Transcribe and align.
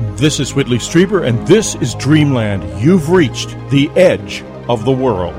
This 0.00 0.40
is 0.40 0.54
Whitley 0.54 0.78
Strieber, 0.78 1.26
and 1.26 1.46
this 1.46 1.74
is 1.74 1.94
Dreamland. 1.94 2.82
You've 2.82 3.10
reached 3.10 3.50
the 3.70 3.90
edge 3.96 4.42
of 4.66 4.86
the 4.86 4.92
world. 4.92 5.34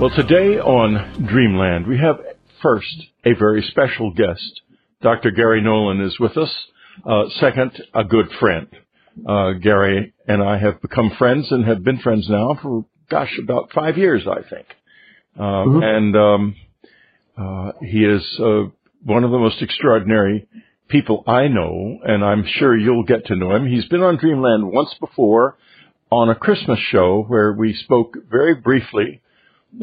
Well, 0.00 0.08
today 0.16 0.58
on 0.58 1.26
Dreamland, 1.26 1.86
we 1.86 1.98
have 1.98 2.16
first 2.62 2.96
a 3.26 3.34
very 3.34 3.60
special 3.70 4.10
guest. 4.10 4.62
Dr. 5.02 5.32
Gary 5.32 5.60
Nolan 5.60 6.00
is 6.00 6.18
with 6.18 6.38
us. 6.38 6.50
Uh, 7.04 7.24
second, 7.40 7.82
a 7.94 8.04
good 8.04 8.30
friend. 8.40 8.68
Uh, 9.28 9.52
Gary 9.52 10.14
and 10.26 10.42
I 10.42 10.56
have 10.56 10.80
become 10.80 11.10
friends 11.18 11.48
and 11.50 11.66
have 11.66 11.84
been 11.84 11.98
friends 11.98 12.26
now 12.26 12.58
for, 12.62 12.86
gosh, 13.10 13.38
about 13.38 13.70
five 13.74 13.98
years, 13.98 14.26
I 14.26 14.48
think. 14.48 14.66
Uh, 15.38 15.42
mm-hmm. 15.42 15.82
And 15.82 16.16
um, 16.16 16.56
uh, 17.36 17.72
he 17.82 18.02
is 18.04 18.22
uh, 18.40 18.70
one 19.04 19.24
of 19.24 19.30
the 19.30 19.38
most 19.38 19.60
extraordinary 19.60 20.48
people 20.88 21.24
I 21.26 21.48
know, 21.48 21.98
and 22.04 22.24
I'm 22.24 22.44
sure 22.46 22.76
you'll 22.76 23.04
get 23.04 23.26
to 23.26 23.36
know 23.36 23.54
him. 23.54 23.66
He's 23.66 23.86
been 23.86 24.02
on 24.02 24.18
Dreamland 24.18 24.70
once 24.70 24.94
before 25.00 25.56
on 26.10 26.30
a 26.30 26.34
Christmas 26.34 26.78
show 26.90 27.24
where 27.26 27.52
we 27.52 27.74
spoke 27.74 28.16
very 28.30 28.54
briefly. 28.54 29.20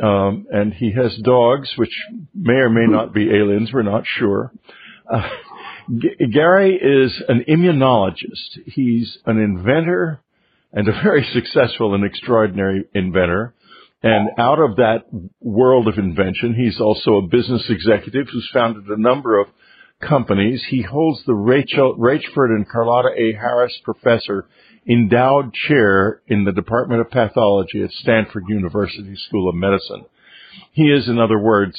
Um, 0.01 0.47
and 0.51 0.73
he 0.73 0.91
has 0.93 1.15
dogs, 1.17 1.69
which 1.75 1.93
may 2.33 2.53
or 2.53 2.69
may 2.69 2.87
not 2.87 3.13
be 3.13 3.29
aliens. 3.29 3.71
We're 3.71 3.83
not 3.83 4.05
sure. 4.17 4.51
Uh, 5.11 5.29
G- 5.97 6.25
Gary 6.31 6.79
is 6.81 7.21
an 7.27 7.43
immunologist. 7.47 8.65
He's 8.65 9.17
an 9.25 9.37
inventor 9.37 10.21
and 10.71 10.87
a 10.87 11.03
very 11.03 11.27
successful 11.33 11.93
and 11.93 12.03
extraordinary 12.05 12.85
inventor. 12.95 13.53
And 14.01 14.29
out 14.37 14.59
of 14.59 14.77
that 14.77 15.05
world 15.39 15.87
of 15.87 15.97
invention, 15.97 16.55
he's 16.55 16.79
also 16.79 17.17
a 17.17 17.27
business 17.27 17.63
executive 17.69 18.27
who's 18.31 18.49
founded 18.53 18.85
a 18.87 18.99
number 18.99 19.39
of 19.39 19.47
companies. 20.07 20.63
He 20.69 20.81
holds 20.81 21.23
the 21.25 21.33
Rachel, 21.33 21.95
Rachford 21.97 22.49
and 22.49 22.67
Carlota 22.67 23.09
A. 23.17 23.33
Harris 23.33 23.77
Professor 23.83 24.47
Endowed 24.87 25.53
Chair 25.53 26.21
in 26.27 26.43
the 26.43 26.51
Department 26.51 27.01
of 27.01 27.09
Pathology 27.09 27.81
at 27.83 27.91
Stanford 27.91 28.43
University 28.49 29.15
School 29.27 29.49
of 29.49 29.55
Medicine. 29.55 30.05
He 30.73 30.83
is, 30.83 31.07
in 31.07 31.19
other 31.19 31.39
words, 31.39 31.77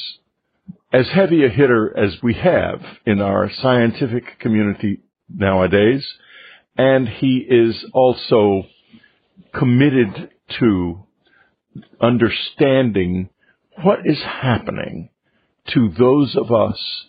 as 0.91 1.07
heavy 1.09 1.45
a 1.45 1.49
hitter 1.49 1.95
as 1.97 2.17
we 2.23 2.33
have 2.33 2.81
in 3.05 3.21
our 3.21 3.51
scientific 3.61 4.39
community 4.39 5.01
nowadays, 5.29 6.05
and 6.77 7.07
he 7.07 7.45
is 7.47 7.85
also 7.93 8.63
committed 9.53 10.31
to 10.59 11.05
understanding 12.01 13.29
what 13.83 13.99
is 14.05 14.21
happening 14.21 15.09
to 15.73 15.91
those 15.97 16.35
of 16.35 16.51
us 16.51 17.07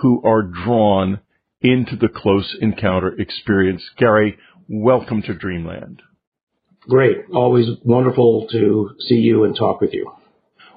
who 0.00 0.22
are 0.24 0.42
drawn 0.42 1.20
into 1.60 1.96
the 1.96 2.08
close 2.08 2.56
encounter 2.60 3.20
experience. 3.20 3.82
Gary, 3.98 4.38
welcome 4.68 5.22
to 5.22 5.34
Dreamland. 5.34 6.02
Great. 6.88 7.18
Always 7.34 7.66
wonderful 7.84 8.46
to 8.50 8.90
see 9.00 9.16
you 9.16 9.44
and 9.44 9.54
talk 9.54 9.80
with 9.80 9.92
you. 9.92 10.12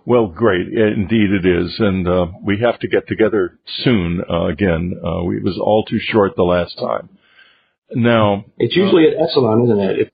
Well, 0.06 0.28
great. 0.28 0.68
Indeed 0.68 1.32
it 1.32 1.46
is. 1.46 1.76
And 1.80 2.08
uh, 2.08 2.28
we 2.44 2.60
have 2.60 2.78
to 2.80 2.88
get 2.90 3.08
together 3.08 3.58
soon 3.84 4.22
uh, 4.30 4.48
again. 4.48 5.00
Uh, 5.02 5.24
we, 5.24 5.38
it 5.38 5.44
was 5.44 5.58
all 5.58 5.86
too 5.86 6.00
short 6.00 6.36
the 6.36 6.44
last 6.44 6.78
time. 6.78 7.10
Now. 7.92 8.46
It's 8.58 8.76
usually 8.76 9.08
at 9.08 9.14
Esalen, 9.14 9.66
isn't 9.66 9.80
it? 9.80 10.00
If- 10.00 10.10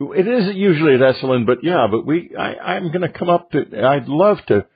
it 0.00 0.26
is 0.26 0.56
usually 0.56 0.94
at 0.94 1.00
Esalen, 1.00 1.46
but 1.46 1.58
yeah, 1.62 1.86
but 1.88 2.04
we, 2.04 2.32
I, 2.36 2.56
I'm 2.56 2.88
going 2.88 3.02
to 3.02 3.08
come 3.08 3.30
up 3.30 3.52
to, 3.52 3.60
I'd 3.60 4.08
love 4.08 4.38
to 4.48 4.66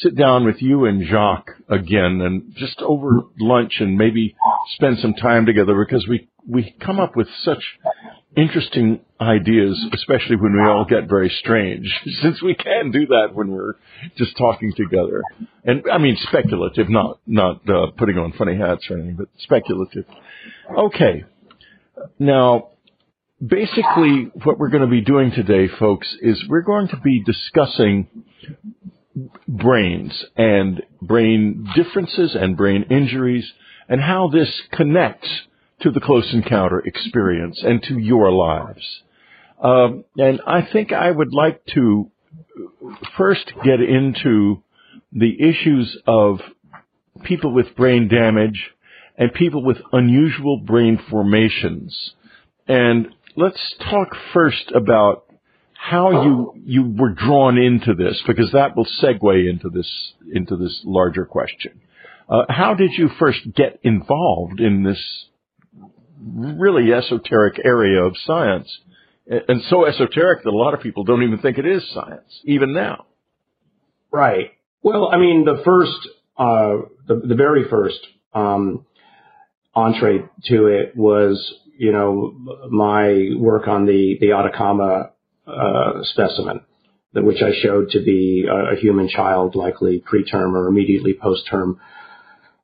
sit 0.00 0.16
down 0.16 0.44
with 0.44 0.62
you 0.62 0.86
and 0.86 1.06
Jacques 1.06 1.50
again 1.68 2.20
and 2.22 2.54
just 2.56 2.80
over 2.80 3.22
lunch 3.38 3.74
and 3.80 3.96
maybe 3.96 4.34
spend 4.74 4.98
some 4.98 5.14
time 5.14 5.44
together 5.44 5.84
because 5.84 6.06
we, 6.08 6.28
we 6.48 6.74
come 6.80 6.98
up 6.98 7.14
with 7.14 7.28
such 7.42 7.62
interesting 8.36 9.00
ideas, 9.20 9.78
especially 9.92 10.36
when 10.36 10.54
we 10.54 10.66
all 10.66 10.86
get 10.88 11.08
very 11.08 11.30
strange, 11.40 11.86
since 12.22 12.40
we 12.42 12.54
can 12.54 12.90
do 12.90 13.06
that 13.06 13.28
when 13.34 13.50
we're 13.50 13.74
just 14.16 14.36
talking 14.38 14.72
together. 14.74 15.22
And 15.64 15.84
I 15.92 15.98
mean 15.98 16.16
speculative, 16.28 16.88
not, 16.88 17.20
not, 17.26 17.68
uh, 17.68 17.90
putting 17.98 18.16
on 18.16 18.32
funny 18.32 18.56
hats 18.56 18.86
or 18.88 18.96
anything, 18.96 19.16
but 19.16 19.28
speculative. 19.40 20.06
Okay. 20.76 21.24
Now, 22.18 22.70
basically 23.44 24.30
what 24.44 24.58
we're 24.58 24.70
going 24.70 24.82
to 24.82 24.88
be 24.88 25.02
doing 25.02 25.32
today, 25.32 25.68
folks, 25.78 26.08
is 26.22 26.42
we're 26.48 26.62
going 26.62 26.88
to 26.88 26.96
be 26.96 27.22
discussing 27.22 28.08
brains 29.46 30.24
and 30.36 30.82
brain 31.00 31.68
differences 31.74 32.34
and 32.34 32.56
brain 32.56 32.84
injuries 32.90 33.50
and 33.88 34.00
how 34.00 34.28
this 34.28 34.48
connects 34.72 35.28
to 35.82 35.90
the 35.90 36.00
close 36.00 36.32
encounter 36.32 36.80
experience 36.80 37.60
and 37.62 37.82
to 37.82 37.98
your 37.98 38.30
lives. 38.30 39.02
Um, 39.62 40.04
and 40.16 40.40
I 40.46 40.62
think 40.72 40.92
I 40.92 41.10
would 41.10 41.32
like 41.32 41.64
to 41.74 42.10
first 43.16 43.52
get 43.64 43.80
into 43.80 44.62
the 45.12 45.36
issues 45.40 45.96
of 46.06 46.40
people 47.24 47.52
with 47.52 47.76
brain 47.76 48.08
damage 48.08 48.70
and 49.16 49.32
people 49.34 49.62
with 49.62 49.76
unusual 49.92 50.58
brain 50.58 50.98
formations. 51.10 52.14
And 52.66 53.08
let's 53.36 53.74
talk 53.90 54.08
first 54.32 54.72
about 54.74 55.26
how 55.82 56.22
you 56.22 56.54
you 56.64 56.94
were 56.96 57.10
drawn 57.10 57.58
into 57.58 57.92
this, 57.94 58.22
because 58.24 58.52
that 58.52 58.76
will 58.76 58.86
segue 59.02 59.50
into 59.50 59.68
this 59.68 59.90
into 60.32 60.56
this 60.56 60.80
larger 60.84 61.24
question. 61.24 61.80
Uh, 62.28 62.44
how 62.48 62.74
did 62.74 62.92
you 62.92 63.10
first 63.18 63.40
get 63.56 63.80
involved 63.82 64.60
in 64.60 64.84
this 64.84 65.02
really 66.24 66.92
esoteric 66.92 67.60
area 67.64 68.00
of 68.00 68.14
science, 68.24 68.68
and 69.26 69.60
so 69.70 69.84
esoteric 69.84 70.44
that 70.44 70.50
a 70.50 70.56
lot 70.56 70.72
of 70.72 70.80
people 70.80 71.02
don't 71.02 71.24
even 71.24 71.38
think 71.38 71.58
it 71.58 71.66
is 71.66 71.82
science, 71.92 72.40
even 72.44 72.72
now? 72.72 73.06
Right. 74.12 74.52
Well, 74.82 75.10
I 75.12 75.18
mean, 75.18 75.44
the 75.44 75.62
first, 75.64 76.08
uh, 76.36 76.86
the, 77.08 77.26
the 77.26 77.34
very 77.34 77.68
first 77.68 77.98
um, 78.32 78.86
entree 79.74 80.20
to 80.44 80.66
it 80.66 80.96
was, 80.96 81.54
you 81.76 81.90
know, 81.90 82.36
my 82.70 83.30
work 83.36 83.66
on 83.66 83.86
the 83.86 84.16
the 84.20 84.30
Atacama 84.32 85.11
uh, 85.46 86.02
specimen, 86.02 86.60
which 87.14 87.42
I 87.42 87.52
showed 87.62 87.90
to 87.90 88.02
be 88.02 88.46
a, 88.48 88.74
a 88.74 88.76
human 88.76 89.08
child, 89.08 89.54
likely 89.54 90.00
preterm 90.00 90.54
or 90.54 90.68
immediately 90.68 91.14
post-term 91.20 91.80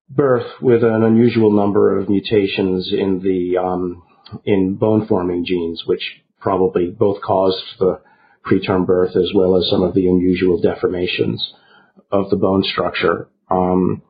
birth, 0.09 0.47
with 0.61 0.83
an 0.85 1.03
unusual 1.03 1.53
number 1.53 1.99
of 1.99 2.09
mutations 2.09 2.91
in 2.93 3.21
the 3.21 3.59
um, 3.59 4.03
in 4.45 4.75
bone-forming 4.75 5.45
genes, 5.45 5.83
which 5.87 6.03
probably 6.41 6.91
both 6.91 7.21
caused 7.21 7.65
the 7.79 8.01
preterm 8.47 8.87
birth 8.87 9.17
as 9.17 9.31
well 9.35 9.57
as 9.57 9.69
some 9.69 9.83
of 9.83 9.95
the 9.95 10.07
unusual 10.07 10.61
deformations 10.63 11.39
of 12.11 12.31
the 12.31 12.37
bone 12.37 12.63
structure. 12.63 13.29
Um, 13.51 14.03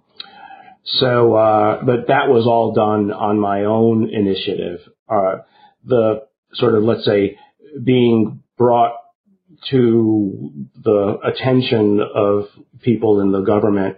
so, 0.84 1.34
uh, 1.34 1.84
but 1.84 2.08
that 2.08 2.28
was 2.28 2.46
all 2.46 2.72
done 2.72 3.12
on 3.12 3.38
my 3.38 3.64
own 3.64 4.08
initiative. 4.12 4.80
Uh, 5.08 5.38
the 5.84 6.26
sort 6.54 6.74
of, 6.74 6.82
let's 6.82 7.04
say, 7.04 7.38
being 7.82 8.42
brought 8.58 8.92
to 9.70 10.68
the 10.82 11.18
attention 11.24 12.00
of 12.14 12.44
people 12.82 13.20
in 13.20 13.32
the 13.32 13.40
government 13.40 13.96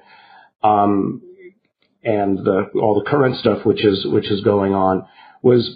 um, 0.62 1.22
and 2.04 2.38
the, 2.38 2.66
all 2.81 3.03
the 3.03 3.10
current 3.10 3.37
stuff 3.38 3.65
which 3.65 3.84
is 3.84 4.06
which 4.06 4.31
is 4.31 4.43
going 4.43 4.72
on 4.72 5.06
was 5.43 5.69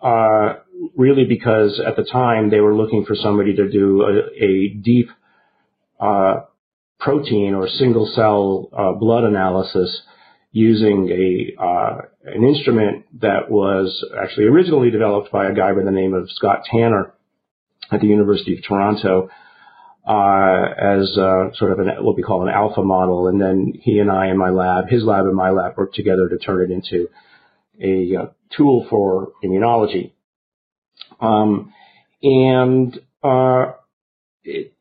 uh, 0.00 0.54
really 0.96 1.24
because 1.24 1.80
at 1.84 1.96
the 1.96 2.04
time 2.04 2.50
they 2.50 2.60
were 2.60 2.74
looking 2.74 3.04
for 3.04 3.14
somebody 3.16 3.54
to 3.56 3.70
do 3.70 4.02
a, 4.02 4.44
a 4.44 4.68
deep 4.68 5.08
uh, 6.00 6.36
protein 6.98 7.54
or 7.54 7.68
single 7.68 8.10
cell 8.14 8.68
uh, 8.72 8.92
blood 8.92 9.24
analysis 9.24 10.02
using 10.52 11.10
a 11.10 11.62
uh, 11.62 11.98
an 12.24 12.42
instrument 12.42 13.04
that 13.20 13.50
was 13.50 14.04
actually 14.22 14.46
originally 14.46 14.90
developed 14.90 15.30
by 15.30 15.46
a 15.46 15.54
guy 15.54 15.72
by 15.72 15.82
the 15.84 15.90
name 15.90 16.14
of 16.14 16.30
Scott 16.30 16.62
Tanner 16.70 17.12
at 17.90 18.00
the 18.00 18.06
University 18.06 18.54
of 18.54 18.64
Toronto 18.66 19.28
uh, 20.06 20.66
as 20.78 21.18
uh, 21.18 21.52
sort 21.54 21.72
of 21.72 21.80
an, 21.80 21.88
what 22.04 22.16
we 22.16 22.22
call 22.22 22.42
an 22.42 22.48
alpha 22.48 22.82
model, 22.82 23.26
and 23.26 23.40
then 23.40 23.72
he 23.80 23.98
and 23.98 24.10
I 24.10 24.28
in 24.28 24.38
my 24.38 24.50
lab, 24.50 24.88
his 24.88 25.02
lab 25.02 25.24
and 25.24 25.34
my 25.34 25.50
lab 25.50 25.76
worked 25.76 25.96
together 25.96 26.28
to 26.28 26.38
turn 26.38 26.70
it 26.70 26.72
into 26.72 27.08
a 27.82 28.16
uh, 28.16 28.26
tool 28.56 28.86
for 28.88 29.32
immunology. 29.44 30.12
Um, 31.20 31.72
and 32.22 32.96
uh, 33.24 33.72
it, 34.44 34.74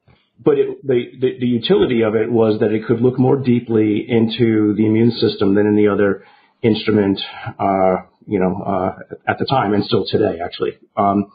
but 0.43 0.59
it, 0.59 0.85
the, 0.85 1.05
the, 1.19 1.39
the 1.39 1.47
utility 1.47 2.03
of 2.03 2.13
it 2.13 2.31
was 2.31 2.59
that 2.59 2.71
it 2.71 2.85
could 2.85 3.01
look 3.01 3.17
more 3.17 3.37
deeply 3.37 4.05
into 4.07 4.75
the 4.75 4.85
immune 4.85 5.11
system 5.11 5.55
than 5.55 5.65
any 5.65 5.87
other 5.87 6.23
instrument, 6.61 7.19
uh, 7.59 7.95
you 8.27 8.39
know, 8.39 8.61
uh, 8.61 9.15
at 9.27 9.39
the 9.39 9.45
time 9.45 9.73
and 9.73 9.83
still 9.85 10.05
today, 10.07 10.39
actually. 10.43 10.73
Um, 10.95 11.31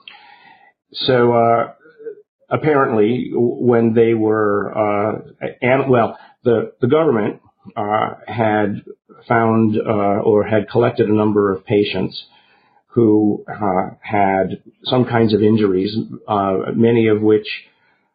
so 0.93 1.33
uh, 1.33 1.73
apparently, 2.49 3.31
when 3.33 3.95
they 3.95 4.15
were, 4.15 4.73
uh, 4.77 5.19
and, 5.63 5.91
well, 5.91 6.19
the 6.45 6.73
the 6.81 6.89
government 6.89 7.41
uh, 7.77 8.15
had 8.27 8.83
found 9.29 9.77
uh, 9.77 10.23
or 10.23 10.45
had 10.45 10.69
collected 10.71 11.09
a 11.09 11.15
number 11.15 11.53
of 11.53 11.65
patients 11.65 12.25
who 12.89 13.45
uh, 13.49 13.91
had 14.01 14.63
some 14.85 15.05
kinds 15.05 15.33
of 15.33 15.43
injuries, 15.43 15.97
uh, 16.27 16.57
many 16.75 17.07
of 17.07 17.23
which, 17.23 17.47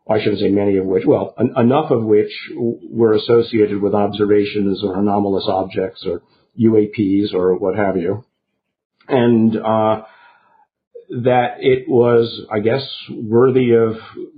I 0.10 0.20
shouldn't 0.20 0.42
say 0.42 0.50
many 0.50 0.78
of 0.78 0.86
which, 0.86 1.04
well, 1.06 1.34
en- 1.40 1.54
enough 1.56 1.92
of 1.92 2.04
which 2.04 2.32
were 2.54 3.14
associated 3.14 3.82
with 3.82 3.94
observations 3.94 4.84
or 4.84 5.00
anomalous 5.00 5.46
objects 5.48 6.06
or 6.06 6.22
UAPs 6.60 7.34
or 7.34 7.58
what 7.58 7.78
have 7.78 7.96
you. 7.96 8.26
And 9.08 9.56
uh, 9.56 10.02
that 11.10 11.58
it 11.60 11.88
was, 11.88 12.42
I 12.52 12.60
guess, 12.60 12.84
worthy 13.12 13.74
of 13.74 13.96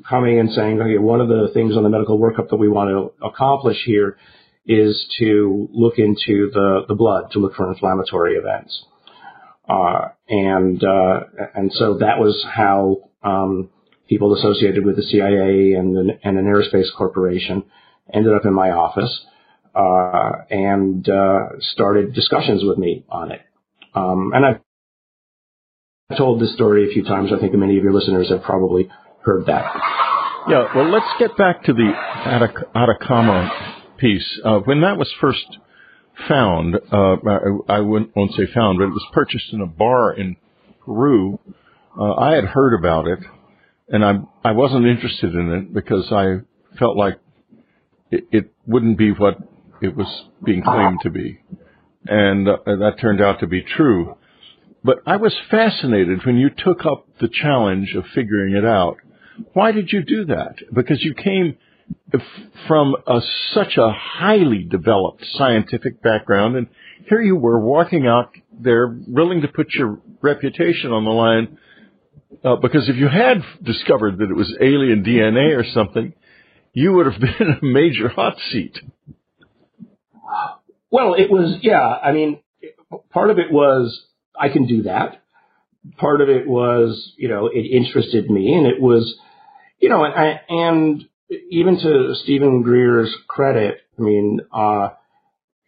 coming 0.08 0.40
and 0.40 0.52
saying, 0.52 0.82
okay, 0.82 0.98
one 0.98 1.22
of 1.22 1.30
the 1.30 1.50
things 1.54 1.78
on 1.78 1.84
the 1.84 1.90
medical 1.90 2.20
workup 2.20 2.50
that 2.50 2.58
we 2.58 2.68
want 2.68 2.90
to 2.90 3.26
accomplish 3.26 3.78
here 3.86 4.18
is 4.66 5.06
to 5.20 5.70
look 5.72 5.98
into 5.98 6.52
the, 6.54 6.82
the 6.88 6.96
blood 6.96 7.32
to 7.32 7.40
look 7.40 7.56
for 7.56 7.72
inflammatory 7.72 8.36
events. 8.36 8.84
Uh, 9.68 10.10
and, 10.28 10.84
uh, 10.84 11.20
and 11.56 11.72
so 11.74 11.98
that 12.00 12.20
was 12.20 12.46
how, 12.54 12.98
um, 13.24 13.70
people 14.10 14.34
associated 14.36 14.86
with 14.86 14.96
the 14.96 15.04
CIA 15.04 15.74
and 15.74 15.98
an, 15.98 16.20
and 16.24 16.38
an 16.38 16.46
aerospace 16.46 16.88
corporation 16.98 17.64
ended 18.14 18.34
up 18.34 18.46
in 18.46 18.54
my 18.54 18.72
office, 18.72 19.26
uh, 19.76 20.44
and, 20.50 21.08
uh, 21.10 21.60
started 21.60 22.14
discussions 22.14 22.64
with 22.64 22.78
me 22.78 23.06
on 23.10 23.32
it. 23.32 23.42
Um, 23.94 24.32
and 24.34 24.46
I've 24.46 24.62
told 26.16 26.42
this 26.42 26.54
story 26.54 26.90
a 26.90 26.94
few 26.94 27.04
times. 27.04 27.32
I 27.36 27.40
think 27.40 27.54
many 27.54 27.78
of 27.78 27.84
your 27.84 27.92
listeners 27.92 28.30
have 28.30 28.42
probably 28.44 28.88
heard 29.24 29.46
that. 29.48 29.74
Yeah, 30.48 30.68
well, 30.74 30.90
let's 30.90 31.06
get 31.20 31.36
back 31.36 31.64
to 31.66 31.74
the 31.74 31.92
Atacama 32.74 33.76
piece. 33.98 34.40
Uh, 34.46 34.60
when 34.60 34.82
that 34.82 34.98
was 34.98 35.12
first 35.20 35.46
found, 36.30 36.76
uh, 36.76 37.16
I, 37.68 37.76
I 37.76 37.80
won't 37.82 38.14
say 38.38 38.46
found, 38.56 38.78
but 38.78 38.86
it 38.86 38.92
was 38.92 39.06
purchased 39.12 39.52
in 39.52 39.60
a 39.60 39.66
bar 39.66 40.14
in 40.14 40.38
Peru. 40.86 41.40
Uh, 42.00 42.14
I 42.14 42.36
had 42.36 42.46
heard 42.46 42.74
about 42.80 43.08
it, 43.08 43.20
and 43.90 44.06
I 44.06 44.14
I 44.46 44.54
wasn't 44.54 44.86
interested 44.86 45.36
in 45.36 45.52
it 45.52 45.74
because 45.74 46.10
I 46.14 46.38
felt 46.80 46.96
like 46.96 47.20
it, 48.12 48.28
it 48.32 48.54
wouldn't 48.66 48.98
be 48.98 49.12
what 49.12 49.40
it 49.82 49.94
was 49.94 50.08
being 50.42 50.64
claimed 50.64 51.00
to 51.04 51.10
be, 51.10 51.42
and 52.06 52.48
uh, 52.48 52.58
that 52.66 52.94
turned 53.02 53.22
out 53.22 53.42
to 53.42 53.48
be 53.48 53.62
true. 53.62 54.16
But 54.84 55.00
I 55.06 55.18
was 55.18 55.36
fascinated 55.50 56.26
when 56.26 56.38
you 56.38 56.50
took 56.50 56.86
up 56.86 57.08
the 57.20 57.30
challenge 57.30 57.94
of 57.96 58.06
figuring 58.14 58.56
it 58.56 58.66
out. 58.66 58.98
Why 59.54 59.72
did 59.72 59.92
you 59.92 60.04
do 60.04 60.26
that? 60.26 60.56
Because 60.74 61.04
you 61.04 61.14
came 61.14 61.58
from 62.68 62.96
a, 63.06 63.20
such 63.54 63.78
a 63.78 63.92
highly 63.92 64.64
developed 64.64 65.26
scientific 65.34 66.02
background, 66.02 66.56
and 66.56 66.68
here 67.08 67.22
you 67.22 67.36
were 67.36 67.60
walking 67.60 68.08
out 68.08 68.32
there 68.60 68.98
willing 69.08 69.42
to 69.42 69.48
put 69.48 69.74
your 69.74 70.00
reputation 70.22 70.92
on 70.92 71.06
the 71.06 71.12
line. 71.12 71.58
Uh, 72.44 72.56
because 72.58 72.90
if 72.90 72.96
you 72.98 73.08
had 73.08 73.42
discovered 73.64 74.18
that 74.18 74.30
it 74.30 74.36
was 74.36 74.56
alien 74.62 75.04
DNA 75.04 75.58
or 75.58 75.64
something, 75.74 76.14
you 76.74 76.94
would 76.94 77.06
have 77.06 77.20
been 77.40 77.58
a 77.62 77.66
major 77.66 78.10
hot 78.10 78.38
seat. 78.52 78.78
Well, 80.90 81.16
it 81.16 81.30
was, 81.30 81.60
yeah. 81.62 81.82
I 81.82 82.12
mean, 82.12 82.40
part 83.12 83.30
of 83.30 83.40
it 83.40 83.52
was 83.52 84.06
I 84.40 84.50
can 84.50 84.68
do 84.68 84.84
that. 84.84 85.22
Part 85.98 86.22
of 86.22 86.30
it 86.30 86.48
was, 86.48 87.14
you 87.18 87.30
know, 87.30 87.48
it 87.48 87.62
interested 87.62 88.30
me, 88.30 88.54
and 88.54 88.68
it 88.68 88.82
was, 88.82 89.16
you 89.80 89.90
know, 89.90 90.04
and, 90.04 90.40
and 90.50 91.06
even 91.50 91.80
to 91.80 92.16
Steven 92.24 92.62
Greer's 92.62 93.14
credit, 93.28 93.80
I 93.98 94.02
mean, 94.02 94.42
uh, 94.52 94.90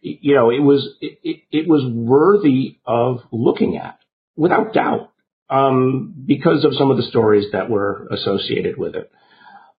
you 0.01 0.36
know, 0.36 0.50
it 0.50 0.60
was 0.60 0.88
it, 1.01 1.19
it, 1.24 1.42
it, 1.51 1.68
was 1.68 1.83
worthy 1.86 2.77
of 2.86 3.19
looking 3.31 3.77
at 3.77 4.00
without 4.36 4.74
doubt 4.74 5.12
um, 5.50 6.13
because 6.25 6.63
of 6.63 6.74
some 6.75 6.92
of 6.92 6.98
the 6.98 7.04
stories 7.04 7.48
that 7.51 7.69
were 7.69 8.07
associated 8.12 8.77
with 8.77 8.95
it. 8.95 9.12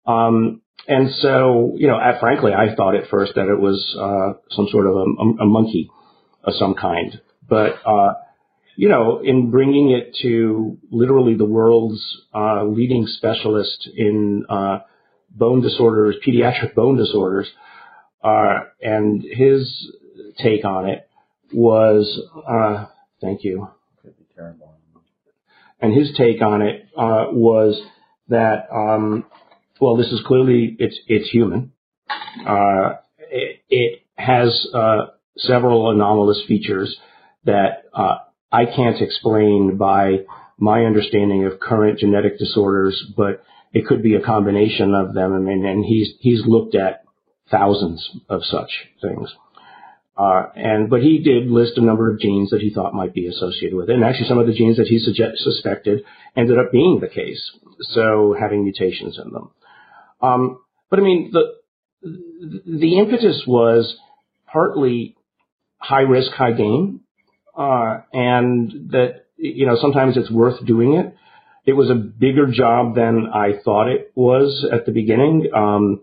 Um, 0.05 0.61
and 0.87 1.09
so, 1.21 1.73
you 1.77 1.87
know, 1.87 1.95
I, 1.95 2.19
frankly, 2.19 2.53
I 2.53 2.75
thought 2.75 2.95
at 2.95 3.09
first 3.09 3.33
that 3.35 3.47
it 3.47 3.59
was 3.59 3.95
uh, 3.97 4.39
some 4.55 4.67
sort 4.71 4.87
of 4.87 4.95
a, 4.95 5.43
a, 5.43 5.45
monkey 5.45 5.89
of 6.43 6.53
some 6.55 6.73
kind, 6.73 7.21
but 7.47 7.75
uh, 7.85 8.13
you 8.75 8.89
know, 8.89 9.19
in 9.23 9.51
bringing 9.51 9.91
it 9.91 10.15
to 10.21 10.77
literally 10.91 11.35
the 11.35 11.45
world's 11.45 12.01
uh, 12.33 12.63
leading 12.63 13.05
specialist 13.07 13.89
in 13.95 14.45
uh, 14.49 14.79
bone 15.29 15.61
disorders, 15.61 16.15
pediatric 16.25 16.73
bone 16.75 16.97
disorders, 16.97 17.47
uh, 18.23 18.59
and 18.81 19.23
his 19.23 19.91
take 20.37 20.65
on 20.65 20.87
it 20.89 21.07
was, 21.53 22.19
uh, 22.47 22.85
thank 23.19 23.43
you. 23.43 23.67
And 25.79 25.93
his 25.93 26.15
take 26.15 26.41
on 26.41 26.61
it 26.61 26.87
uh, 26.95 27.25
was 27.31 27.81
that, 28.29 28.67
um, 28.71 29.25
well, 29.79 29.97
this 29.97 30.07
is 30.07 30.21
clearly 30.27 30.75
it's 30.77 30.97
it's 31.07 31.29
human. 31.29 31.71
Uh, 32.47 32.93
it, 33.19 33.61
it, 33.69 33.97
has 34.15 34.67
uh, 34.75 35.07
several 35.35 35.89
anomalous 35.89 36.43
features 36.47 36.95
that 37.45 37.85
uh, 37.91 38.17
I 38.51 38.65
can't 38.65 39.01
explain 39.01 39.77
by 39.77 40.25
my 40.57 40.85
understanding 40.85 41.45
of 41.45 41.59
current 41.59 41.99
genetic 41.99 42.37
disorders, 42.37 43.01
but 43.15 43.43
it 43.73 43.87
could 43.87 44.03
be 44.03 44.15
a 44.15 44.21
combination 44.21 44.93
of 44.93 45.13
them. 45.13 45.33
I 45.33 45.39
mean, 45.39 45.65
and 45.65 45.85
he's 45.85 46.09
he's 46.19 46.41
looked 46.45 46.75
at 46.75 47.03
thousands 47.49 48.09
of 48.29 48.43
such 48.43 48.69
things. 49.01 49.33
Uh, 50.17 50.47
and 50.55 50.89
but 50.89 51.01
he 51.01 51.19
did 51.19 51.49
list 51.49 51.77
a 51.77 51.81
number 51.81 52.11
of 52.11 52.19
genes 52.19 52.49
that 52.49 52.61
he 52.61 52.73
thought 52.73 52.93
might 52.93 53.13
be 53.13 53.27
associated 53.27 53.75
with 53.75 53.89
it, 53.89 53.95
and 53.95 54.03
actually 54.03 54.27
some 54.27 54.39
of 54.39 54.47
the 54.47 54.53
genes 54.53 54.77
that 54.77 54.87
he 54.87 54.99
suggest, 54.99 55.41
suspected 55.41 56.03
ended 56.35 56.59
up 56.59 56.71
being 56.71 56.99
the 56.99 57.07
case, 57.07 57.41
so 57.79 58.35
having 58.39 58.63
mutations 58.63 59.17
in 59.17 59.31
them. 59.31 59.51
Um, 60.21 60.59
but 60.89 60.99
I 60.99 61.01
mean, 61.01 61.31
the 61.31 61.61
the 62.01 62.97
impetus 62.97 63.43
was 63.47 63.95
partly 64.51 65.15
high 65.77 66.01
risk, 66.01 66.31
high 66.33 66.51
gain, 66.51 67.00
uh, 67.61 68.01
and 68.13 68.91
that 68.91 69.25
you 69.37 69.65
know 69.65 69.77
sometimes 69.81 70.17
it's 70.17 70.31
worth 70.31 70.65
doing 70.65 70.93
it. 70.93 71.15
It 71.65 71.73
was 71.73 71.89
a 71.89 71.95
bigger 71.95 72.47
job 72.47 72.95
than 72.95 73.27
I 73.33 73.59
thought 73.63 73.87
it 73.87 74.11
was 74.15 74.67
at 74.71 74.85
the 74.85 74.91
beginning. 74.91 75.49
Um, 75.55 76.01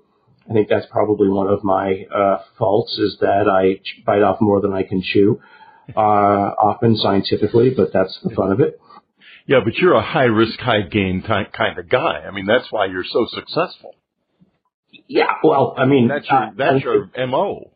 I 0.49 0.52
think 0.52 0.69
that's 0.69 0.87
probably 0.90 1.28
one 1.28 1.49
of 1.49 1.64
my 1.64 2.05
uh, 2.14 2.38
faults 2.58 2.96
is 2.99 3.19
that 3.20 3.49
I 3.49 3.81
bite 4.06 4.22
off 4.22 4.38
more 4.40 4.60
than 4.60 4.72
I 4.72 4.82
can 4.84 5.02
chew, 5.02 5.40
uh, 5.96 6.00
often 6.00 6.97
scientifically, 6.97 7.71
but 7.76 7.92
that's 7.92 8.18
the 8.23 8.35
fun 8.35 8.52
of 8.52 8.61
it. 8.61 8.80
Yeah, 9.47 9.61
but 9.64 9.75
you're 9.76 9.94
a 9.94 10.02
high 10.02 10.30
risk, 10.42 10.59
high 10.61 10.83
gain 10.83 11.23
ty- 11.23 11.49
kind 11.52 11.78
of 11.78 11.88
guy. 11.88 12.23
I 12.26 12.30
mean, 12.30 12.47
that's 12.47 12.71
why 12.71 12.87
you're 12.87 13.04
so 13.04 13.26
successful. 13.30 13.94
Yeah, 15.06 15.33
well, 15.42 15.75
I 15.76 15.87
mean, 15.87 16.09
that's 16.09 16.26
your 16.30 16.52
that's 16.56 16.85
your 16.85 17.26
mo. 17.26 17.73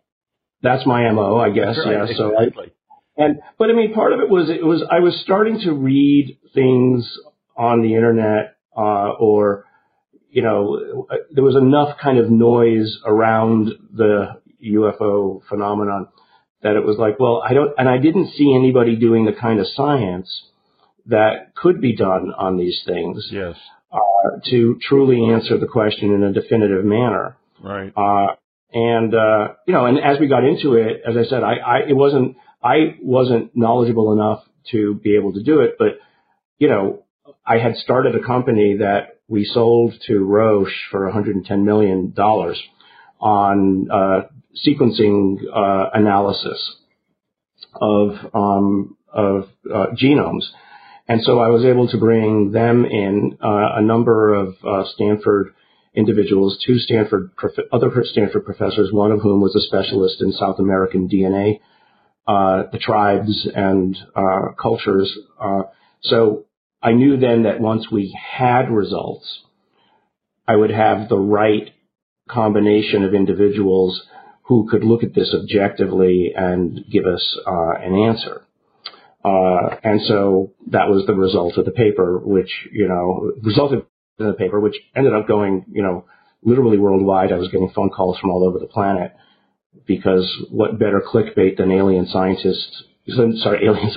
That's 0.63 0.87
my 0.87 1.11
mo, 1.11 1.39
I 1.39 1.51
guess. 1.51 1.77
Right, 1.79 1.93
yeah. 1.93 2.03
Exactly. 2.05 2.17
So 2.17 2.39
I, 2.39 2.45
and 3.17 3.41
but 3.59 3.71
I 3.71 3.73
mean, 3.75 3.93
part 3.93 4.13
of 4.13 4.21
it 4.21 4.29
was 4.29 4.49
it 4.49 4.65
was 4.65 4.85
I 4.91 5.01
was 5.01 5.21
starting 5.23 5.61
to 5.61 5.73
read 5.73 6.39
things 6.55 7.11
on 7.57 7.83
the 7.83 7.95
internet 7.95 8.57
uh, 8.77 9.11
or 9.19 9.67
you 10.31 10.43
know 10.43 11.07
there 11.31 11.45
was 11.45 11.57
enough 11.57 11.99
kind 11.99 12.19
of 12.19 12.31
noise 12.31 12.99
around 13.05 13.71
the 13.93 14.41
UFO 14.65 15.41
phenomenon 15.49 16.09
that 16.63 16.77
it 16.77 16.85
was 16.85 16.97
like, 16.97 17.19
well, 17.19 17.43
I 17.45 17.55
don't, 17.55 17.73
and 17.77 17.89
I 17.89 17.99
didn't 17.99 18.33
see 18.33 18.55
anybody 18.55 18.97
doing 18.97 19.27
the 19.27 19.33
kind 19.33 19.59
of 19.61 19.67
science 19.75 20.31
that 21.07 21.55
could 21.57 21.81
be 21.81 21.97
done 21.97 22.33
on 22.37 22.57
these 22.57 22.81
things. 22.87 23.29
Yes. 23.31 23.57
Uh, 23.93 24.39
to 24.51 24.79
truly 24.81 25.29
answer 25.31 25.59
the 25.59 25.67
question 25.67 26.15
in 26.15 26.23
a 26.23 26.33
definitive 26.33 26.85
manner. 26.85 27.37
Right. 27.63 27.93
Uh, 27.95 28.37
and 28.73 29.15
uh, 29.15 29.49
you 29.67 29.75
know, 29.75 29.85
and 29.85 29.99
as 29.99 30.19
we 30.19 30.29
got 30.29 30.45
into 30.45 30.75
it, 30.75 31.03
as 31.07 31.17
I 31.17 31.25
said, 31.29 31.43
I, 31.43 31.57
I 31.57 31.79
it 31.89 31.95
wasn't 31.95 32.37
I 32.63 32.97
wasn't 33.03 33.57
knowledgeable 33.57 34.13
enough 34.13 34.45
to 34.71 34.95
be 34.95 35.17
able 35.17 35.33
to 35.33 35.43
do 35.43 35.61
it, 35.61 35.77
but 35.79 35.99
you 36.59 36.69
know, 36.69 37.05
I 37.45 37.59
had 37.59 37.77
started 37.77 38.15
a 38.15 38.25
company 38.25 38.77
that 38.79 39.19
we 39.29 39.45
sold 39.45 39.95
to 40.07 40.25
Roche 40.25 40.89
for 40.91 41.05
110 41.07 41.65
million 41.65 42.13
dollars 42.13 42.63
on 43.21 43.89
uh, 43.91 44.21
sequencing 44.67 45.39
uh, 45.53 45.91
analysis 45.95 46.77
of 47.75 48.11
um, 48.35 48.97
of 49.13 49.49
uh, 49.73 49.87
genomes, 50.01 50.45
and 51.09 51.23
so 51.23 51.41
I 51.41 51.49
was 51.49 51.65
able 51.65 51.89
to 51.89 51.99
bring 51.99 52.53
them 52.53 52.85
in 52.85 53.39
uh, 53.43 53.77
a 53.77 53.83
number 53.83 54.35
of 54.35 54.55
uh, 54.65 54.85
Stanford 54.95 55.55
individuals, 55.95 56.63
two 56.67 56.79
Stanford 56.79 57.35
prof- 57.37 57.67
other 57.73 57.91
Stanford 58.05 58.45
professors, 58.45 58.91
one 58.93 59.13
of 59.13 59.21
whom 59.21 59.41
was 59.41 59.55
a 59.57 59.61
specialist 59.61 60.21
in 60.21 60.33
South 60.33 60.59
American 60.59 61.09
DNA, 61.09 61.61
the 62.27 62.79
tribes 62.81 63.49
and 63.55 63.97
cultures. 64.61 65.17
so 66.03 66.45
I 66.83 66.93
knew 66.93 67.17
then 67.17 67.45
that 67.45 67.61
once 67.61 67.87
we 67.91 68.17
had 68.39 68.71
results, 68.71 69.41
I 70.47 70.57
would 70.57 70.71
have 70.71 71.09
the 71.09 71.19
right 71.19 71.71
combination 72.29 73.05
of 73.05 73.15
individuals 73.15 74.03
who 74.43 74.69
could 74.69 74.83
look 74.83 75.05
at 75.05 75.15
this 75.15 75.35
objectively 75.35 76.33
and 76.37 76.85
give 76.91 77.07
us 77.07 77.39
uh, 77.47 77.75
an 77.81 77.95
answer. 77.95 78.43
Uh, 79.25 79.77
and 79.85 80.01
so 80.03 80.53
that 80.71 80.89
was 80.89 81.07
the 81.07 81.15
result 81.15 81.57
of 81.57 81.65
the 81.65 81.71
paper, 81.71 82.19
which, 82.19 82.51
you 82.73 82.89
know, 82.89 83.33
resulted 83.43 83.87
in 84.19 84.27
the 84.27 84.33
paper, 84.33 84.59
which 84.59 84.75
ended 84.97 85.15
up 85.15 85.29
going, 85.29 85.65
you 85.71 85.83
know, 85.83 86.07
literally 86.43 86.79
worldwide. 86.79 87.31
I 87.31 87.37
was 87.37 87.49
getting 87.49 87.71
phone 87.71 87.91
calls 87.91 88.19
from 88.19 88.31
all 88.31 88.45
over 88.45 88.59
the 88.59 88.67
planet 88.67 89.13
because 89.87 90.29
what 90.51 90.79
better 90.79 91.03
clickbait 91.07 91.57
than 91.57 91.71
alien 91.71 92.07
scientists, 92.07 92.85
sorry, 93.43 93.67
alien 93.67 93.91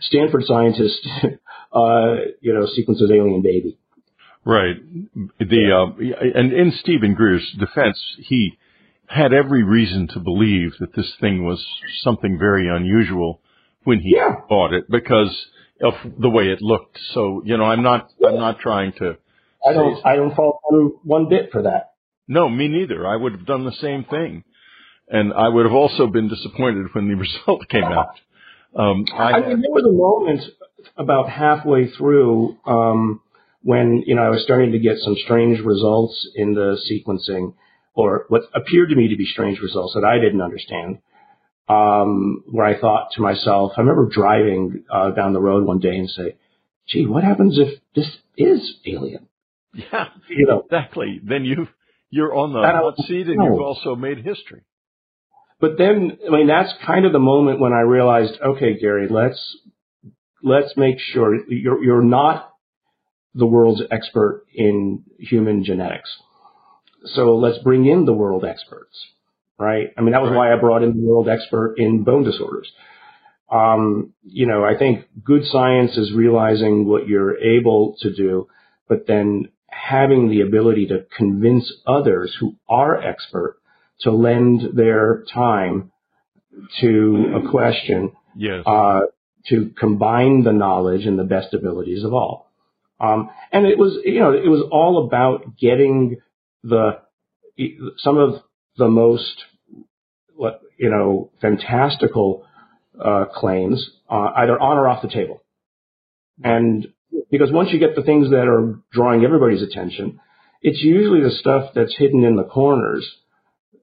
Stanford 0.00 0.44
scientist, 0.44 1.06
uh, 1.72 2.14
you 2.40 2.52
know, 2.52 2.66
sequences 2.74 3.10
alien 3.10 3.42
baby. 3.42 3.78
Right. 4.44 4.76
The, 5.40 5.72
uh, 5.72 6.38
and 6.38 6.52
in 6.52 6.72
Steven 6.80 7.14
Greer's 7.14 7.46
defense, 7.58 7.98
he 8.18 8.58
had 9.08 9.32
every 9.32 9.62
reason 9.64 10.08
to 10.14 10.20
believe 10.20 10.72
that 10.80 10.94
this 10.94 11.12
thing 11.20 11.44
was 11.44 11.64
something 12.02 12.38
very 12.38 12.68
unusual 12.68 13.40
when 13.84 13.98
he 14.00 14.14
Yeah. 14.16 14.36
bought 14.48 14.72
it 14.72 14.88
because 14.90 15.46
of 15.82 15.94
the 16.18 16.30
way 16.30 16.44
it 16.44 16.62
looked. 16.62 16.98
So, 17.12 17.42
you 17.44 17.56
know, 17.56 17.64
I'm 17.64 17.82
not, 17.82 18.08
I'm 18.24 18.36
not 18.36 18.60
trying 18.60 18.92
to, 18.98 19.16
I 19.68 19.72
don't, 19.72 20.06
I 20.06 20.16
don't 20.16 20.34
fall 20.34 20.60
through 20.68 21.00
one 21.02 21.28
bit 21.28 21.50
for 21.52 21.62
that. 21.62 21.92
no, 22.28 22.48
me 22.48 22.68
neither. 22.68 23.06
I 23.06 23.16
would 23.16 23.32
have 23.32 23.46
done 23.46 23.64
the 23.64 23.72
same 23.80 24.04
thing. 24.04 24.44
And 25.08 25.32
I 25.32 25.48
would 25.48 25.66
have 25.66 25.74
also 25.74 26.06
been 26.08 26.28
disappointed 26.28 26.86
when 26.92 27.08
the 27.08 27.14
result 27.46 27.68
came 27.68 27.84
out. 27.84 28.16
Um, 28.74 29.06
I, 29.14 29.32
I 29.32 29.48
mean, 29.48 29.62
there 29.62 29.70
was 29.70 29.84
a 29.84 29.92
moment 29.92 30.42
about 30.96 31.30
halfway 31.30 31.88
through 31.90 32.56
um, 32.66 33.20
when 33.62 34.02
you 34.06 34.14
know 34.14 34.22
I 34.22 34.30
was 34.30 34.42
starting 34.42 34.72
to 34.72 34.78
get 34.78 34.98
some 34.98 35.16
strange 35.24 35.60
results 35.60 36.28
in 36.34 36.54
the 36.54 36.78
sequencing, 36.90 37.54
or 37.94 38.26
what 38.28 38.42
appeared 38.54 38.90
to 38.90 38.96
me 38.96 39.08
to 39.08 39.16
be 39.16 39.24
strange 39.26 39.60
results 39.60 39.94
that 39.94 40.04
I 40.04 40.18
didn't 40.18 40.42
understand. 40.42 40.98
Um, 41.68 42.44
where 42.46 42.64
I 42.66 42.78
thought 42.78 43.08
to 43.14 43.22
myself, 43.22 43.72
I 43.76 43.80
remember 43.80 44.08
driving 44.08 44.84
uh, 44.88 45.10
down 45.10 45.32
the 45.32 45.40
road 45.40 45.64
one 45.64 45.80
day 45.80 45.96
and 45.96 46.08
say, 46.08 46.36
"Gee, 46.86 47.06
what 47.06 47.24
happens 47.24 47.58
if 47.58 47.80
this 47.94 48.08
is 48.36 48.74
alien?" 48.86 49.26
yeah, 49.76 50.08
You 50.28 50.46
know, 50.46 50.60
exactly. 50.60 51.20
Then 51.22 51.44
you, 51.44 51.68
you're 52.10 52.34
on 52.34 52.52
the 52.52 52.60
And 52.60 52.76
hot 52.76 52.96
seat 53.06 53.26
and 53.26 53.36
no. 53.36 53.46
you've 53.46 53.60
also 53.60 53.94
made 53.94 54.18
history. 54.18 54.62
But 55.60 55.78
then, 55.78 56.18
I 56.26 56.30
mean, 56.30 56.46
that's 56.48 56.72
kind 56.86 57.06
of 57.06 57.12
the 57.12 57.18
moment 57.18 57.60
when 57.60 57.72
I 57.72 57.80
realized, 57.80 58.34
okay, 58.44 58.78
Gary, 58.78 59.08
let's 59.08 59.40
let's 60.42 60.76
make 60.76 60.98
sure 60.98 61.34
you're 61.50 61.82
you're 61.82 62.04
not 62.04 62.50
the 63.34 63.46
world's 63.46 63.82
expert 63.90 64.44
in 64.54 65.04
human 65.18 65.64
genetics. 65.64 66.10
So 67.14 67.36
let's 67.36 67.58
bring 67.58 67.86
in 67.86 68.04
the 68.04 68.12
world 68.12 68.44
experts, 68.44 68.96
right? 69.58 69.88
I 69.96 70.02
mean, 70.02 70.12
that 70.12 70.22
was 70.22 70.30
Right. 70.30 70.36
why 70.36 70.52
I 70.52 70.56
brought 70.56 70.82
in 70.82 70.94
the 71.00 71.06
world 71.06 71.28
expert 71.28 71.74
in 71.78 72.04
bone 72.04 72.24
disorders. 72.24 72.70
Um, 73.50 74.12
you 74.24 74.46
know, 74.46 74.64
I 74.64 74.76
think 74.76 75.06
good 75.24 75.44
science 75.46 75.96
is 75.96 76.12
realizing 76.12 76.86
what 76.86 77.06
you're 77.08 77.38
able 77.38 77.96
to 78.00 78.14
do, 78.14 78.48
but 78.88 79.06
then 79.06 79.48
having 79.68 80.28
the 80.30 80.40
ability 80.40 80.86
to 80.88 81.06
convince 81.16 81.72
others 81.86 82.36
who 82.40 82.56
are 82.68 83.00
expert 83.00 83.58
to 84.00 84.10
lend 84.10 84.76
their 84.76 85.24
time 85.32 85.90
to 86.80 87.42
a 87.44 87.50
question 87.50 88.12
Yes. 88.36 88.64
uh, 88.66 89.00
to 89.48 89.70
combine 89.78 90.42
the 90.42 90.52
knowledge 90.52 91.06
and 91.06 91.18
the 91.18 91.24
best 91.24 91.54
abilities 91.54 92.04
of 92.04 92.12
all. 92.12 92.50
Um, 93.00 93.30
and 93.52 93.66
it 93.66 93.78
was, 93.78 93.98
you 94.04 94.20
know, 94.20 94.32
it 94.32 94.48
was 94.48 94.66
all 94.70 95.06
about 95.06 95.56
getting 95.58 96.16
the 96.62 97.00
some 97.98 98.18
of 98.18 98.42
the 98.76 98.88
most, 98.88 99.44
you 100.78 100.90
know, 100.90 101.30
fantastical 101.40 102.44
uh, 103.02 103.26
claims 103.34 103.88
uh, 104.10 104.32
either 104.36 104.58
on 104.60 104.76
or 104.78 104.88
off 104.88 105.02
the 105.02 105.08
table. 105.08 105.42
And 106.42 106.88
because 107.30 107.50
once 107.50 107.70
you 107.72 107.78
get 107.78 107.96
the 107.96 108.02
things 108.02 108.30
that 108.30 108.46
are 108.46 108.78
drawing 108.92 109.24
everybody's 109.24 109.62
attention, 109.62 110.20
it's 110.60 110.82
usually 110.82 111.22
the 111.22 111.34
stuff 111.38 111.72
that's 111.74 111.96
hidden 111.96 112.24
in 112.24 112.36
the 112.36 112.44
corners 112.44 113.06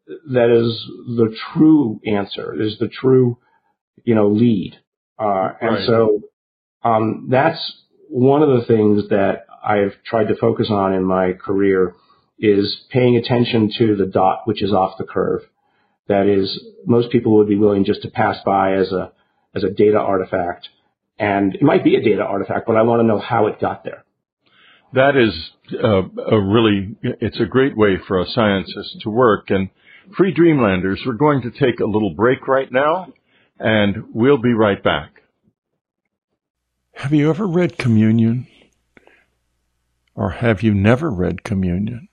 that 0.07 0.49
is 0.49 0.85
the 1.17 1.35
true 1.53 1.99
answer, 2.05 2.53
is 2.61 2.77
the 2.79 2.87
true, 2.87 3.37
you 4.03 4.15
know, 4.15 4.29
lead. 4.29 4.77
Uh, 5.19 5.51
and 5.61 5.75
Right. 5.75 5.85
so 5.85 6.21
um, 6.83 7.27
that's 7.29 7.59
one 8.09 8.41
of 8.43 8.49
the 8.49 8.65
things 8.65 9.09
that 9.09 9.45
I've 9.63 9.93
tried 10.05 10.27
to 10.27 10.35
focus 10.35 10.69
on 10.69 10.93
in 10.93 11.03
my 11.03 11.33
career 11.33 11.95
is 12.37 12.75
paying 12.89 13.15
attention 13.15 13.71
to 13.77 13.95
the 13.95 14.05
dot 14.05 14.41
which 14.45 14.61
is 14.61 14.73
off 14.73 14.97
the 14.97 15.05
curve. 15.05 15.41
That 16.07 16.27
is, 16.27 16.61
most 16.85 17.11
people 17.11 17.37
would 17.37 17.47
be 17.47 17.55
willing 17.55 17.85
just 17.85 18.01
to 18.01 18.09
pass 18.09 18.37
by 18.45 18.73
as 18.73 18.91
a 18.91 19.13
as 19.55 19.63
a 19.63 19.69
data 19.69 19.99
artifact, 19.99 20.67
and 21.19 21.53
it 21.55 21.61
might 21.61 21.83
be 21.83 21.95
a 21.95 22.01
data 22.01 22.23
artifact, 22.23 22.65
but 22.65 22.75
I 22.75 22.81
want 22.81 23.01
to 23.01 23.07
know 23.07 23.19
how 23.19 23.45
it 23.47 23.61
got 23.61 23.83
there. 23.83 24.03
That 24.93 25.15
is 25.15 25.51
uh, 25.83 26.03
a 26.31 26.39
really, 26.39 26.95
it's 27.03 27.39
a 27.39 27.45
great 27.45 27.77
way 27.77 27.97
for 28.07 28.19
a 28.19 28.27
scientist 28.27 29.01
to 29.01 29.09
work. 29.09 29.49
And 29.49 29.69
Free 30.11 30.33
Dreamlanders, 30.33 31.01
we're 31.05 31.13
going 31.13 31.41
to 31.43 31.51
take 31.51 31.79
a 31.79 31.85
little 31.85 32.13
break 32.13 32.47
right 32.47 32.69
now, 32.71 33.13
and 33.57 34.03
we'll 34.13 34.37
be 34.37 34.53
right 34.53 34.83
back. 34.83 35.23
Have 36.95 37.13
you 37.13 37.29
ever 37.29 37.47
read 37.47 37.77
Communion? 37.77 38.47
Or 40.13 40.31
have 40.31 40.61
you 40.61 40.73
never 40.73 41.09
read 41.09 41.43
Communion? 41.43 42.09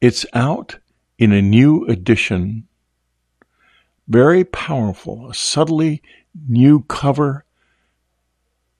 It's 0.00 0.26
out 0.34 0.78
in 1.16 1.32
a 1.32 1.40
new 1.40 1.86
edition. 1.86 2.66
Very 4.08 4.44
powerful, 4.44 5.30
a 5.30 5.34
subtly 5.34 6.02
new 6.48 6.82
cover 6.82 7.44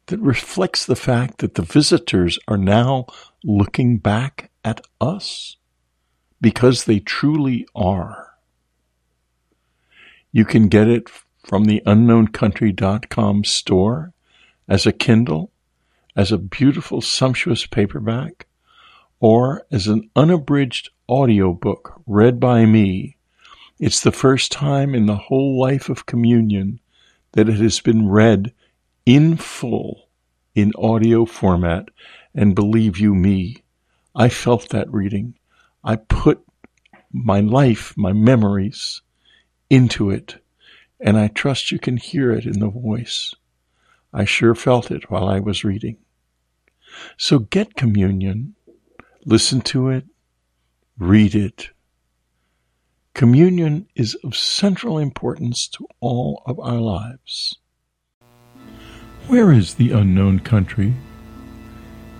that 0.06 0.18
reflects 0.18 0.84
the 0.84 0.96
fact 0.96 1.38
that 1.38 1.54
the 1.54 1.62
visitors 1.62 2.38
are 2.48 2.58
now 2.58 3.06
looking 3.44 3.98
back 3.98 4.50
at 4.64 4.80
us 5.00 5.56
because 6.40 6.84
they 6.84 6.98
truly 6.98 7.66
are. 7.74 8.34
You 10.32 10.44
can 10.44 10.68
get 10.68 10.88
it 10.88 11.08
from 11.44 11.64
the 11.64 11.82
unknowncountry.com 11.86 13.44
store 13.44 14.12
as 14.68 14.86
a 14.86 14.92
Kindle, 14.92 15.50
as 16.14 16.30
a 16.30 16.38
beautiful, 16.38 17.00
sumptuous 17.00 17.66
paperback, 17.66 18.46
or 19.18 19.66
as 19.70 19.86
an 19.86 20.08
unabridged 20.14 20.90
audiobook 21.08 22.00
read 22.06 22.38
by 22.38 22.64
me. 22.64 23.16
It's 23.78 24.00
the 24.00 24.12
first 24.12 24.52
time 24.52 24.94
in 24.94 25.06
the 25.06 25.16
whole 25.16 25.58
life 25.58 25.88
of 25.88 26.06
communion 26.06 26.80
that 27.32 27.48
it 27.48 27.58
has 27.58 27.80
been 27.80 28.08
read 28.08 28.52
in 29.06 29.36
full 29.36 30.08
in 30.54 30.72
audio 30.76 31.24
format. 31.24 31.88
And 32.34 32.54
believe 32.54 32.98
you 32.98 33.14
me, 33.14 33.62
I 34.14 34.28
felt 34.28 34.68
that 34.70 34.92
reading. 34.92 35.34
I 35.82 35.96
put 35.96 36.44
my 37.12 37.40
life, 37.40 37.94
my 37.96 38.12
memories 38.12 39.02
into 39.68 40.10
it, 40.10 40.42
and 41.00 41.18
I 41.18 41.28
trust 41.28 41.70
you 41.70 41.78
can 41.78 41.96
hear 41.96 42.32
it 42.32 42.44
in 42.44 42.60
the 42.60 42.68
voice. 42.68 43.34
I 44.12 44.24
sure 44.24 44.54
felt 44.54 44.90
it 44.90 45.10
while 45.10 45.28
I 45.28 45.40
was 45.40 45.64
reading. 45.64 45.96
So 47.16 47.38
get 47.38 47.76
communion, 47.76 48.54
listen 49.24 49.60
to 49.62 49.88
it, 49.88 50.04
read 50.98 51.34
it. 51.34 51.70
Communion 53.14 53.86
is 53.94 54.14
of 54.24 54.36
central 54.36 54.98
importance 54.98 55.68
to 55.68 55.86
all 56.00 56.42
of 56.46 56.58
our 56.60 56.80
lives. 56.80 57.56
Where 59.26 59.52
is 59.52 59.74
the 59.74 59.92
unknown 59.92 60.40
country? 60.40 60.94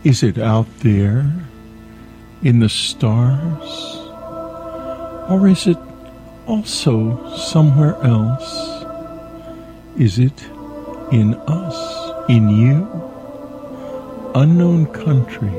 Is 0.04 0.22
it 0.22 0.38
out 0.38 0.66
there 0.78 1.32
in 2.42 2.60
the 2.60 2.68
stars? 2.68 3.96
Or 5.28 5.46
is 5.46 5.66
it 5.66 5.78
also 6.46 7.36
somewhere 7.36 7.96
else? 8.02 8.84
Is 9.98 10.18
it 10.18 10.42
in 11.12 11.34
us, 11.46 12.28
in 12.28 12.48
you? 12.48 12.88
Unknown 14.34 14.86
country, 14.86 15.52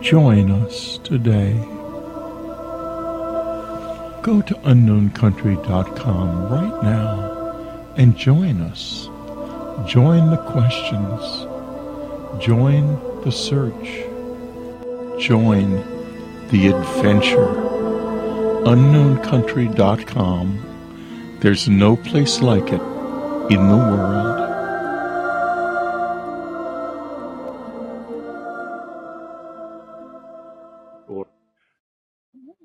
join 0.00 0.50
us 0.50 0.98
today. 0.98 1.52
Go 4.22 4.42
to 4.42 4.54
unknowncountry.com 4.54 6.48
right 6.52 6.82
now 6.82 7.94
and 7.96 8.16
join 8.16 8.60
us. 8.60 9.08
Join 9.90 10.30
the 10.30 10.36
questions. 10.36 11.46
Join 12.44 12.98
the 13.24 13.32
search. 13.32 14.09
Join 15.20 16.48
the 16.50 16.68
adventure. 16.68 17.54
UnknownCountry.com. 18.64 21.38
There's 21.42 21.68
no 21.68 21.96
place 21.96 22.40
like 22.40 22.72
it 22.72 22.80
in 23.50 23.68
the 23.68 23.76
world. 23.76 24.38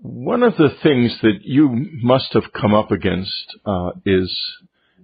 One 0.02 0.44
of 0.44 0.56
the 0.58 0.70
things 0.82 1.20
that 1.24 1.42
you 1.44 1.70
must 2.02 2.32
have 2.34 2.54
come 2.54 2.74
up 2.74 2.92
against 2.92 3.58
uh, 3.66 3.92
is 4.06 4.34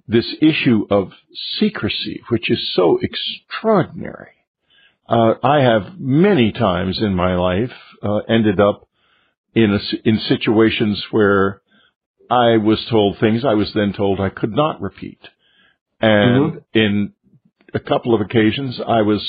this 0.07 0.33
issue 0.41 0.87
of 0.89 1.11
secrecy, 1.57 2.21
which 2.29 2.49
is 2.49 2.73
so 2.73 2.97
extraordinary. 3.01 4.40
Uh, 5.07 5.33
I 5.43 5.61
have 5.61 5.99
many 5.99 6.51
times 6.51 6.99
in 7.01 7.15
my 7.15 7.35
life 7.35 7.71
uh, 8.03 8.19
ended 8.29 8.59
up 8.59 8.87
in 9.53 9.73
a, 9.73 10.07
in 10.07 10.19
situations 10.27 11.03
where 11.11 11.61
I 12.29 12.57
was 12.57 12.85
told 12.89 13.19
things 13.19 13.43
I 13.43 13.55
was 13.55 13.71
then 13.75 13.93
told 13.93 14.21
I 14.21 14.29
could 14.29 14.53
not 14.53 14.81
repeat, 14.81 15.19
and 15.99 16.53
mm-hmm. 16.53 16.57
in 16.73 17.13
a 17.73 17.79
couple 17.79 18.13
of 18.13 18.21
occasions 18.21 18.79
I 18.85 19.01
was 19.01 19.27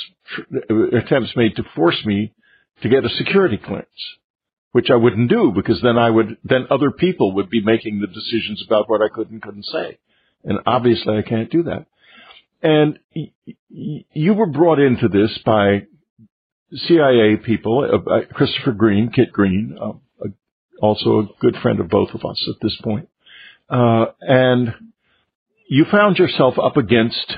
attempts 0.92 1.36
made 1.36 1.56
to 1.56 1.64
force 1.74 2.00
me 2.04 2.32
to 2.82 2.88
get 2.88 3.04
a 3.04 3.08
security 3.08 3.56
clearance, 3.56 3.88
which 4.72 4.90
I 4.90 4.96
wouldn't 4.96 5.30
do 5.30 5.52
because 5.54 5.80
then 5.82 5.98
I 5.98 6.10
would 6.10 6.38
then 6.44 6.66
other 6.70 6.90
people 6.90 7.34
would 7.34 7.50
be 7.50 7.62
making 7.62 8.00
the 8.00 8.06
decisions 8.06 8.62
about 8.66 8.88
what 8.88 9.00
I 9.02 9.08
could 9.12 9.30
and 9.30 9.42
couldn't 9.42 9.66
say. 9.66 9.98
And 10.44 10.58
obviously 10.66 11.16
I 11.16 11.22
can't 11.22 11.50
do 11.50 11.64
that. 11.64 11.86
And 12.62 12.98
you 13.68 14.34
were 14.34 14.46
brought 14.46 14.78
into 14.78 15.08
this 15.08 15.36
by 15.44 15.86
CIA 16.74 17.36
people, 17.44 18.02
uh, 18.06 18.32
Christopher 18.32 18.72
Green, 18.72 19.10
Kit 19.10 19.32
Green, 19.32 19.76
uh, 19.80 19.92
also 20.80 21.20
a 21.20 21.28
good 21.40 21.56
friend 21.62 21.80
of 21.80 21.88
both 21.88 22.10
of 22.10 22.24
us 22.24 22.48
at 22.48 22.60
this 22.62 22.76
point. 22.82 23.08
Uh, 23.68 24.06
and 24.20 24.74
you 25.68 25.86
found 25.90 26.18
yourself 26.18 26.58
up 26.58 26.76
against 26.76 27.36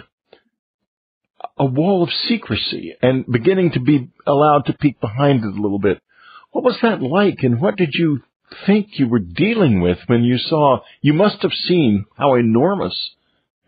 a 1.59 1.65
wall 1.65 2.03
of 2.03 2.11
secrecy 2.29 2.95
and 3.01 3.25
beginning 3.27 3.73
to 3.73 3.81
be 3.81 4.11
allowed 4.27 4.67
to 4.67 4.73
peek 4.73 5.01
behind 5.01 5.45
it 5.45 5.57
a 5.57 5.63
little 5.63 5.79
bit. 5.79 6.03
What 6.51 6.65
was 6.65 6.79
that 6.83 7.03
like 7.03 7.43
and 7.43 7.61
what 7.61 7.77
did 7.77 7.91
you 7.93 8.23
think 8.67 8.99
you 8.99 9.09
were 9.09 9.21
dealing 9.21 9.81
with 9.81 9.99
when 10.07 10.25
you 10.25 10.39
saw, 10.39 10.81
you 11.01 11.13
must 11.13 11.43
have 11.43 11.53
seen 11.53 12.07
how 12.17 12.35
enormous 12.35 13.15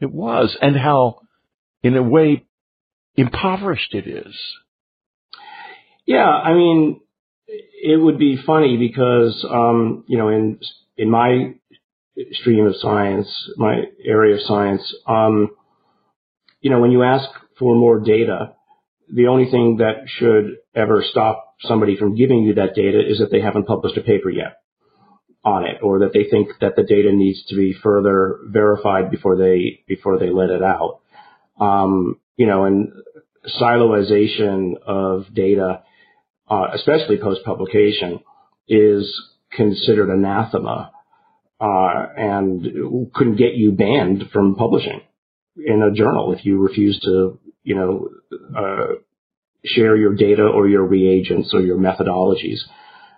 it 0.00 0.12
was 0.12 0.56
and 0.60 0.76
how, 0.76 1.20
in 1.86 1.96
a 1.96 2.02
way, 2.02 2.44
impoverished 3.16 3.94
it 3.94 4.06
is. 4.06 4.34
Yeah, 6.04 6.28
I 6.28 6.52
mean, 6.54 7.00
it 7.48 8.00
would 8.00 8.18
be 8.18 8.38
funny 8.44 8.76
because, 8.76 9.44
um, 9.48 10.04
you 10.06 10.18
know, 10.18 10.28
in, 10.28 10.58
in 10.96 11.10
my 11.10 11.54
stream 12.32 12.66
of 12.66 12.74
science, 12.76 13.28
my 13.56 13.84
area 14.04 14.36
of 14.36 14.42
science, 14.42 14.82
um, 15.06 15.50
you 16.60 16.70
know, 16.70 16.80
when 16.80 16.90
you 16.90 17.02
ask 17.02 17.28
for 17.58 17.74
more 17.74 18.00
data, 18.00 18.54
the 19.12 19.28
only 19.28 19.50
thing 19.50 19.76
that 19.78 20.08
should 20.08 20.56
ever 20.74 21.04
stop 21.08 21.54
somebody 21.60 21.96
from 21.96 22.16
giving 22.16 22.42
you 22.42 22.54
that 22.54 22.74
data 22.74 23.00
is 23.06 23.18
that 23.18 23.30
they 23.30 23.40
haven't 23.40 23.66
published 23.66 23.96
a 23.96 24.02
paper 24.02 24.30
yet 24.30 24.58
on 25.44 25.64
it 25.64 25.80
or 25.80 26.00
that 26.00 26.12
they 26.12 26.24
think 26.28 26.48
that 26.60 26.74
the 26.74 26.82
data 26.82 27.12
needs 27.12 27.44
to 27.46 27.56
be 27.56 27.72
further 27.72 28.40
verified 28.48 29.10
before 29.10 29.36
they 29.36 29.84
before 29.86 30.18
they 30.18 30.28
let 30.28 30.50
it 30.50 30.62
out. 30.62 31.00
Um, 31.58 32.20
you 32.36 32.46
know, 32.46 32.64
and 32.64 32.92
siloization 33.60 34.74
of 34.86 35.32
data, 35.32 35.82
uh, 36.48 36.66
especially 36.74 37.18
post 37.18 37.44
publication, 37.44 38.20
is 38.68 39.10
considered 39.52 40.10
anathema 40.10 40.90
uh, 41.60 42.06
and 42.16 43.12
couldn't 43.14 43.36
get 43.36 43.54
you 43.54 43.72
banned 43.72 44.24
from 44.32 44.56
publishing 44.56 45.00
in 45.56 45.82
a 45.82 45.94
journal 45.94 46.34
if 46.36 46.44
you 46.44 46.58
refuse 46.60 47.00
to, 47.00 47.38
you 47.62 47.74
know, 47.74 48.08
uh, 48.56 48.94
share 49.64 49.96
your 49.96 50.14
data 50.14 50.42
or 50.42 50.68
your 50.68 50.84
reagents 50.84 51.52
or 51.54 51.60
your 51.60 51.78
methodologies 51.78 52.58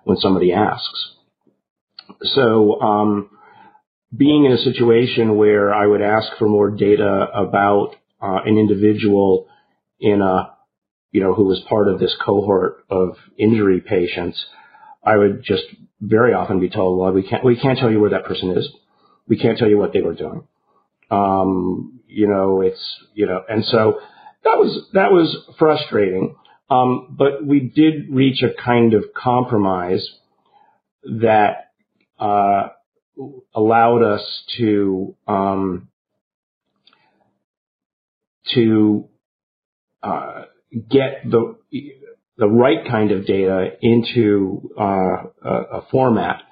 when 0.05 0.17
somebody 0.19 0.53
asks. 0.53 1.11
So, 2.23 2.81
um, 2.81 3.31
being 4.17 4.47
in 4.47 4.53
a 4.53 4.59
situation 4.59 5.37
where 5.37 5.75
I 5.75 5.87
would 5.87 6.01
ask 6.01 6.29
for 6.39 6.49
more 6.49 6.71
data 6.71 7.27
about 7.35 7.97
uh, 8.23 8.41
an 8.45 8.59
individual 8.59 9.47
in 10.01 10.21
a, 10.21 10.55
you 11.11 11.21
know, 11.23 11.35
who 11.35 11.45
was 11.45 11.61
part 11.69 11.89
of 11.89 11.99
this 11.99 12.15
cohort 12.25 12.85
of 12.91 13.17
injury 13.39 13.81
patients, 13.81 14.45
I 15.05 15.17
would 15.17 15.43
just 15.43 15.65
very 16.01 16.35
often 16.35 16.61
be 16.61 16.69
told, 16.69 17.01
well, 17.01 17.13
we 17.13 17.27
can't, 17.29 17.45
we 17.45 17.59
can't 17.59 17.79
tell 17.79 17.91
you 17.91 18.01
where 18.01 18.11
that 18.11 18.25
person 18.25 18.57
is. 18.57 18.69
We 19.27 19.39
can't 19.39 19.59
tell 19.59 19.69
you 19.69 19.79
what 19.79 19.93
they 19.93 20.01
were 20.01 20.15
doing. 20.15 20.47
Um, 21.11 22.01
you 22.07 22.29
know, 22.29 22.61
it's, 22.61 22.83
you 23.15 23.27
know, 23.27 23.43
and 23.49 23.65
so 23.65 24.01
that 24.45 24.59
was, 24.59 24.89
that 24.93 25.11
was 25.11 25.37
frustrating. 25.59 26.37
Um, 26.71 27.17
but 27.19 27.45
we 27.45 27.61
did 27.61 28.11
reach 28.11 28.43
a 28.43 28.51
kind 28.63 28.95
of 28.95 29.05
compromise 29.17 30.07
that, 31.05 31.71
uh, 32.19 32.69
allowed 33.55 34.03
us 34.03 34.23
to, 34.59 35.17
um, 35.27 35.89
to, 38.55 39.09
uh, 40.03 40.43
get 40.91 41.23
the, 41.25 41.57
the 42.37 42.47
right 42.47 42.87
kind 42.89 43.11
of 43.11 43.27
data 43.27 43.71
into 43.81 44.71
uh, 44.79 45.25
a, 45.45 45.51
a, 45.51 45.87
format 45.91 46.43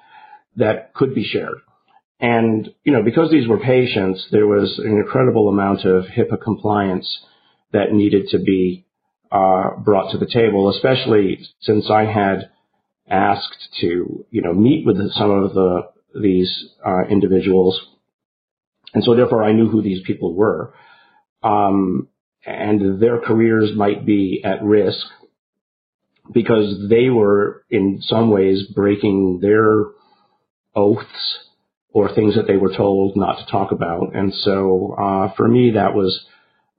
that 0.55 0.93
could 0.93 1.15
be 1.15 1.23
shared. 1.23 1.59
And, 2.19 2.69
you 2.83 2.91
know, 2.91 3.03
because 3.03 3.31
these 3.31 3.47
were 3.47 3.59
patients, 3.59 4.25
there 4.31 4.47
was 4.47 4.79
an 4.79 4.97
incredible 4.97 5.49
amount 5.49 5.85
of 5.85 6.05
HIPAA 6.05 6.41
compliance 6.41 7.07
that 7.73 7.91
needed 7.91 8.29
to 8.29 8.39
be 8.39 8.85
uh, 9.31 9.75
brought 9.83 10.11
to 10.11 10.17
the 10.17 10.25
table, 10.25 10.69
especially 10.69 11.39
since 11.61 11.89
I 11.89 12.05
had 12.05 12.49
asked 13.09 13.69
to, 13.81 14.25
you 14.31 14.41
know, 14.41 14.53
meet 14.53 14.85
with 14.85 14.97
some 15.13 15.31
of 15.31 15.53
the 15.53 15.81
these 16.19 16.51
uh, 16.83 17.03
individuals, 17.09 17.79
and 18.93 19.03
so 19.03 19.15
therefore 19.15 19.43
I 19.43 19.51
knew 19.51 19.67
who 19.67 19.81
these 19.81 20.01
people 20.07 20.33
were, 20.33 20.73
um, 21.43 22.07
and 22.45 23.01
their 23.01 23.19
careers 23.19 23.71
might 23.75 24.05
be 24.05 24.41
at 24.43 24.63
risk 24.63 25.05
because 26.33 26.89
they 26.89 27.09
were 27.09 27.63
in 27.69 27.99
some 28.01 28.29
ways 28.29 28.63
breaking 28.73 29.39
their 29.41 29.85
oaths 30.75 31.39
or 31.91 32.13
things 32.13 32.35
that 32.35 32.47
they 32.47 32.57
were 32.57 32.75
told 32.75 33.15
not 33.15 33.39
to 33.39 33.51
talk 33.51 33.71
about. 33.71 34.15
And 34.15 34.33
so 34.33 34.95
uh, 34.99 35.33
for 35.35 35.47
me, 35.47 35.71
that 35.71 35.93
was 35.93 36.25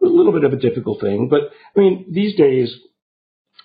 a 0.03 0.07
little 0.07 0.33
bit 0.33 0.45
of 0.45 0.53
a 0.53 0.57
difficult 0.57 1.01
thing. 1.01 1.29
But 1.29 1.51
I 1.77 1.81
mean, 1.81 2.07
these 2.11 2.37
days, 2.37 2.73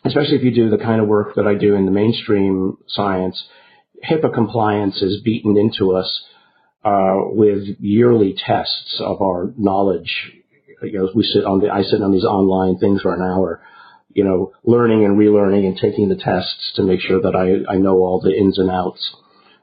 especially 0.03 0.37
if 0.37 0.43
you 0.43 0.53
do 0.53 0.69
the 0.69 0.83
kind 0.83 1.01
of 1.01 1.07
work 1.07 1.35
that 1.35 1.47
I 1.47 1.55
do 1.55 1.75
in 1.75 1.85
the 1.85 1.91
mainstream 1.91 2.77
science, 2.87 3.41
HIPAA 4.09 4.33
compliance 4.33 5.01
is 5.01 5.21
beaten 5.21 5.57
into 5.57 5.95
us 5.95 6.23
uh, 6.83 7.15
with 7.25 7.63
yearly 7.79 8.35
tests 8.37 8.99
of 8.99 9.21
our 9.21 9.53
knowledge. 9.57 10.33
You 10.83 10.99
know, 10.99 11.09
we 11.15 11.23
sit 11.23 11.45
on 11.45 11.59
the 11.59 11.69
I 11.69 11.83
sit 11.83 12.01
on 12.01 12.11
these 12.11 12.25
online 12.25 12.77
things 12.77 13.01
for 13.01 13.13
an 13.13 13.21
hour 13.21 13.61
you 14.13 14.23
know, 14.23 14.53
learning 14.63 15.05
and 15.05 15.17
relearning 15.17 15.65
and 15.65 15.77
taking 15.77 16.09
the 16.09 16.15
tests 16.15 16.73
to 16.75 16.83
make 16.83 17.01
sure 17.01 17.21
that 17.21 17.35
I, 17.35 17.71
I 17.71 17.77
know 17.77 17.97
all 17.97 18.21
the 18.21 18.35
ins 18.35 18.57
and 18.57 18.69
outs 18.69 19.15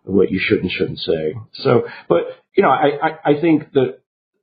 of 0.06 0.14
what 0.14 0.30
you 0.30 0.40
should 0.42 0.60
and 0.60 0.70
shouldn't 0.70 0.98
say. 0.98 1.34
So, 1.54 1.84
but, 2.08 2.22
you 2.56 2.62
know, 2.62 2.70
I, 2.70 2.90
I, 3.02 3.32
I 3.32 3.40
think 3.40 3.72
that 3.72 4.00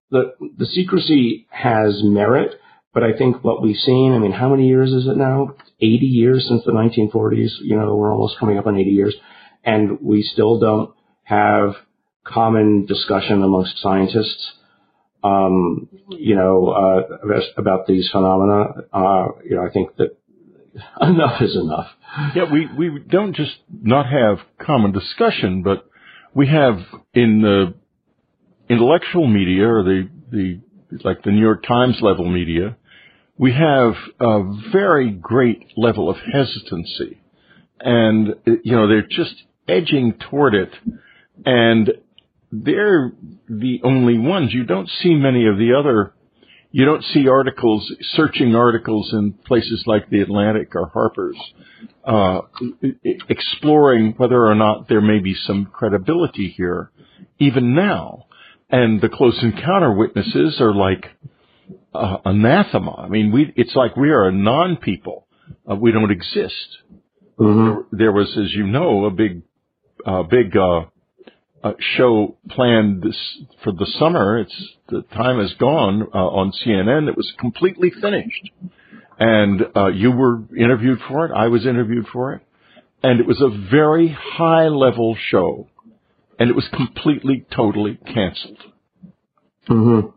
the, 0.09 0.33
the 0.57 0.65
secrecy 0.65 1.47
has 1.49 2.01
merit, 2.03 2.51
but 2.93 3.03
I 3.03 3.17
think 3.17 3.43
what 3.43 3.61
we've 3.61 3.77
seen, 3.77 4.13
I 4.13 4.19
mean, 4.19 4.31
how 4.31 4.49
many 4.49 4.67
years 4.67 4.91
is 4.91 5.07
it 5.07 5.17
now? 5.17 5.55
80 5.79 6.05
years 6.05 6.45
since 6.47 6.63
the 6.65 6.71
1940s. 6.71 7.49
You 7.61 7.75
know, 7.75 7.95
we're 7.95 8.11
almost 8.11 8.39
coming 8.39 8.57
up 8.57 8.67
on 8.67 8.77
80 8.77 8.89
years 8.89 9.15
and 9.63 9.99
we 10.01 10.23
still 10.23 10.59
don't 10.59 10.93
have 11.23 11.73
common 12.25 12.85
discussion 12.85 13.43
amongst 13.43 13.79
scientists 13.79 14.53
um, 15.23 15.89
you 16.09 16.35
know, 16.35 16.69
uh, 16.69 17.37
about 17.57 17.87
these 17.87 18.09
phenomena. 18.11 18.65
Uh, 18.93 19.27
you 19.43 19.55
know, 19.55 19.65
I 19.65 19.71
think 19.71 19.95
that 19.97 20.17
enough 21.01 21.41
is 21.41 21.55
enough. 21.55 21.87
Yeah, 22.35 22.51
we, 22.51 22.67
we 22.77 22.99
don't 22.99 23.35
just 23.35 23.57
not 23.69 24.05
have 24.05 24.39
common 24.59 24.91
discussion, 24.91 25.63
but 25.63 25.89
we 26.33 26.47
have 26.47 26.79
in 27.13 27.41
the 27.41 27.73
intellectual 28.69 29.27
media 29.27 29.67
or 29.67 29.83
the, 29.83 30.09
the, 30.31 30.61
like 31.03 31.23
the 31.23 31.31
New 31.31 31.41
York 31.41 31.63
Times 31.63 31.97
level 32.01 32.29
media, 32.29 32.77
we 33.37 33.53
have 33.53 33.93
a 34.19 34.41
very 34.71 35.11
great 35.11 35.71
level 35.75 36.09
of 36.09 36.17
hesitancy. 36.17 37.21
And, 37.79 38.35
you 38.45 38.75
know, 38.75 38.87
they're 38.87 39.07
just 39.07 39.35
edging 39.67 40.17
toward 40.29 40.55
it. 40.55 40.71
And 41.45 41.91
they're 42.51 43.13
the 43.47 43.81
only 43.83 44.17
ones. 44.17 44.53
You 44.53 44.63
don't 44.63 44.89
see 45.01 45.13
many 45.13 45.47
of 45.47 45.57
the 45.57 45.73
other, 45.77 46.13
you 46.71 46.85
don't 46.85 47.03
see 47.03 47.27
articles, 47.27 47.91
searching 48.15 48.55
articles 48.55 49.11
in 49.13 49.33
places 49.33 49.83
like 49.85 50.09
the 50.09 50.21
Atlantic 50.21 50.75
or 50.75 50.87
Harper's, 50.87 51.37
uh, 52.05 52.41
exploring 53.29 54.13
whether 54.17 54.45
or 54.45 54.55
not 54.55 54.87
there 54.87 55.01
may 55.01 55.19
be 55.19 55.33
some 55.33 55.65
credibility 55.65 56.53
here, 56.55 56.91
even 57.39 57.75
now. 57.75 58.25
And 58.69 58.99
the 58.99 59.09
close 59.09 59.37
encounter 59.41 59.93
witnesses 59.93 60.59
are 60.59 60.73
like 60.73 61.05
uh, 61.93 62.17
anathema. 62.25 62.95
I 62.95 63.07
mean, 63.07 63.31
we, 63.31 63.53
it's 63.55 63.75
like 63.75 63.95
we 63.95 64.09
are 64.09 64.27
a 64.27 64.31
non-people. 64.31 65.25
Uh, 65.69 65.75
we 65.75 65.91
don't 65.91 66.11
exist. 66.11 66.67
Mm-hmm. 67.39 67.65
There, 67.65 67.85
there, 67.91 68.11
was, 68.11 68.27
as 68.37 68.53
you 68.53 68.67
know, 68.67 69.05
a 69.05 69.11
big, 69.11 69.43
uh, 70.05 70.23
big, 70.23 70.55
uh, 71.67 71.73
show 71.97 72.37
planned 72.49 73.01
this 73.01 73.17
for 73.63 73.71
the 73.71 73.87
summer. 73.99 74.39
It's 74.39 74.73
the 74.89 75.01
time 75.13 75.39
is 75.39 75.53
gone 75.59 76.07
uh, 76.13 76.17
on 76.17 76.51
CNN. 76.51 77.09
It 77.09 77.17
was 77.17 77.31
completely 77.39 77.91
finished, 78.01 78.49
and 79.19 79.61
uh, 79.75 79.87
you 79.87 80.11
were 80.11 80.43
interviewed 80.57 80.99
for 81.07 81.25
it. 81.25 81.31
I 81.35 81.47
was 81.47 81.65
interviewed 81.65 82.07
for 82.11 82.33
it, 82.33 82.41
and 83.03 83.19
it 83.19 83.27
was 83.27 83.41
a 83.41 83.69
very 83.69 84.09
high 84.09 84.67
level 84.67 85.17
show, 85.29 85.67
and 86.39 86.49
it 86.49 86.55
was 86.55 86.67
completely, 86.73 87.45
totally 87.55 87.97
canceled. 88.05 88.63
Mm-hmm. 89.69 90.07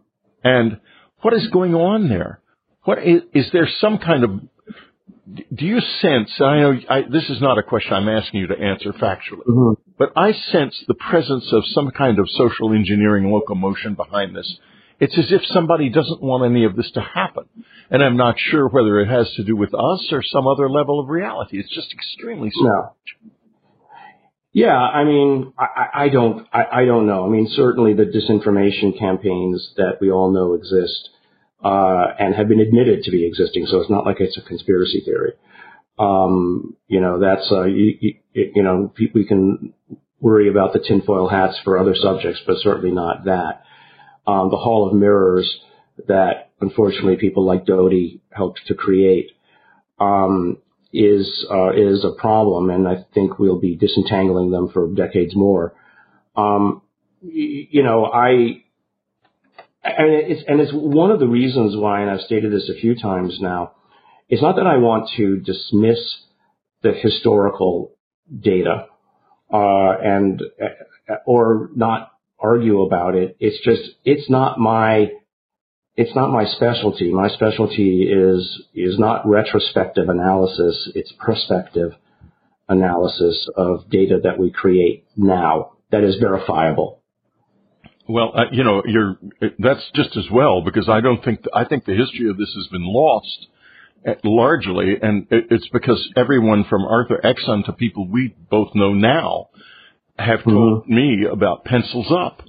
And 0.44 0.80
what 1.22 1.34
is 1.34 1.48
going 1.52 1.74
on 1.74 2.08
there? 2.08 2.40
What 2.84 2.98
is, 2.98 3.22
is 3.34 3.50
there 3.52 3.68
some 3.80 3.98
kind 3.98 4.24
of 4.24 4.30
do 5.54 5.64
you 5.64 5.80
sense? 6.00 6.30
I 6.40 6.60
know 6.60 6.80
I, 6.88 7.02
this 7.02 7.28
is 7.30 7.40
not 7.40 7.58
a 7.58 7.62
question 7.62 7.92
I'm 7.92 8.08
asking 8.08 8.40
you 8.40 8.46
to 8.48 8.58
answer 8.58 8.92
factually, 8.92 9.46
Mm-hmm. 9.46 9.89
But 10.00 10.12
I 10.16 10.32
sense 10.32 10.74
the 10.88 10.94
presence 10.94 11.52
of 11.52 11.62
some 11.66 11.90
kind 11.90 12.18
of 12.18 12.26
social 12.30 12.72
engineering 12.72 13.30
locomotion 13.30 13.94
behind 13.94 14.34
this. 14.34 14.50
It's 14.98 15.16
as 15.18 15.30
if 15.30 15.42
somebody 15.46 15.90
doesn't 15.90 16.22
want 16.22 16.50
any 16.50 16.64
of 16.64 16.74
this 16.74 16.90
to 16.92 17.02
happen, 17.02 17.44
and 17.90 18.02
I'm 18.02 18.16
not 18.16 18.36
sure 18.38 18.66
whether 18.66 18.98
it 19.00 19.08
has 19.08 19.30
to 19.34 19.44
do 19.44 19.54
with 19.54 19.74
us 19.74 20.08
or 20.10 20.22
some 20.22 20.46
other 20.46 20.70
level 20.70 21.00
of 21.00 21.08
reality. 21.10 21.58
It's 21.60 21.74
just 21.74 21.92
extremely 21.92 22.50
strange. 22.50 22.66
No. 22.66 22.94
Yeah, 24.52 24.76
I 24.76 25.04
mean, 25.04 25.52
I, 25.58 25.86
I- 26.04 26.08
don't, 26.08 26.46
I, 26.50 26.64
I 26.80 26.84
don't 26.86 27.06
know. 27.06 27.26
I 27.26 27.28
mean, 27.28 27.48
certainly 27.54 27.92
the 27.92 28.04
disinformation 28.06 28.98
campaigns 28.98 29.74
that 29.76 29.98
we 30.00 30.10
all 30.10 30.32
know 30.32 30.54
exist 30.54 31.10
uh, 31.62 32.06
and 32.18 32.34
have 32.34 32.48
been 32.48 32.60
admitted 32.60 33.04
to 33.04 33.10
be 33.10 33.26
existing, 33.26 33.66
so 33.66 33.80
it's 33.82 33.90
not 33.90 34.06
like 34.06 34.16
it's 34.18 34.38
a 34.38 34.42
conspiracy 34.42 35.02
theory. 35.04 35.32
Um, 35.98 36.76
you 36.88 37.00
know, 37.00 37.20
that's 37.20 37.50
uh, 37.52 37.64
you, 37.64 37.96
you, 38.00 38.14
you 38.54 38.62
know, 38.62 38.92
we 39.14 39.24
can 39.26 39.74
worry 40.20 40.48
about 40.48 40.72
the 40.72 40.80
tinfoil 40.80 41.28
hats 41.28 41.58
for 41.64 41.78
other 41.78 41.94
subjects, 41.94 42.40
but 42.46 42.56
certainly 42.60 42.90
not 42.90 43.24
that. 43.24 43.62
Um, 44.26 44.50
the 44.50 44.56
Hall 44.56 44.88
of 44.88 44.94
Mirrors 44.94 45.50
that 46.08 46.50
unfortunately 46.60 47.16
people 47.16 47.44
like 47.44 47.66
Doty 47.66 48.22
helped 48.30 48.60
to 48.66 48.74
create. 48.74 49.30
Um, 49.98 50.58
is 50.92 51.46
uh, 51.50 51.70
is 51.70 52.04
a 52.04 52.20
problem, 52.20 52.68
and 52.70 52.88
I 52.88 53.04
think 53.14 53.38
we'll 53.38 53.60
be 53.60 53.76
disentangling 53.76 54.50
them 54.50 54.70
for 54.72 54.88
decades 54.88 55.36
more. 55.36 55.72
Um, 56.36 56.82
y- 57.22 57.68
you 57.70 57.82
know, 57.84 58.06
I 58.06 58.62
and 59.84 60.10
it's 60.12 60.42
and 60.48 60.60
it's 60.60 60.72
one 60.74 61.10
of 61.10 61.20
the 61.20 61.28
reasons 61.28 61.76
why, 61.76 62.00
and 62.00 62.10
I've 62.10 62.20
stated 62.22 62.52
this 62.52 62.68
a 62.68 62.80
few 62.80 62.96
times 62.96 63.38
now. 63.40 63.72
It's 64.30 64.42
not 64.42 64.56
that 64.56 64.66
I 64.66 64.76
want 64.76 65.10
to 65.16 65.38
dismiss 65.38 65.98
the 66.82 66.92
historical 66.92 67.92
data 68.38 68.86
uh, 69.52 69.92
and 70.02 70.40
uh, 70.62 71.14
or 71.26 71.70
not 71.74 72.12
argue 72.38 72.82
about 72.82 73.16
it. 73.16 73.36
It's 73.40 73.62
just 73.64 73.82
it's 74.04 74.30
not 74.30 74.58
my 74.58 75.08
it's 75.96 76.14
not 76.14 76.30
my 76.30 76.44
specialty. 76.44 77.12
My 77.12 77.28
specialty 77.28 78.04
is 78.04 78.62
is 78.72 78.98
not 78.98 79.26
retrospective 79.26 80.08
analysis. 80.08 80.90
It's 80.94 81.12
prospective 81.18 81.90
analysis 82.68 83.48
of 83.56 83.90
data 83.90 84.20
that 84.22 84.38
we 84.38 84.52
create 84.52 85.04
now 85.16 85.72
that 85.90 86.04
is 86.04 86.16
verifiable. 86.20 87.02
Well, 88.08 88.32
uh, 88.34 88.44
you 88.52 88.62
know, 88.62 88.82
you're 88.86 89.18
that's 89.58 89.90
just 89.94 90.16
as 90.16 90.30
well 90.30 90.62
because 90.62 90.88
I 90.88 91.00
don't 91.00 91.22
think 91.24 91.40
I 91.52 91.64
think 91.64 91.84
the 91.84 91.94
history 91.94 92.30
of 92.30 92.38
this 92.38 92.52
has 92.54 92.68
been 92.68 92.84
lost 92.84 93.48
largely, 94.24 94.96
and 95.00 95.26
it's 95.30 95.68
because 95.68 96.08
everyone 96.16 96.64
from 96.64 96.84
Arthur 96.84 97.20
Exon 97.22 97.64
to 97.66 97.72
people 97.72 98.08
we 98.08 98.34
both 98.50 98.68
know 98.74 98.92
now 98.94 99.48
have 100.18 100.44
told 100.44 100.88
me 100.88 101.26
about 101.30 101.64
pencils 101.64 102.10
up 102.10 102.42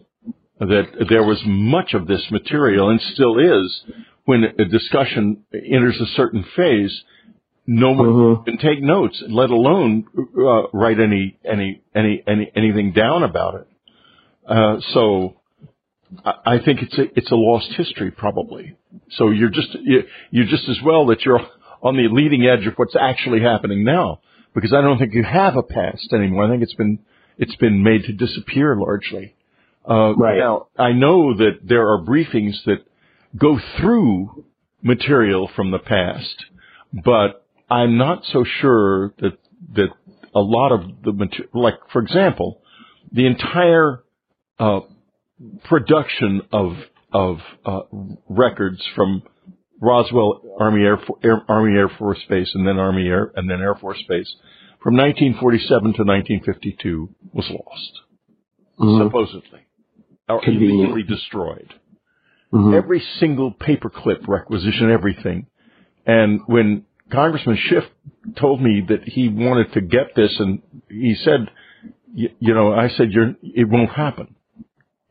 that 0.59 1.07
there 1.09 1.23
was 1.23 1.41
much 1.45 1.93
of 1.93 2.07
this 2.07 2.23
material 2.31 2.89
and 2.89 3.01
still 3.13 3.37
is 3.39 3.83
when 4.25 4.43
a 4.43 4.65
discussion 4.65 5.43
enters 5.53 5.99
a 5.99 6.05
certain 6.15 6.43
phase. 6.55 7.03
No 7.67 7.91
one 7.91 8.07
Mhm. 8.07 8.45
can 8.45 8.57
take 8.57 8.81
notes, 8.81 9.23
let 9.27 9.49
alone 9.49 10.05
uh, 10.17 10.67
write 10.73 10.99
any 10.99 11.37
any 11.45 11.81
any 11.95 12.21
any 12.27 12.51
anything 12.55 12.91
down 12.91 13.23
about 13.23 13.55
it. 13.55 13.67
Uh, 14.45 14.79
so 14.93 15.35
I 16.45 16.59
think 16.59 16.81
it's 16.81 16.97
a 16.97 17.03
it's 17.17 17.31
a 17.31 17.35
lost 17.35 17.71
history 17.77 18.11
probably. 18.11 18.75
So 19.11 19.29
you're 19.29 19.49
just 19.49 19.73
you- 19.75 20.03
you're 20.31 20.45
just 20.45 20.67
as 20.69 20.79
well 20.83 21.05
that 21.07 21.23
you're 21.25 21.39
on 21.81 21.95
the 21.97 22.07
leading 22.09 22.45
edge 22.45 22.65
of 22.67 22.73
what's 22.75 22.95
actually 22.95 23.41
happening 23.41 23.83
now 23.83 24.19
because 24.53 24.73
I 24.73 24.81
don't 24.81 24.97
think 24.99 25.13
you 25.13 25.23
have 25.23 25.55
a 25.55 25.63
past 25.63 26.11
anymore. 26.13 26.45
I 26.45 26.49
think 26.49 26.63
it's 26.63 26.73
been 26.75 26.99
it's 27.37 27.55
been 27.55 27.81
made 27.83 28.03
to 28.05 28.13
disappear 28.13 28.75
largely. 28.75 29.35
Uh, 29.87 30.13
Right. 30.15 30.37
Now 30.37 30.67
I 30.77 30.91
know 30.91 31.35
that 31.37 31.59
there 31.63 31.87
are 31.89 31.99
briefings 32.03 32.55
that 32.65 32.79
go 33.37 33.57
through 33.77 34.43
material 34.83 35.47
from 35.55 35.71
the 35.71 35.79
past, 35.79 36.45
but 36.93 37.45
I'm 37.69 37.97
not 37.97 38.25
so 38.25 38.43
sure 38.43 39.13
that 39.19 39.37
that 39.75 39.89
a 40.35 40.41
lot 40.41 40.71
of 40.73 40.81
the 41.03 41.13
material, 41.13 41.49
like 41.53 41.75
for 41.93 42.01
example, 42.01 42.61
the 43.11 43.25
entire 43.27 44.03
uh, 44.59 44.81
production 45.63 46.41
of 46.51 46.73
of 47.13 47.37
uh, 47.65 47.81
records 48.29 48.81
from 48.95 49.23
Roswell 49.81 50.41
Army 50.59 50.83
Air, 50.83 50.97
Fo- 50.97 51.19
Air 51.23 51.41
Army 51.49 51.75
Air 51.77 51.89
Force 51.89 52.19
Base 52.29 52.51
and 52.53 52.65
then 52.67 52.77
Army 52.77 53.07
Air 53.07 53.31
and 53.35 53.49
then 53.49 53.59
Air 53.61 53.75
Force 53.75 54.01
Base 54.07 54.33
from 54.81 54.95
1947 54.95 55.81
to 55.81 56.03
1952 56.03 57.09
was 57.33 57.49
lost 57.49 57.99
supposedly 58.77 59.59
or 60.29 60.41
illegally 60.45 61.03
destroyed. 61.03 61.73
Mhm. 62.53 62.73
Every 62.75 63.01
single 63.19 63.51
paperclip 63.53 64.27
requisition, 64.27 64.89
everything. 64.89 65.47
And 66.05 66.41
when 66.47 66.85
Congressman 67.11 67.57
Schiff 67.57 67.83
told 68.37 68.61
me 68.61 68.81
that 68.89 69.03
he 69.07 69.27
wanted 69.29 69.71
to 69.73 69.81
get 69.81 70.15
this, 70.15 70.33
and 70.39 70.61
he 70.89 71.15
said, 71.15 71.49
you, 72.13 72.29
you 72.39 72.53
know, 72.53 72.73
I 72.73 72.89
said, 72.89 73.11
You're, 73.11 73.35
it 73.43 73.67
won't 73.69 73.89
happen. 73.91 74.35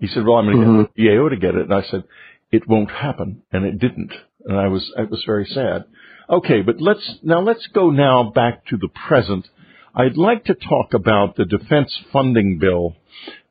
He 0.01 0.07
said, 0.09 0.25
well, 0.25 0.37
I'm 0.39 0.47
going 0.47 0.61
to 0.61 0.67
Mhm. 0.67 0.83
get 0.87 0.95
the 0.97 1.09
GAO 1.17 1.29
to 1.29 1.37
get 1.37 1.55
it. 1.55 1.63
And 1.63 1.75
I 1.75 1.83
said, 1.83 2.05
it 2.51 2.67
won't 2.69 2.91
happen. 2.91 3.43
And 3.53 3.65
it 3.65 3.79
didn't. 3.79 4.13
And 4.47 4.59
I 4.59 4.69
was, 4.69 4.91
I 4.99 5.03
was 5.03 5.23
very 5.27 5.45
sad. 5.47 5.85
Okay, 6.29 6.63
but 6.63 6.81
let's, 6.81 7.19
now 7.23 7.41
let's 7.41 7.67
go 7.69 7.91
now 7.91 8.31
back 8.31 8.67
to 8.67 8.77
the 8.77 8.89
present. 8.89 9.49
I'd 9.95 10.17
like 10.17 10.45
to 10.45 10.55
talk 10.55 10.95
about 10.95 11.37
the 11.37 11.45
defense 11.45 11.97
funding 12.13 12.59
bill 12.59 12.95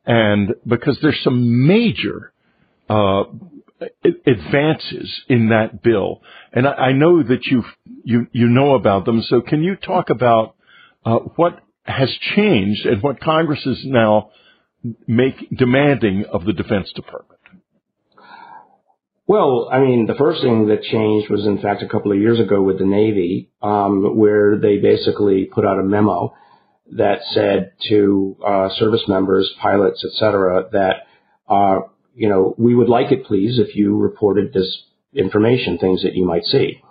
and 0.06 0.54
because 0.66 0.98
there's 1.00 1.22
some 1.22 1.66
major, 1.66 2.32
uh, 2.88 3.24
advances 4.26 5.22
in 5.28 5.50
that 5.50 5.82
bill. 5.82 6.20
And 6.52 6.66
I, 6.66 6.72
I 6.72 6.92
know 6.92 7.22
that 7.22 7.46
you 7.46 7.64
you 8.04 8.26
you 8.32 8.46
know 8.48 8.74
about 8.74 9.04
them. 9.04 9.22
So 9.22 9.40
can 9.40 9.62
you 9.62 9.76
talk 9.76 10.10
about 10.10 10.54
uh, 11.04 11.16
what 11.36 11.60
has 11.84 12.10
changed 12.36 12.86
and 12.86 13.02
what 13.02 13.20
Congress 13.20 13.64
is 13.64 13.80
now 13.84 14.30
make 15.06 15.48
demanding 15.56 16.24
of 16.32 16.44
the 16.44 16.52
Defense 16.52 16.92
Department? 16.94 17.40
Well, 19.26 19.68
I 19.70 19.78
mean, 19.78 20.06
the 20.06 20.16
first 20.16 20.42
thing 20.42 20.66
that 20.68 20.82
changed 20.82 21.30
was, 21.30 21.46
in 21.46 21.62
fact, 21.62 21.82
a 21.82 21.88
couple 21.88 22.10
of 22.10 22.18
years 22.18 22.40
ago 22.40 22.60
with 22.62 22.78
the 22.78 22.84
Navy, 22.84 23.52
um, 23.62 24.16
where 24.16 24.58
they 24.58 24.78
basically 24.78 25.44
put 25.44 25.64
out 25.64 25.78
a 25.78 25.84
memo 25.84 26.34
that 26.96 27.20
said 27.32 27.72
to 27.88 28.36
uh, 28.44 28.68
service 28.76 29.04
members, 29.06 29.48
pilots, 29.62 30.04
et 30.04 30.18
cetera, 30.18 30.68
that 30.72 31.06
uh, 31.48 31.80
you 32.12 32.28
know 32.28 32.56
we 32.58 32.74
would 32.74 32.88
like 32.88 33.12
it, 33.12 33.24
please, 33.24 33.60
if 33.60 33.76
you 33.76 33.96
reported 33.96 34.52
this 34.52 34.82
information, 35.14 35.78
things 35.78 36.02
that 36.02 36.14
you 36.14 36.26
might 36.26 36.44
see. 36.44 36.82